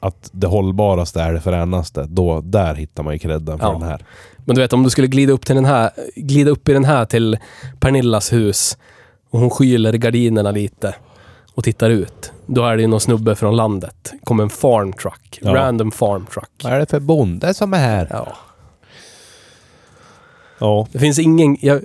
att 0.00 0.30
det 0.32 0.46
hållbaraste 0.46 1.20
är 1.22 1.32
det 1.32 1.40
fränaste. 1.40 2.06
Då, 2.08 2.40
där 2.40 2.74
hittar 2.74 3.02
man 3.02 3.12
ju 3.12 3.18
credden 3.18 3.58
för 3.58 3.66
Ja. 3.66 3.72
den 3.72 3.82
här. 3.82 4.04
Men 4.36 4.54
du 4.56 4.62
vet, 4.62 4.72
om 4.72 4.82
du 4.82 4.90
skulle 4.90 5.06
glida 5.06 5.32
upp 5.32 5.46
till 5.46 5.54
den 5.54 5.64
här, 5.64 5.90
glida 6.16 6.50
upp 6.50 6.68
i 6.68 6.72
den 6.72 6.84
här 6.84 7.04
till 7.04 7.38
Pernillas 7.80 8.32
hus 8.32 8.78
och 9.30 9.40
hon 9.40 9.50
skyler 9.50 9.92
gardinerna 9.92 10.50
lite 10.50 10.94
och 11.54 11.64
tittar 11.64 11.90
ut. 11.90 12.32
Då 12.46 12.64
är 12.64 12.76
det 12.76 12.82
ju 12.82 12.88
någon 12.88 13.00
snubbe 13.00 13.34
från 13.34 13.56
landet. 13.56 14.12
Kommer 14.24 14.42
en 14.42 14.50
farm 14.50 14.92
truck. 14.92 15.38
Ja. 15.42 15.54
Random 15.54 15.90
farm 15.90 16.26
truck. 16.26 16.50
Vad 16.62 16.72
är 16.72 16.78
det 16.78 16.86
för 16.90 17.00
bonde 17.00 17.54
som 17.54 17.74
är 17.74 17.78
här? 17.78 18.06
Ja. 18.10 18.36
Ja. 20.58 20.86
Det 20.92 20.98
finns 20.98 21.18
ingen... 21.18 21.56
Jag, 21.60 21.82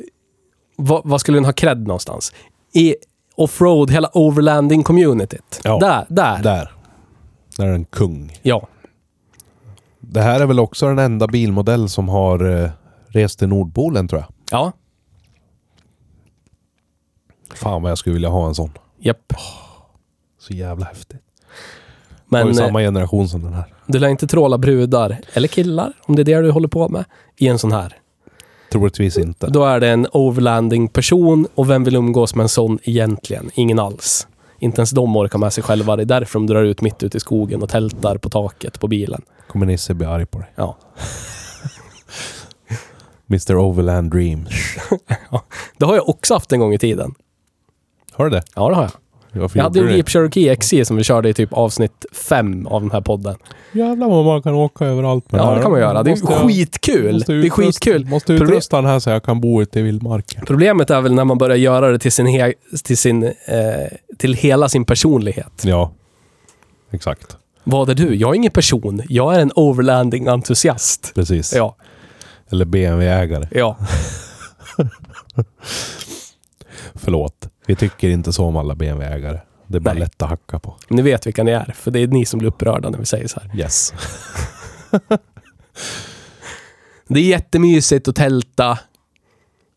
vad, 0.76 1.02
vad 1.06 1.20
skulle 1.22 1.38
den 1.38 1.46
ha 1.46 1.54
cred 1.54 1.88
någonstans? 1.88 2.34
I 2.74 2.96
offroad, 3.36 3.92
hela 3.92 4.08
overlanding-communityt. 4.14 5.62
Ja. 5.64 5.80
Där, 5.80 6.06
där. 6.10 6.44
Där. 6.44 6.72
Där 7.58 7.66
är 7.68 7.74
en 7.74 7.86
kung. 7.86 8.40
Ja. 8.42 8.68
Det 10.00 10.22
här 10.22 10.40
är 10.40 10.46
väl 10.46 10.60
också 10.60 10.88
den 10.88 11.00
enda 11.00 11.28
bilmodell 11.28 11.90
som 11.90 12.10
har 12.10 12.64
eh, 12.64 12.70
rest 13.08 13.40
till 13.40 13.48
Nordpolen 13.48 14.08
tror 14.08 14.22
jag. 14.22 14.30
Ja. 14.52 14.72
Fan 17.56 17.82
vad 17.82 17.92
jag 17.92 17.98
skulle 17.98 18.14
vilja 18.14 18.30
ha 18.30 18.48
en 18.48 18.56
sån. 18.56 18.72
Japp. 19.00 19.34
Så 20.40 20.54
jävla 20.54 20.86
häftigt. 20.86 21.22
Men, 22.26 22.40
Men 22.40 22.42
har 22.42 22.48
ju 22.48 22.60
eh, 22.60 22.68
samma 22.68 22.80
generation 22.80 23.30
som 23.30 23.42
den 23.44 23.54
här. 23.54 23.74
du 23.86 24.00
lär 24.00 24.08
inte 24.08 24.28
tråla 24.28 24.58
brudar, 24.58 25.18
eller 25.34 25.48
killar, 25.48 25.94
om 26.06 26.16
det 26.16 26.22
är 26.22 26.24
det 26.24 26.42
du 26.42 26.52
håller 26.52 26.68
på 26.68 26.90
med, 26.90 27.06
i 27.38 27.48
en 27.48 27.60
sån 27.60 27.72
här. 27.72 27.98
Troligtvis 28.74 29.18
inte. 29.18 29.48
Då 29.48 29.66
är 29.66 29.80
det 29.80 29.90
en 29.90 30.08
overlanding-person 30.12 31.48
och 31.56 31.70
vem 31.70 31.84
vill 31.84 31.96
umgås 31.96 32.36
med 32.36 32.44
en 32.44 32.50
sån 32.50 32.80
egentligen? 32.84 33.52
Ingen 33.54 33.80
alls. 33.80 34.28
Inte 34.60 34.80
ens 34.80 34.92
de 34.92 35.16
orkar 35.16 35.40
med 35.40 35.54
sig 35.54 35.64
själva. 35.64 35.96
Det 35.96 36.04
är 36.04 36.06
därför 36.06 36.40
de 36.40 36.48
drar 36.48 36.64
ut 36.64 36.82
mitt 36.82 37.04
ute 37.04 37.18
i 37.18 37.20
skogen 37.20 37.62
och 37.62 37.70
tältar 37.70 38.18
på 38.18 38.30
taket 38.30 38.80
på 38.80 38.88
bilen. 38.88 39.22
Kommer 39.48 39.66
Nisse 39.66 39.94
bli 39.94 40.08
arg 40.08 40.26
på 40.26 40.40
dig. 40.40 40.48
Ja. 40.56 40.78
Mr 43.30 43.58
Overland 43.58 44.12
Dream. 44.12 44.48
Det 45.78 45.86
har 45.86 45.96
jag 45.96 46.10
också 46.10 46.34
haft 46.34 46.52
en 46.52 46.60
gång 46.60 46.74
i 46.74 46.80
tiden. 46.80 47.16
Har 48.12 48.26
du 48.26 48.32
det? 48.32 48.44
Ja, 48.56 48.70
det 48.70 48.76
har 48.76 48.84
jag. 48.84 48.92
Varför 49.34 49.60
Jag 49.60 49.64
hade 49.64 49.80
gjorde 49.80 49.92
du 49.92 49.96
Jeep 49.96 50.10
Cherokee 50.10 50.56
XJ 50.56 50.86
som 50.86 50.98
vi 50.98 51.04
körde 51.04 51.30
i 51.30 51.34
typ 51.34 51.54
avsnitt 51.54 52.06
fem 52.12 52.68
av 52.68 52.82
den 52.82 52.92
här 52.92 53.02
podden. 53.02 53.36
Jävlar 53.72 54.10
vad 54.10 54.26
man 54.26 54.42
kan 54.42 54.54
åka 54.54 54.86
överallt 54.86 55.32
med 55.32 55.42
Ja, 55.42 55.46
här. 55.46 55.56
det 55.56 55.62
kan 55.62 55.72
man 55.72 55.80
göra. 55.80 56.04
Det 56.04 56.10
är 56.10 56.12
Måste 56.12 56.34
jag- 56.34 56.42
skitkul. 56.48 57.14
måste 57.14 57.32
Det 57.32 57.38
är 57.38 57.44
utrusta- 57.44 57.56
skitkul. 57.64 58.06
Måste 58.06 58.26
Problem- 58.38 58.50
utrusta 58.50 58.76
den 58.76 58.86
här 58.86 59.00
så 59.00 59.10
jag 59.10 59.24
kan 59.24 59.42
bo 59.42 59.62
ute 59.62 59.80
i 59.80 59.82
vildmarken. 59.82 60.44
Problemet 60.48 60.90
är 60.90 61.02
väl 61.02 61.14
när 61.14 61.26
man 61.26 61.38
börjar 61.38 61.58
göra 61.58 61.92
det 61.92 62.00
till 62.00 62.12
sin, 62.12 62.28
he- 62.28 62.54
till 62.84 62.98
sin, 62.98 63.24
eh, 63.24 63.32
till 64.18 64.34
hela 64.34 64.70
sin 64.70 64.86
personlighet. 64.86 65.62
Ja. 65.66 65.92
Exakt. 66.92 67.38
Vad 67.64 67.90
är 67.90 67.94
du? 67.96 68.16
Jag 68.16 68.30
är 68.32 68.36
ingen 68.36 68.52
person. 68.52 69.02
Jag 69.10 69.36
är 69.36 69.40
en 69.40 69.52
overlanding-entusiast. 69.56 71.12
Precis. 71.16 71.54
Ja, 71.56 71.76
Eller 72.52 72.66
BMW-ägare. 72.66 73.48
ja. 73.52 73.78
Förlåt. 76.96 77.50
Vi 77.68 77.76
tycker 77.76 78.10
inte 78.10 78.34
så 78.34 78.46
om 78.46 78.58
alla 78.58 78.76
BMW-ägare. 78.76 79.40
Det 79.68 79.78
är 79.78 79.80
bara 79.80 79.94
Nej. 79.94 80.00
lätt 80.00 80.22
att 80.22 80.30
hacka 80.30 80.60
på. 80.60 80.76
Ni 80.90 81.02
vet 81.02 81.28
vilka 81.28 81.44
ni 81.44 81.52
är, 81.52 81.74
för 81.76 81.92
det 81.92 82.00
är 82.00 82.08
ni 82.08 82.26
som 82.26 82.40
blir 82.40 82.50
upprörda 82.50 82.90
när 82.90 83.00
vi 83.00 83.06
säger 83.06 83.28
så 83.28 83.40
här. 83.40 83.60
Yes. 83.60 83.94
Det 87.08 87.20
är 87.20 87.24
jättemysigt 87.24 88.08
att 88.08 88.16
tälta. 88.16 88.80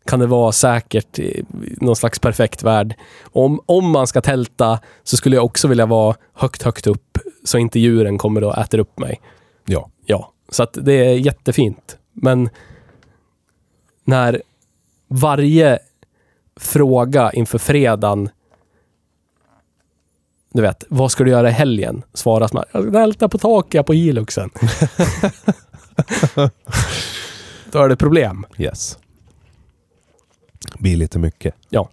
Kan 0.07 0.21
det 0.21 0.27
vara 0.27 0.53
säkert 0.53 1.19
i 1.19 1.45
någon 1.81 1.97
slags 1.97 2.19
perfekt 2.19 2.63
värld. 2.63 2.95
Om, 3.23 3.61
om 3.67 3.91
man 3.91 4.07
ska 4.07 4.21
tälta 4.21 4.81
så 5.03 5.17
skulle 5.17 5.37
jag 5.37 5.45
också 5.45 5.69
vilja 5.69 5.87
vara 5.87 6.17
högt, 6.33 6.63
högt 6.63 6.87
upp 6.87 7.19
så 7.45 7.59
inte 7.59 7.81
djuren 7.81 8.19
kommer 8.19 8.45
och 8.45 8.59
äter 8.59 8.79
upp 8.79 8.99
mig. 8.99 9.21
Ja. 9.65 9.91
Ja, 10.07 10.33
så 10.49 10.63
att 10.63 10.79
det 10.83 10.93
är 10.93 11.15
jättefint. 11.15 11.99
Men 12.13 12.49
när 14.05 14.43
varje 15.09 15.79
fråga 16.61 17.33
inför 17.33 17.59
fredagen 17.59 18.29
du 20.57 20.63
vet, 20.63 20.85
vad 20.89 21.11
ska 21.11 21.25
du 21.25 21.31
göra 21.31 21.49
i 21.49 21.53
helgen? 21.53 22.03
Svaras 22.15 22.53
man, 22.53 22.65
jag 22.73 22.83
ska 22.83 22.93
tälta 22.93 23.29
på 23.29 23.39
taket 23.39 23.87
på 23.87 23.93
Hiluxen. 23.93 24.51
Då 27.73 27.83
är 27.83 27.89
det 27.89 27.97
problem. 27.97 28.47
Yes. 28.59 28.99
Blir 30.79 30.97
lite 30.97 31.19
mycket. 31.19 31.55
Ja. 31.69 31.89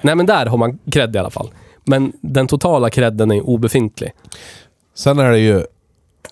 Nej 0.00 0.14
men 0.14 0.26
där 0.26 0.46
har 0.46 0.56
man 0.58 0.78
cred 0.92 1.16
i 1.16 1.18
alla 1.18 1.30
fall. 1.30 1.50
Men 1.84 2.12
den 2.20 2.46
totala 2.46 2.90
credden 2.90 3.30
är 3.30 3.40
obefintlig. 3.40 4.12
Sen 4.94 5.18
är 5.18 5.30
det 5.30 5.38
ju... 5.38 5.64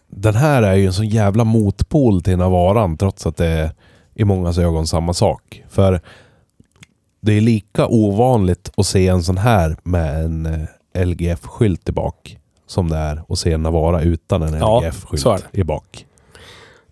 Den 0.07 0.35
här 0.35 0.63
är 0.63 0.75
ju 0.75 0.87
en 0.87 0.93
sån 0.93 1.09
jävla 1.09 1.45
motpol 1.45 2.23
till 2.23 2.37
Navaran 2.37 2.97
trots 2.97 3.27
att 3.27 3.37
det 3.37 3.47
är 3.47 3.71
i 4.21 4.25
mångas 4.25 4.59
ögon 4.59 4.87
samma 4.87 5.15
sak. 5.15 5.63
För 5.69 6.01
det 7.21 7.33
är 7.33 7.41
lika 7.41 7.87
ovanligt 7.87 8.73
att 8.77 8.87
se 8.87 9.09
en 9.09 9.23
sån 9.23 9.39
här 9.39 9.77
med 9.83 10.25
en 10.25 10.47
eh, 10.47 11.07
LGF-skylt 11.07 11.89
i 11.89 11.93
bak 11.93 12.39
som 12.67 12.89
det 12.89 12.97
är 12.97 13.23
att 13.29 13.39
se 13.39 13.53
en 13.53 13.63
Navara 13.63 14.03
utan 14.03 14.43
en 14.43 14.59
Ja, 14.59 14.81
LGF-skylt 14.81 15.45
i 15.53 15.65
bak. 15.65 16.07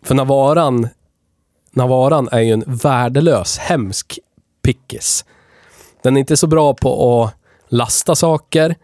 För 0.03 0.15
Navaran, 0.15 0.89
Navaran 1.71 2.29
är 2.33 2.41
ju 2.41 2.53
en 2.53 2.65
värdelös, 2.67 3.59
hemsk 3.59 4.19
pickis. 4.63 5.25
Den 6.03 6.17
är 6.17 6.21
inte 6.21 6.37
så 6.37 6.47
bra 6.47 6.75
på 6.75 7.23
att 7.23 7.35
lasta 7.69 8.15
saker. 8.15 8.75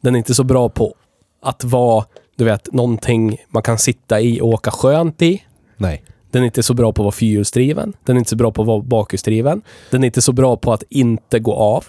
Den 0.00 0.14
är 0.14 0.18
inte 0.18 0.34
så 0.34 0.44
bra 0.44 0.68
på 0.68 0.94
att 1.42 1.64
vara, 1.64 2.04
du 2.36 2.44
vet, 2.44 2.72
någonting 2.72 3.36
man 3.48 3.62
kan 3.62 3.78
sitta 3.78 4.20
i 4.20 4.40
och 4.40 4.48
åka 4.48 4.70
skönt 4.70 5.22
i. 5.22 5.42
Nej. 5.76 6.04
Den 6.34 6.42
är 6.42 6.46
inte 6.46 6.62
så 6.62 6.74
bra 6.74 6.92
på 6.92 7.02
att 7.02 7.04
vara 7.04 7.12
fyrhjulsdriven. 7.12 7.92
Den 8.04 8.16
är 8.16 8.18
inte 8.18 8.30
så 8.30 8.36
bra 8.36 8.52
på 8.52 8.62
att 8.62 8.68
vara 8.68 8.82
bakhjulsdriven. 8.82 9.62
Den 9.90 10.04
är 10.04 10.06
inte 10.06 10.22
så 10.22 10.32
bra 10.32 10.56
på 10.56 10.72
att 10.72 10.82
inte 10.90 11.38
gå 11.38 11.54
av. 11.54 11.84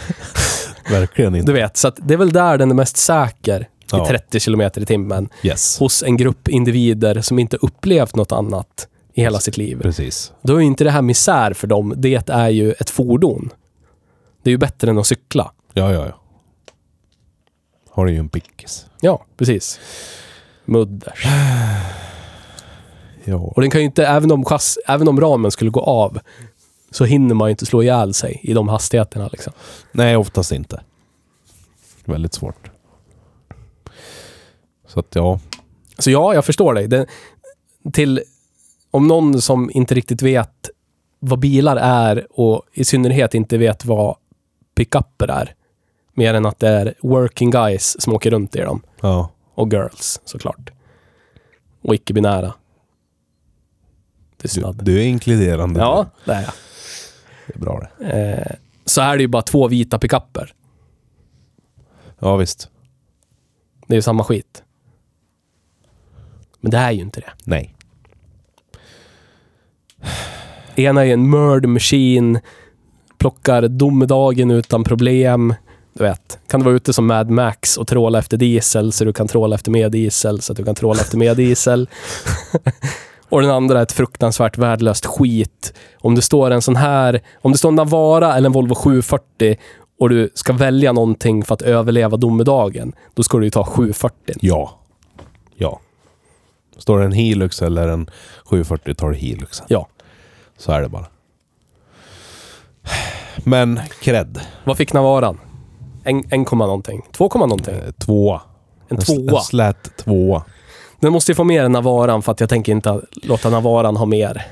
Verkligen 0.90 1.34
inte. 1.34 1.52
Du 1.52 1.58
vet, 1.58 1.76
så 1.76 1.90
det 1.96 2.14
är 2.14 2.18
väl 2.18 2.32
där 2.32 2.58
den 2.58 2.70
är 2.70 2.74
mest 2.74 2.96
säker 2.96 3.68
Ja. 3.90 4.04
i 4.04 4.08
30 4.08 4.40
kilometer 4.40 4.80
i 4.80 4.86
timmen. 4.86 5.28
Yes. 5.42 5.78
Hos 5.78 6.02
en 6.02 6.16
grupp 6.16 6.48
individer 6.48 7.20
som 7.20 7.38
inte 7.38 7.56
upplevt 7.56 8.16
något 8.16 8.32
annat 8.32 8.88
i 9.14 9.20
hela 9.20 9.40
sitt 9.40 9.56
liv. 9.56 9.80
Precis. 9.82 10.32
Då 10.42 10.56
är 10.56 10.60
ju 10.60 10.66
inte 10.66 10.84
det 10.84 10.90
här 10.90 11.02
misär 11.02 11.52
för 11.52 11.66
dem. 11.66 11.94
Det 11.96 12.30
är 12.30 12.48
ju 12.48 12.72
ett 12.72 12.90
fordon. 12.90 13.50
Det 14.42 14.50
är 14.50 14.52
ju 14.52 14.58
bättre 14.58 14.90
än 14.90 14.98
att 14.98 15.06
cykla. 15.06 15.52
Ja, 15.72 15.92
ja, 15.92 16.06
ja. 16.06 16.20
Har 17.90 18.06
du 18.06 18.12
ju 18.12 18.18
en 18.18 18.28
pickis. 18.28 18.86
Ja, 19.00 19.24
precis. 19.36 19.80
Mudders. 20.64 21.26
Ja. 23.24 23.36
Och 23.36 23.60
den 23.60 23.70
kan 23.70 23.80
ju 23.80 23.84
inte, 23.84 24.06
även 24.06 24.32
om, 24.32 24.44
chass, 24.44 24.78
även 24.86 25.08
om 25.08 25.20
ramen 25.20 25.50
skulle 25.50 25.70
gå 25.70 25.80
av, 25.80 26.18
så 26.90 27.04
hinner 27.04 27.34
man 27.34 27.48
ju 27.48 27.50
inte 27.50 27.66
slå 27.66 27.82
ihjäl 27.82 28.14
sig 28.14 28.40
i 28.42 28.54
de 28.54 28.68
hastigheterna. 28.68 29.28
Liksom. 29.32 29.52
Nej, 29.92 30.16
oftast 30.16 30.52
inte. 30.52 30.82
Väldigt 32.04 32.34
svårt. 32.34 32.70
Så 34.86 35.00
att 35.00 35.14
ja. 35.14 35.40
Så 35.98 36.10
ja, 36.10 36.34
jag 36.34 36.44
förstår 36.44 36.74
dig. 36.74 36.88
Det, 36.88 37.06
till, 37.92 38.22
om 38.90 39.08
någon 39.08 39.40
som 39.40 39.70
inte 39.74 39.94
riktigt 39.94 40.22
vet 40.22 40.70
vad 41.18 41.38
bilar 41.38 41.76
är 41.76 42.26
och 42.30 42.62
i 42.72 42.84
synnerhet 42.84 43.34
inte 43.34 43.58
vet 43.58 43.84
vad 43.84 44.16
pickuper 44.74 45.28
är, 45.30 45.54
mer 46.12 46.34
än 46.34 46.46
att 46.46 46.58
det 46.58 46.68
är 46.68 46.94
working 47.02 47.50
guys 47.50 48.02
som 48.02 48.12
åker 48.12 48.30
runt 48.30 48.56
i 48.56 48.60
dem. 48.60 48.82
Ja. 49.00 49.30
Och 49.54 49.72
girls, 49.72 50.20
såklart. 50.24 50.70
Och 51.82 51.94
icke-binära. 51.94 52.54
Du, 54.44 54.48
Tystnad. 54.48 54.84
du 54.84 54.98
är 55.00 55.04
inkluderande. 55.04 55.80
Ja, 55.80 56.06
det 56.24 56.32
är 56.32 56.42
jag. 56.42 56.52
Det 57.46 57.54
är 57.54 57.58
bra 57.58 57.88
det. 57.98 58.06
Eh, 58.06 58.56
så 58.84 59.00
är 59.00 59.16
det 59.16 59.22
ju 59.22 59.28
bara 59.28 59.42
två 59.42 59.68
vita 59.68 59.98
pickuper. 59.98 60.54
Ja, 62.18 62.36
visst. 62.36 62.68
Det 63.86 63.94
är 63.94 63.96
ju 63.96 64.02
samma 64.02 64.24
skit. 64.24 64.62
Men 66.60 66.70
det 66.70 66.76
är 66.78 66.90
ju 66.92 67.00
inte 67.00 67.20
det. 67.20 67.32
Nej. 67.44 67.74
Ena 70.76 71.06
är 71.06 71.12
en 71.12 71.30
murder 71.30 71.68
machine, 71.68 72.40
plockar 73.18 73.68
domedagen 73.68 74.50
utan 74.50 74.84
problem. 74.84 75.54
Du 75.92 76.04
vet, 76.04 76.38
kan 76.48 76.60
du 76.60 76.64
vara 76.64 76.76
ute 76.76 76.92
som 76.92 77.06
Mad 77.06 77.30
Max 77.30 77.76
och 77.76 77.88
tråla 77.88 78.18
efter 78.18 78.36
diesel 78.36 78.92
så 78.92 79.04
du 79.04 79.12
kan 79.12 79.28
tråla 79.28 79.54
efter 79.54 79.70
mer 79.70 79.88
diesel 79.88 80.40
så 80.40 80.52
att 80.52 80.56
du 80.56 80.64
kan 80.64 80.74
tråla 80.74 81.00
efter 81.00 81.18
mer 81.18 81.34
diesel. 81.34 81.88
och 83.34 83.42
den 83.42 83.50
andra 83.50 83.78
är 83.78 83.82
ett 83.82 83.92
fruktansvärt 83.92 84.58
värdelöst 84.58 85.06
skit. 85.06 85.74
Om 86.00 86.14
det 86.14 86.22
står 86.22 86.50
en 86.50 86.62
sån 86.62 86.76
här, 86.76 87.20
om 87.42 87.52
det 87.52 87.58
står 87.58 87.68
en 87.68 87.74
Navara 87.74 88.34
eller 88.36 88.46
en 88.48 88.52
Volvo 88.52 88.74
740 88.74 89.56
och 90.00 90.08
du 90.08 90.30
ska 90.34 90.52
välja 90.52 90.92
någonting 90.92 91.44
för 91.44 91.54
att 91.54 91.62
överleva 91.62 92.16
domedagen, 92.16 92.92
då 93.14 93.22
ska 93.22 93.38
du 93.38 93.44
ju 93.44 93.50
ta 93.50 93.64
740. 93.64 94.34
Ja. 94.40 94.78
Ja. 95.56 95.80
Står 96.78 96.98
det 96.98 97.04
en 97.04 97.12
Hilux 97.12 97.62
eller 97.62 97.88
en 97.88 98.10
740 98.44 98.94
tar 98.94 99.08
du 99.10 99.14
Hiluxen. 99.16 99.66
Ja. 99.68 99.86
Så 100.58 100.72
är 100.72 100.82
det 100.82 100.88
bara. 100.88 101.06
Men 103.36 103.80
cred. 104.00 104.40
Vad 104.64 104.76
fick 104.76 104.92
Navaran? 104.92 105.40
En, 106.04 106.24
en 106.30 106.44
komma 106.44 106.66
någonting. 106.66 107.02
Två 107.12 107.28
komma 107.28 107.46
någonting. 107.46 107.74
Eh, 107.74 107.90
Tvåa. 107.90 108.40
En 108.88 108.98
s- 108.98 109.06
tvåa. 109.06 109.38
En 109.38 109.44
slät 109.44 109.96
tvåa. 109.96 110.44
Den 111.04 111.12
måste 111.12 111.30
ju 111.32 111.34
få 111.34 111.44
mer 111.44 111.64
än 111.64 111.72
Navaran 111.72 112.22
för 112.22 112.32
att 112.32 112.40
jag 112.40 112.48
tänker 112.48 112.72
inte 112.72 113.00
låta 113.22 113.50
Navaran 113.50 113.96
ha 113.96 114.06
mer. 114.06 114.46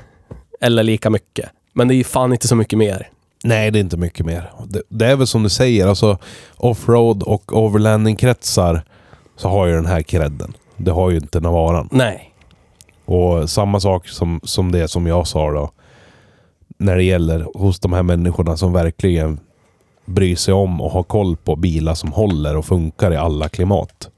Eller 0.61 0.83
lika 0.83 1.09
mycket. 1.09 1.49
Men 1.73 1.87
det 1.87 1.93
är 1.93 1.95
ju 1.95 2.03
fan 2.03 2.31
inte 2.31 2.47
så 2.47 2.55
mycket 2.55 2.79
mer. 2.79 3.09
Nej, 3.43 3.71
det 3.71 3.79
är 3.79 3.81
inte 3.81 3.97
mycket 3.97 4.25
mer. 4.25 4.51
Det, 4.65 4.81
det 4.89 5.05
är 5.05 5.15
väl 5.15 5.27
som 5.27 5.43
du 5.43 5.49
säger, 5.49 5.87
alltså 5.87 6.17
offroad 6.57 7.23
och 7.23 7.53
overlanding-kretsar 7.53 8.81
så 9.35 9.49
har 9.49 9.65
ju 9.65 9.73
den 9.73 9.85
här 9.85 10.01
credden. 10.01 10.53
Det 10.77 10.91
har 10.91 11.09
ju 11.09 11.17
inte 11.17 11.39
Navaran. 11.39 11.89
Nej. 11.91 12.33
Och 13.05 13.49
samma 13.49 13.79
sak 13.79 14.07
som, 14.07 14.39
som 14.43 14.71
det 14.71 14.87
som 14.87 15.07
jag 15.07 15.27
sa 15.27 15.51
då. 15.51 15.71
När 16.77 16.95
det 16.95 17.03
gäller 17.03 17.47
hos 17.53 17.79
de 17.79 17.93
här 17.93 18.03
människorna 18.03 18.57
som 18.57 18.73
verkligen 18.73 19.39
bryr 20.05 20.35
sig 20.35 20.53
om 20.53 20.81
och 20.81 20.91
har 20.91 21.03
koll 21.03 21.35
på 21.35 21.55
bilar 21.55 21.93
som 21.93 22.11
håller 22.11 22.57
och 22.57 22.65
funkar 22.65 23.13
i 23.13 23.17
alla 23.17 23.49
klimat. 23.49 24.09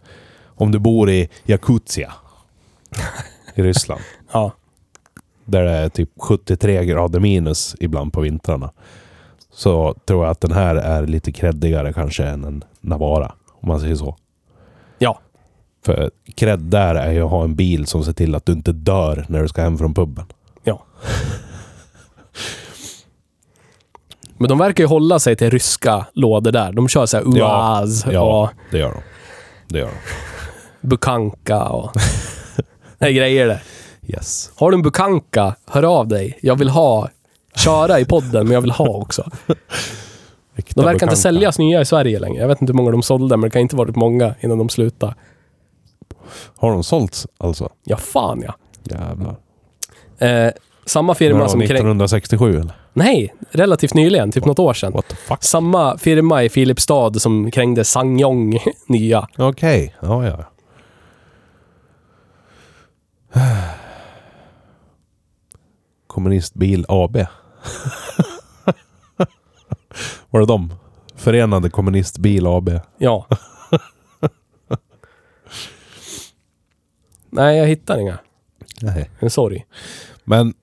Om 0.58 0.72
du 0.72 0.80
bor 0.80 1.10
i 1.10 1.30
Jakutsia 1.44 2.14
i 3.56 3.62
Ryssland. 3.64 4.02
Ja. 4.32 4.52
Där 5.46 5.64
det 5.66 5.72
är 5.72 5.90
typ 5.90 6.10
73 6.20 6.86
grader 6.86 7.20
minus 7.20 7.76
ibland 7.80 8.14
på 8.14 8.22
vintrarna. 8.22 8.72
Så 9.52 9.96
tror 10.06 10.24
jag 10.26 10.32
att 10.32 10.42
den 10.42 10.52
här 10.52 10.76
är 10.76 11.08
lite 11.08 11.32
creddigare 11.32 11.94
kanske 11.94 12.24
än 12.24 12.44
en 12.44 12.64
Navara. 12.82 13.32
Om 13.62 13.68
man 13.68 13.80
säger 13.80 13.96
så. 13.96 14.16
Ja. 14.98 15.20
För 15.86 16.12
cred 16.36 16.60
där 16.60 16.96
är 16.96 17.12
ju 17.12 17.22
att 17.22 17.30
ha 17.30 17.44
en 17.44 17.56
bil 17.56 17.86
som 17.86 18.04
ser 18.04 18.14
till 18.14 18.36
att 18.36 18.46
du 18.46 18.52
inte 18.52 18.72
dör 18.72 19.26
när 19.30 19.42
du 19.42 19.48
ska 19.48 19.62
hem 19.62 19.78
från 19.78 19.94
puben. 19.94 20.26
Ja. 20.64 20.86
Men 24.38 24.50
de 24.50 24.58
verkar 24.58 24.84
ju 24.84 24.88
hålla 24.88 25.20
sig 25.20 25.36
till 25.36 25.50
ryska 25.50 26.06
lådor 26.14 26.52
där. 26.52 26.72
De 26.72 26.88
kör 26.88 27.06
så 27.06 27.18
här 27.18 27.24
Ja. 27.36 27.80
UAZ 27.82 28.06
Ja, 28.12 28.42
och 28.42 28.50
det 28.72 28.78
gör 28.78 28.92
de. 28.94 29.02
Det 29.68 29.80
gör 29.80 29.88
de. 30.82 30.88
Bukanka 30.88 31.64
och... 31.64 31.92
det 33.00 33.06
är 33.06 33.12
grejer 33.12 33.48
det. 33.48 33.62
Yes. 34.08 34.52
Har 34.56 34.72
du 34.72 34.76
en 34.76 34.82
Bukanka, 34.82 35.56
hör 35.68 35.84
av 35.84 36.08
dig. 36.08 36.38
Jag 36.42 36.56
vill 36.56 36.70
ha... 36.70 37.10
Köra 37.56 38.00
i 38.00 38.06
podden, 38.06 38.46
men 38.46 38.54
jag 38.54 38.62
vill 38.62 38.72
ha 38.72 38.88
också. 38.88 39.30
Äkta 40.56 40.82
De 40.82 40.86
verkar 40.86 41.08
inte 41.08 41.16
säljas 41.16 41.60
nya 41.60 41.82
i 41.82 41.86
Sverige 41.86 42.20
längre. 42.20 42.42
Jag 42.42 42.48
vet 42.48 42.62
inte 42.62 42.74
hur 42.74 42.78
många 42.78 42.92
de 42.92 43.04
sålde, 43.04 43.38
men 43.38 43.50
det 43.50 43.54
kan 43.54 43.62
inte 43.62 43.76
varit 43.76 43.96
många 43.96 44.36
innan 44.40 44.58
de 44.58 44.70
slutade. 44.70 45.16
Har 46.56 46.72
de 46.72 46.84
sålts 46.84 47.28
alltså? 47.38 47.70
Ja, 47.84 47.98
fan 47.98 48.44
ja. 48.46 48.56
Jävlar. 48.84 49.36
Eh, 50.20 50.52
samma 50.86 51.08
När 51.08 51.14
firma 51.14 51.40
var 51.40 51.48
som 51.48 51.60
kränk... 51.60 51.72
1967 51.72 52.60
eller? 52.60 52.76
Nej, 52.94 53.34
relativt 53.52 53.94
nyligen. 53.94 54.32
Typ 54.32 54.46
något 54.46 54.60
år 54.60 54.74
sedan. 54.74 54.94
What 54.94 55.08
the 55.08 55.16
fuck? 55.16 55.44
Samma 55.44 55.98
firma 55.98 56.44
i 56.44 56.50
Filipstad 56.50 57.14
som 57.14 57.52
krängde 57.52 57.84
Sangyong 57.84 58.60
nya. 58.88 59.28
Okej, 59.38 59.96
ja 60.02 60.28
ja. 60.28 60.44
Kommunistbil 66.08 66.86
AB. 66.88 67.18
Var 70.30 70.40
det 70.40 70.46
dem? 70.46 70.74
Förenade 71.16 71.70
Kommunistbil 71.70 72.48
AB. 72.48 72.70
Ja. 72.98 73.28
Nej, 77.30 77.58
jag 77.58 77.68
hittar 77.68 78.00
inga. 78.00 78.18
Nej. 78.82 79.10
En 79.20 79.30
sorg. 79.30 79.66
Men 80.24 80.54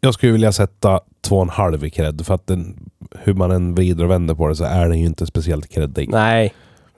jag 0.00 0.14
skulle 0.14 0.32
vilja 0.32 0.52
sätta 0.52 1.00
två 1.20 1.36
och 1.36 1.42
en 1.42 1.48
halv 1.48 1.84
i 1.84 1.90
cred. 1.90 2.26
För 2.26 2.34
att 2.34 2.46
den, 2.46 2.90
hur 3.10 3.34
man 3.34 3.50
än 3.50 3.74
vrider 3.74 4.04
och 4.04 4.10
vänder 4.10 4.34
på 4.34 4.48
det 4.48 4.56
så 4.56 4.64
är 4.64 4.88
den 4.88 4.98
ju 4.98 5.06
inte 5.06 5.26
speciellt 5.26 5.68
creddig. 5.68 6.08
Nej, 6.10 6.54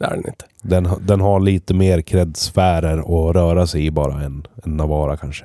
det 0.09 0.15
är 0.15 0.17
den 0.17 0.29
inte. 0.29 0.45
Den, 0.63 1.07
den 1.07 1.21
har 1.21 1.41
lite 1.41 1.75
mer 1.75 2.01
cred-sfärer 2.01 2.99
att 2.99 3.37
röra 3.37 3.67
sig 3.67 3.87
i 3.87 3.91
bara 3.91 4.23
än, 4.23 4.47
än 4.65 4.77
Navara 4.77 5.17
kanske. 5.17 5.45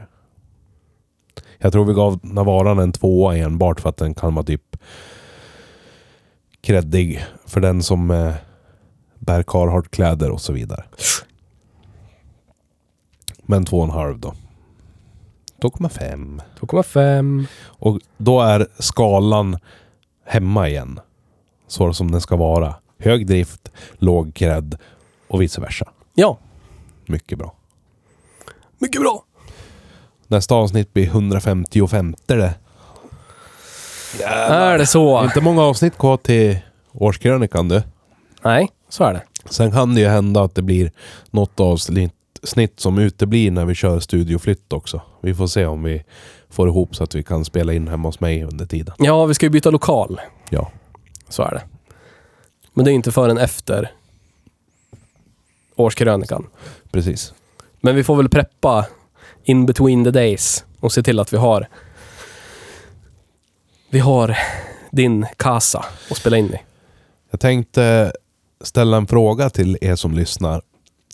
Jag 1.57 1.71
tror 1.71 1.85
vi 1.85 1.93
gav 1.93 2.19
Navaran 2.23 2.79
en 2.79 2.91
tvåa 2.91 3.37
enbart 3.37 3.81
för 3.81 3.89
att 3.89 3.97
den 3.97 4.13
kan 4.13 4.35
vara 4.35 4.45
typ 4.45 4.77
creddig 6.61 7.25
för 7.45 7.61
den 7.61 7.83
som 7.83 8.11
eh, 8.11 8.33
bär 9.19 9.43
Carhartt-kläder 9.43 10.29
och 10.29 10.41
så 10.41 10.53
vidare. 10.53 10.83
Men 13.41 13.65
två 13.65 13.77
och 13.77 13.83
en 13.83 13.89
halv 13.89 14.19
då. 14.19 14.33
2,5. 15.61 16.41
2,5. 16.59 17.45
Och 17.65 17.99
då 18.17 18.41
är 18.41 18.67
skalan 18.79 19.57
hemma 20.25 20.69
igen. 20.69 20.99
Så 21.67 21.93
som 21.93 22.11
den 22.11 22.21
ska 22.21 22.35
vara. 22.35 22.75
Hög 22.99 23.27
drift, 23.27 23.71
låg 23.97 24.33
cred 24.33 24.77
och 25.27 25.41
vice 25.41 25.61
versa. 25.61 25.89
Ja, 26.13 26.37
Mycket 27.05 27.37
bra. 27.37 27.53
mycket 28.77 29.01
bra. 29.01 29.23
Nästa 30.27 30.55
avsnitt 30.55 30.93
blir 30.93 31.05
155 31.05 32.15
det. 32.25 32.53
Är 34.25 34.77
det 34.77 34.85
så? 34.85 35.23
Inte 35.23 35.41
många 35.41 35.61
avsnitt 35.61 35.97
kvar 35.97 36.17
till 36.17 36.57
årskrönikan 36.93 37.67
du. 37.67 37.81
Nej, 38.43 38.69
så 38.89 39.03
är 39.03 39.13
det. 39.13 39.21
Sen 39.49 39.71
kan 39.71 39.95
det 39.95 40.01
ju 40.01 40.07
hända 40.07 40.43
att 40.43 40.55
det 40.55 40.61
blir 40.61 40.91
något 41.31 41.59
avsnitt 41.59 42.13
snitt 42.43 42.79
som 42.79 42.97
uteblir 42.97 43.51
när 43.51 43.65
vi 43.65 43.75
kör 43.75 43.99
studioflytt 43.99 44.73
också. 44.73 45.01
Vi 45.21 45.33
får 45.35 45.47
se 45.47 45.65
om 45.65 45.83
vi 45.83 46.03
får 46.49 46.67
ihop 46.67 46.95
så 46.95 47.03
att 47.03 47.15
vi 47.15 47.23
kan 47.23 47.45
spela 47.45 47.73
in 47.73 47.87
hemma 47.87 48.07
hos 48.07 48.19
mig 48.19 48.43
under 48.43 48.65
tiden. 48.65 48.95
Ja, 48.97 49.25
vi 49.25 49.33
ska 49.33 49.45
ju 49.45 49.49
byta 49.49 49.69
lokal. 49.69 50.21
Ja, 50.49 50.71
Så 51.29 51.43
är 51.43 51.51
det. 51.51 51.61
Men 52.79 52.83
det 52.83 52.91
är 52.91 52.93
inte 52.93 53.11
förrän 53.11 53.37
efter 53.37 53.91
årskrönikan. 55.75 56.47
precis. 56.91 57.33
Men 57.81 57.95
vi 57.95 58.03
får 58.03 58.15
väl 58.15 58.29
preppa 58.29 58.85
in 59.43 59.65
between 59.65 60.03
the 60.03 60.11
days 60.11 60.65
och 60.79 60.91
se 60.91 61.03
till 61.03 61.19
att 61.19 61.33
vi 61.33 61.37
har 61.37 61.67
vi 63.89 63.99
har 63.99 64.37
din 64.91 65.25
kassa 65.37 65.85
att 66.11 66.17
spela 66.17 66.37
in 66.37 66.45
i. 66.45 66.59
Jag 67.31 67.39
tänkte 67.39 68.13
ställa 68.61 68.97
en 68.97 69.07
fråga 69.07 69.49
till 69.49 69.77
er 69.81 69.95
som 69.95 70.13
lyssnar. 70.13 70.61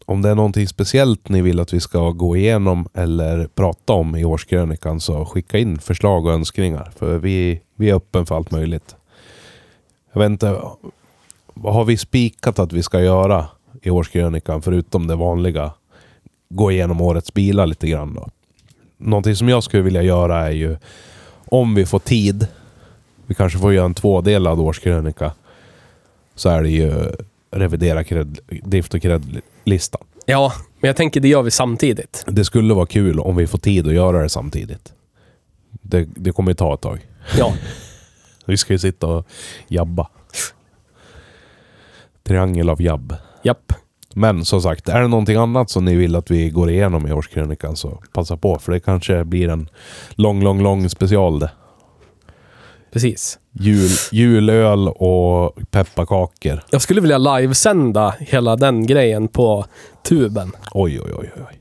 Om 0.06 0.22
det 0.22 0.30
är 0.30 0.36
någonting 0.36 0.68
speciellt 0.68 1.30
ni 1.30 1.42
vill 1.42 1.60
att 1.60 1.74
vi 1.74 1.80
ska 1.80 2.12
gå 2.12 2.38
igenom 2.38 2.88
eller 2.94 3.48
prata 3.48 3.94
om 3.94 4.16
i 4.16 4.26
årskrönikan 4.26 5.00
så 5.00 5.26
skicka 5.26 5.58
in 5.58 5.80
förslag 5.80 6.26
och 6.26 6.34
önskningar. 6.34 6.92
För 6.96 7.18
vi, 7.18 7.62
vi 7.76 7.90
är 7.90 7.96
öppen 7.96 8.26
för 8.26 8.36
allt 8.36 8.52
möjligt. 8.52 8.96
Jag 10.14 10.20
vet 10.20 10.30
inte, 10.30 10.62
vad 11.56 11.74
har 11.74 11.86
vi 11.86 11.98
spikat 11.98 12.60
att 12.60 12.74
vi 12.74 12.84
ska 12.84 13.02
göra 13.02 13.46
i 13.82 13.90
årskrönikan 13.90 14.62
förutom 14.62 15.08
det 15.08 15.16
vanliga? 15.16 15.72
Gå 16.50 16.72
igenom 16.72 17.02
årets 17.02 17.34
bilar 17.34 17.68
lite 17.68 17.88
grann 17.88 18.14
då. 18.14 18.30
Någonting 18.98 19.36
som 19.36 19.50
jag 19.50 19.64
skulle 19.64 19.84
vilja 19.84 20.02
göra 20.02 20.48
är 20.48 20.52
ju 20.52 20.78
om 21.46 21.76
vi 21.76 21.86
får 21.86 22.00
tid, 22.00 22.48
vi 23.26 23.36
kanske 23.36 23.60
får 23.60 23.74
göra 23.74 23.86
en 23.86 23.94
tvådelad 23.94 24.60
årskrönika 24.60 25.32
så 26.36 26.50
är 26.50 26.64
det 26.64 26.70
ju 26.70 27.12
revidera 27.52 28.04
cred, 28.04 28.40
drift 28.64 28.94
och 28.94 29.02
cred-listan. 29.02 30.02
Ja, 30.26 30.54
men 30.80 30.88
jag 30.88 30.96
tänker 30.96 31.22
det 31.22 31.28
gör 31.28 31.42
vi 31.42 31.52
samtidigt. 31.52 32.24
Det 32.28 32.46
skulle 32.46 32.74
vara 32.74 32.86
kul 32.86 33.20
om 33.20 33.36
vi 33.36 33.48
får 33.48 33.58
tid 33.58 33.88
att 33.88 33.94
göra 33.94 34.22
det 34.22 34.30
samtidigt. 34.30 34.94
Det, 35.82 36.08
det 36.16 36.32
kommer 36.32 36.52
ju 36.52 36.56
ta 36.56 36.74
ett 36.74 36.82
tag. 36.82 37.08
Ja, 37.38 37.54
Vi 38.46 38.58
ska 38.58 38.74
ju 38.74 38.80
sitta 38.80 39.08
och 39.08 39.28
jabba. 39.68 40.08
Triangel 42.28 42.70
av 42.70 42.82
jabb. 42.82 43.16
japp. 43.44 43.74
Men 44.14 44.46
som 44.46 44.62
sagt, 44.62 44.90
är 44.90 45.02
det 45.02 45.08
någonting 45.08 45.36
annat 45.36 45.70
som 45.70 45.86
ni 45.86 45.96
vill 45.96 46.16
att 46.16 46.32
vi 46.32 46.50
går 46.50 46.70
igenom 46.70 47.08
i 47.08 47.12
årskrönikan 47.12 47.76
så 47.76 48.02
passa 48.14 48.38
på. 48.38 48.60
För 48.60 48.72
det 48.72 48.80
kanske 48.80 49.24
blir 49.24 49.50
en 49.50 49.70
lång, 50.16 50.44
lång, 50.44 50.62
lång 50.64 50.90
special 50.90 51.40
det. 51.40 51.52
Precis. 52.94 53.40
Jul, 53.52 53.90
julöl 54.12 54.88
och 54.88 55.58
pepparkakor. 55.72 56.64
Jag 56.70 56.82
skulle 56.82 57.02
vilja 57.02 57.18
livesända 57.18 58.16
hela 58.20 58.56
den 58.56 58.86
grejen 58.88 59.28
på 59.28 59.66
tuben. 60.04 60.52
Oj, 60.72 61.02
oj, 61.02 61.12
oj, 61.18 61.32
oj. 61.38 61.60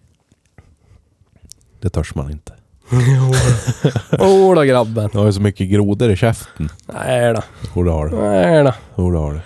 Det 1.81 1.91
törs 1.91 2.15
man 2.15 2.31
inte. 2.31 2.53
Åh 4.19 4.55
då 4.55 4.63
grabben. 4.63 5.11
Du 5.13 5.19
har 5.19 5.27
ju 5.27 5.33
så 5.33 5.41
mycket 5.41 5.69
grodor 5.69 6.11
i 6.11 6.17
käften. 6.17 6.69
Nej 6.95 7.33
då. 7.35 7.43
Jo, 7.77 7.83
det 7.83 7.91
har 7.91 8.09
du. 8.09 8.17
Nej 8.17 8.65
då. 8.65 8.73
Jo, 8.97 9.11
det 9.11 9.19
har 9.19 9.33
du. 9.33 9.41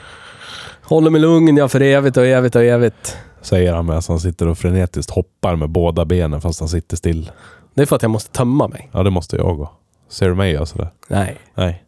Håller 0.88 1.10
mig 1.10 1.20
lugn 1.20 1.56
jag 1.56 1.70
för 1.70 1.80
evigt 1.80 2.16
och 2.16 2.26
evigt 2.26 2.56
och 2.56 2.64
evigt. 2.64 3.16
Säger 3.40 3.72
han 3.72 3.86
medan 3.86 4.02
han 4.08 4.20
sitter 4.20 4.48
och 4.48 4.58
frenetiskt 4.58 5.10
hoppar 5.10 5.56
med 5.56 5.70
båda 5.70 6.04
benen 6.04 6.40
fast 6.40 6.60
han 6.60 6.68
sitter 6.68 6.96
still. 6.96 7.30
Det 7.74 7.82
är 7.82 7.86
för 7.86 7.96
att 7.96 8.02
jag 8.02 8.10
måste 8.10 8.30
tömma 8.30 8.68
mig. 8.68 8.90
Ja, 8.92 9.02
det 9.02 9.10
måste 9.10 9.36
jag 9.36 9.56
gå. 9.56 9.70
Ser 10.08 10.28
du 10.28 10.34
mig 10.34 10.52
göra 10.52 10.66
sådär? 10.66 10.88
Nej. 11.08 11.36
Nej. 11.54 11.84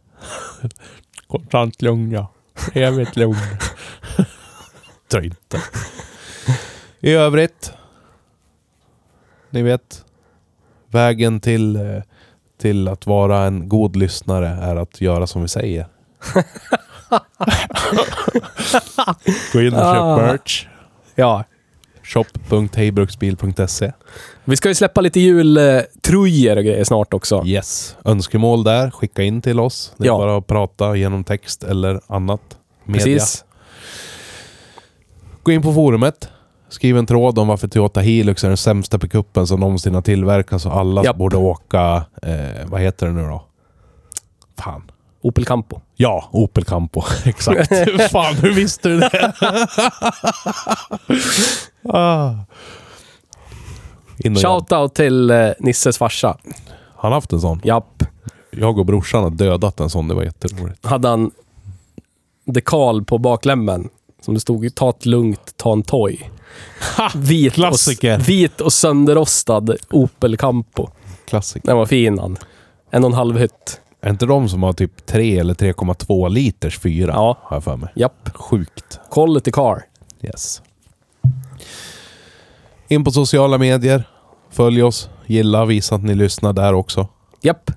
Konstant 1.27 1.83
lugn 1.83 2.13
ja. 2.13 2.33
Evigt 2.75 3.17
lugn. 3.17 3.37
Tror 5.11 5.25
inte. 5.25 5.61
I 7.01 7.13
övrigt. 7.13 7.73
Ni 9.51 9.63
vet. 9.63 10.05
Vägen 10.89 11.41
till, 11.41 11.77
eh, 11.77 12.03
till 12.61 12.89
att 12.89 13.07
vara 13.07 13.39
en 13.39 13.69
god 13.69 13.97
lyssnare 13.97 14.49
är 14.49 14.77
att 14.77 15.01
göra 15.01 15.27
som 15.27 15.43
vi 15.43 15.49
säger. 15.49 15.87
Gå 19.53 19.61
in 19.61 19.75
och 19.75 19.81
köp 19.81 20.01
Ah. 20.03 20.17
merch. 20.17 20.67
Ja. 21.15 21.45
shop.hejbruksbil.se 22.03 23.93
Vi 24.45 24.57
ska 24.57 24.69
ju 24.69 24.75
släppa 24.75 25.01
lite 25.01 25.21
jultröjor 25.21 26.57
och 26.57 26.65
grejer 26.65 26.85
snart 26.85 27.15
också. 27.15 27.43
Yes. 27.47 27.97
Önskemål 28.05 28.65
där, 28.65 28.91
skicka 28.91 29.23
in 29.23 29.43
till 29.43 29.61
oss. 29.61 29.93
Det 29.97 30.05
är 30.05 30.07
Ja. 30.07 30.19
bara 30.19 30.37
att 30.37 30.47
prata 30.47 30.97
genom 30.97 31.25
text 31.25 31.65
eller 31.65 32.01
annat. 32.07 32.41
Media. 32.85 33.05
Precis. 33.05 33.45
Gå 35.43 35.53
in 35.53 35.63
på 35.63 35.73
forumet. 35.75 36.29
Skriv 36.69 36.97
en 36.99 37.07
tråd 37.07 37.39
om 37.39 37.49
varför 37.49 37.69
Toyota 37.69 38.01
Hilux 38.01 38.45
är 38.45 38.49
den 38.49 38.57
sämsta 38.57 38.99
pickuppen 38.99 39.47
som 39.47 39.61
någonsin 39.61 39.95
har 39.95 40.03
tillverkats 40.03 40.67
och 40.67 40.77
alla 40.77 41.05
Japp. 41.05 41.17
borde 41.17 41.37
åka... 41.37 42.05
Eh, 42.23 42.67
vad 42.67 42.81
heter 42.81 43.07
det 43.07 43.13
nu 43.13 43.23
då? 43.23 43.45
Fan. 44.59 44.91
Opel 45.23 45.45
Campo. 45.45 45.81
Ja, 45.97 46.29
Opel 46.31 46.65
Campo. 46.65 47.03
Exakt. 47.25 47.69
Fan, 48.11 48.35
hur 48.35 48.53
visste 48.53 48.89
du 48.89 48.99
det? 48.99 49.33
ah. 51.89 52.35
Shoutout 54.43 54.95
till 54.95 55.31
eh, 55.31 55.49
Nisses 55.59 55.99
farsa. 55.99 56.37
Han 56.97 57.13
har 57.13 57.17
haft 57.17 57.33
en 57.33 57.41
sån. 57.41 57.61
Japp. 57.65 58.03
Jag 58.51 58.79
och 58.79 58.87
brorsan 58.87 59.23
har 59.23 59.31
dödat 59.31 59.81
en 59.81 59.91
sån. 59.91 60.09
Det 60.09 60.15
var 60.15 60.23
jätteroligt. 60.23 60.87
Hade 60.87 61.09
han 61.09 61.31
dekal 62.45 63.05
på 63.05 63.19
baklämmen. 63.19 63.89
Som 64.21 64.35
det 64.35 64.41
stod 64.41 64.75
ta 64.75 64.93
det 65.01 65.09
lugnt, 65.09 65.57
ta 65.57 65.73
en 65.73 65.83
toj. 65.83 66.31
Vit 67.15 67.53
klassiker. 67.53 68.17
Och, 68.17 68.29
vit 68.29 68.61
och 68.61 68.73
sönderrostad 68.73 69.77
Opel 69.91 70.37
Campo. 70.37 70.89
Klassiker. 71.25 71.67
Den 71.67 71.77
var 71.77 71.87
fin 71.87 72.19
han. 72.19 72.39
En 72.91 73.05
och 73.05 73.11
en 73.11 73.17
halv 73.17 73.39
hytt. 73.39 73.81
Är 74.03 74.11
inte 74.11 74.27
de 74.27 74.49
som 74.49 74.63
har 74.63 74.73
typ 74.73 75.07
3 75.07 75.39
eller 75.39 75.55
3,2 75.55 76.29
liters 76.29 76.79
fyra? 76.79 77.13
Ja. 77.13 77.39
Har 77.43 77.57
jag 77.57 77.65
för 77.65 77.77
mig. 77.77 77.89
Japp. 77.97 78.31
Sjukt. 78.35 79.01
Quality 79.11 79.51
car. 79.51 79.83
Yes. 80.23 80.63
In 82.89 83.05
på 83.05 83.11
sociala 83.11 83.59
medier. 83.59 84.05
Följ 84.51 84.83
oss. 84.83 85.09
Gilla, 85.27 85.65
visa 85.65 85.95
att 85.95 86.03
ni 86.03 86.15
lyssnar 86.15 86.53
där 86.53 86.73
också. 86.75 87.09
Japp. 87.41 87.71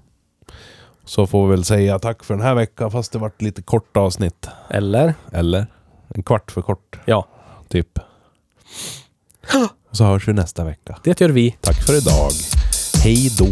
Så 1.05 1.27
får 1.27 1.45
vi 1.47 1.51
väl 1.51 1.63
säga 1.65 1.99
tack 1.99 2.23
för 2.23 2.33
den 2.33 2.43
här 2.43 2.55
veckan 2.55 2.91
fast 2.91 3.11
det 3.11 3.19
vart 3.19 3.41
lite 3.41 3.61
kort 3.61 3.97
avsnitt. 3.97 4.47
Eller? 4.69 5.13
Eller? 5.31 5.65
En 6.15 6.23
kvart 6.23 6.51
för 6.51 6.61
kort, 6.61 6.99
Ja, 7.05 7.27
typ. 7.67 7.97
Och 9.89 9.91
så 9.97 10.03
hörs 10.03 10.27
vi 10.27 10.33
nästa 10.33 10.63
vecka. 10.63 10.97
det 11.03 11.21
gör 11.21 11.29
vi. 11.29 11.57
Tack 11.61 11.85
för 11.85 11.97
idag. 11.97 12.31
Hej 13.03 13.29
då. 13.39 13.45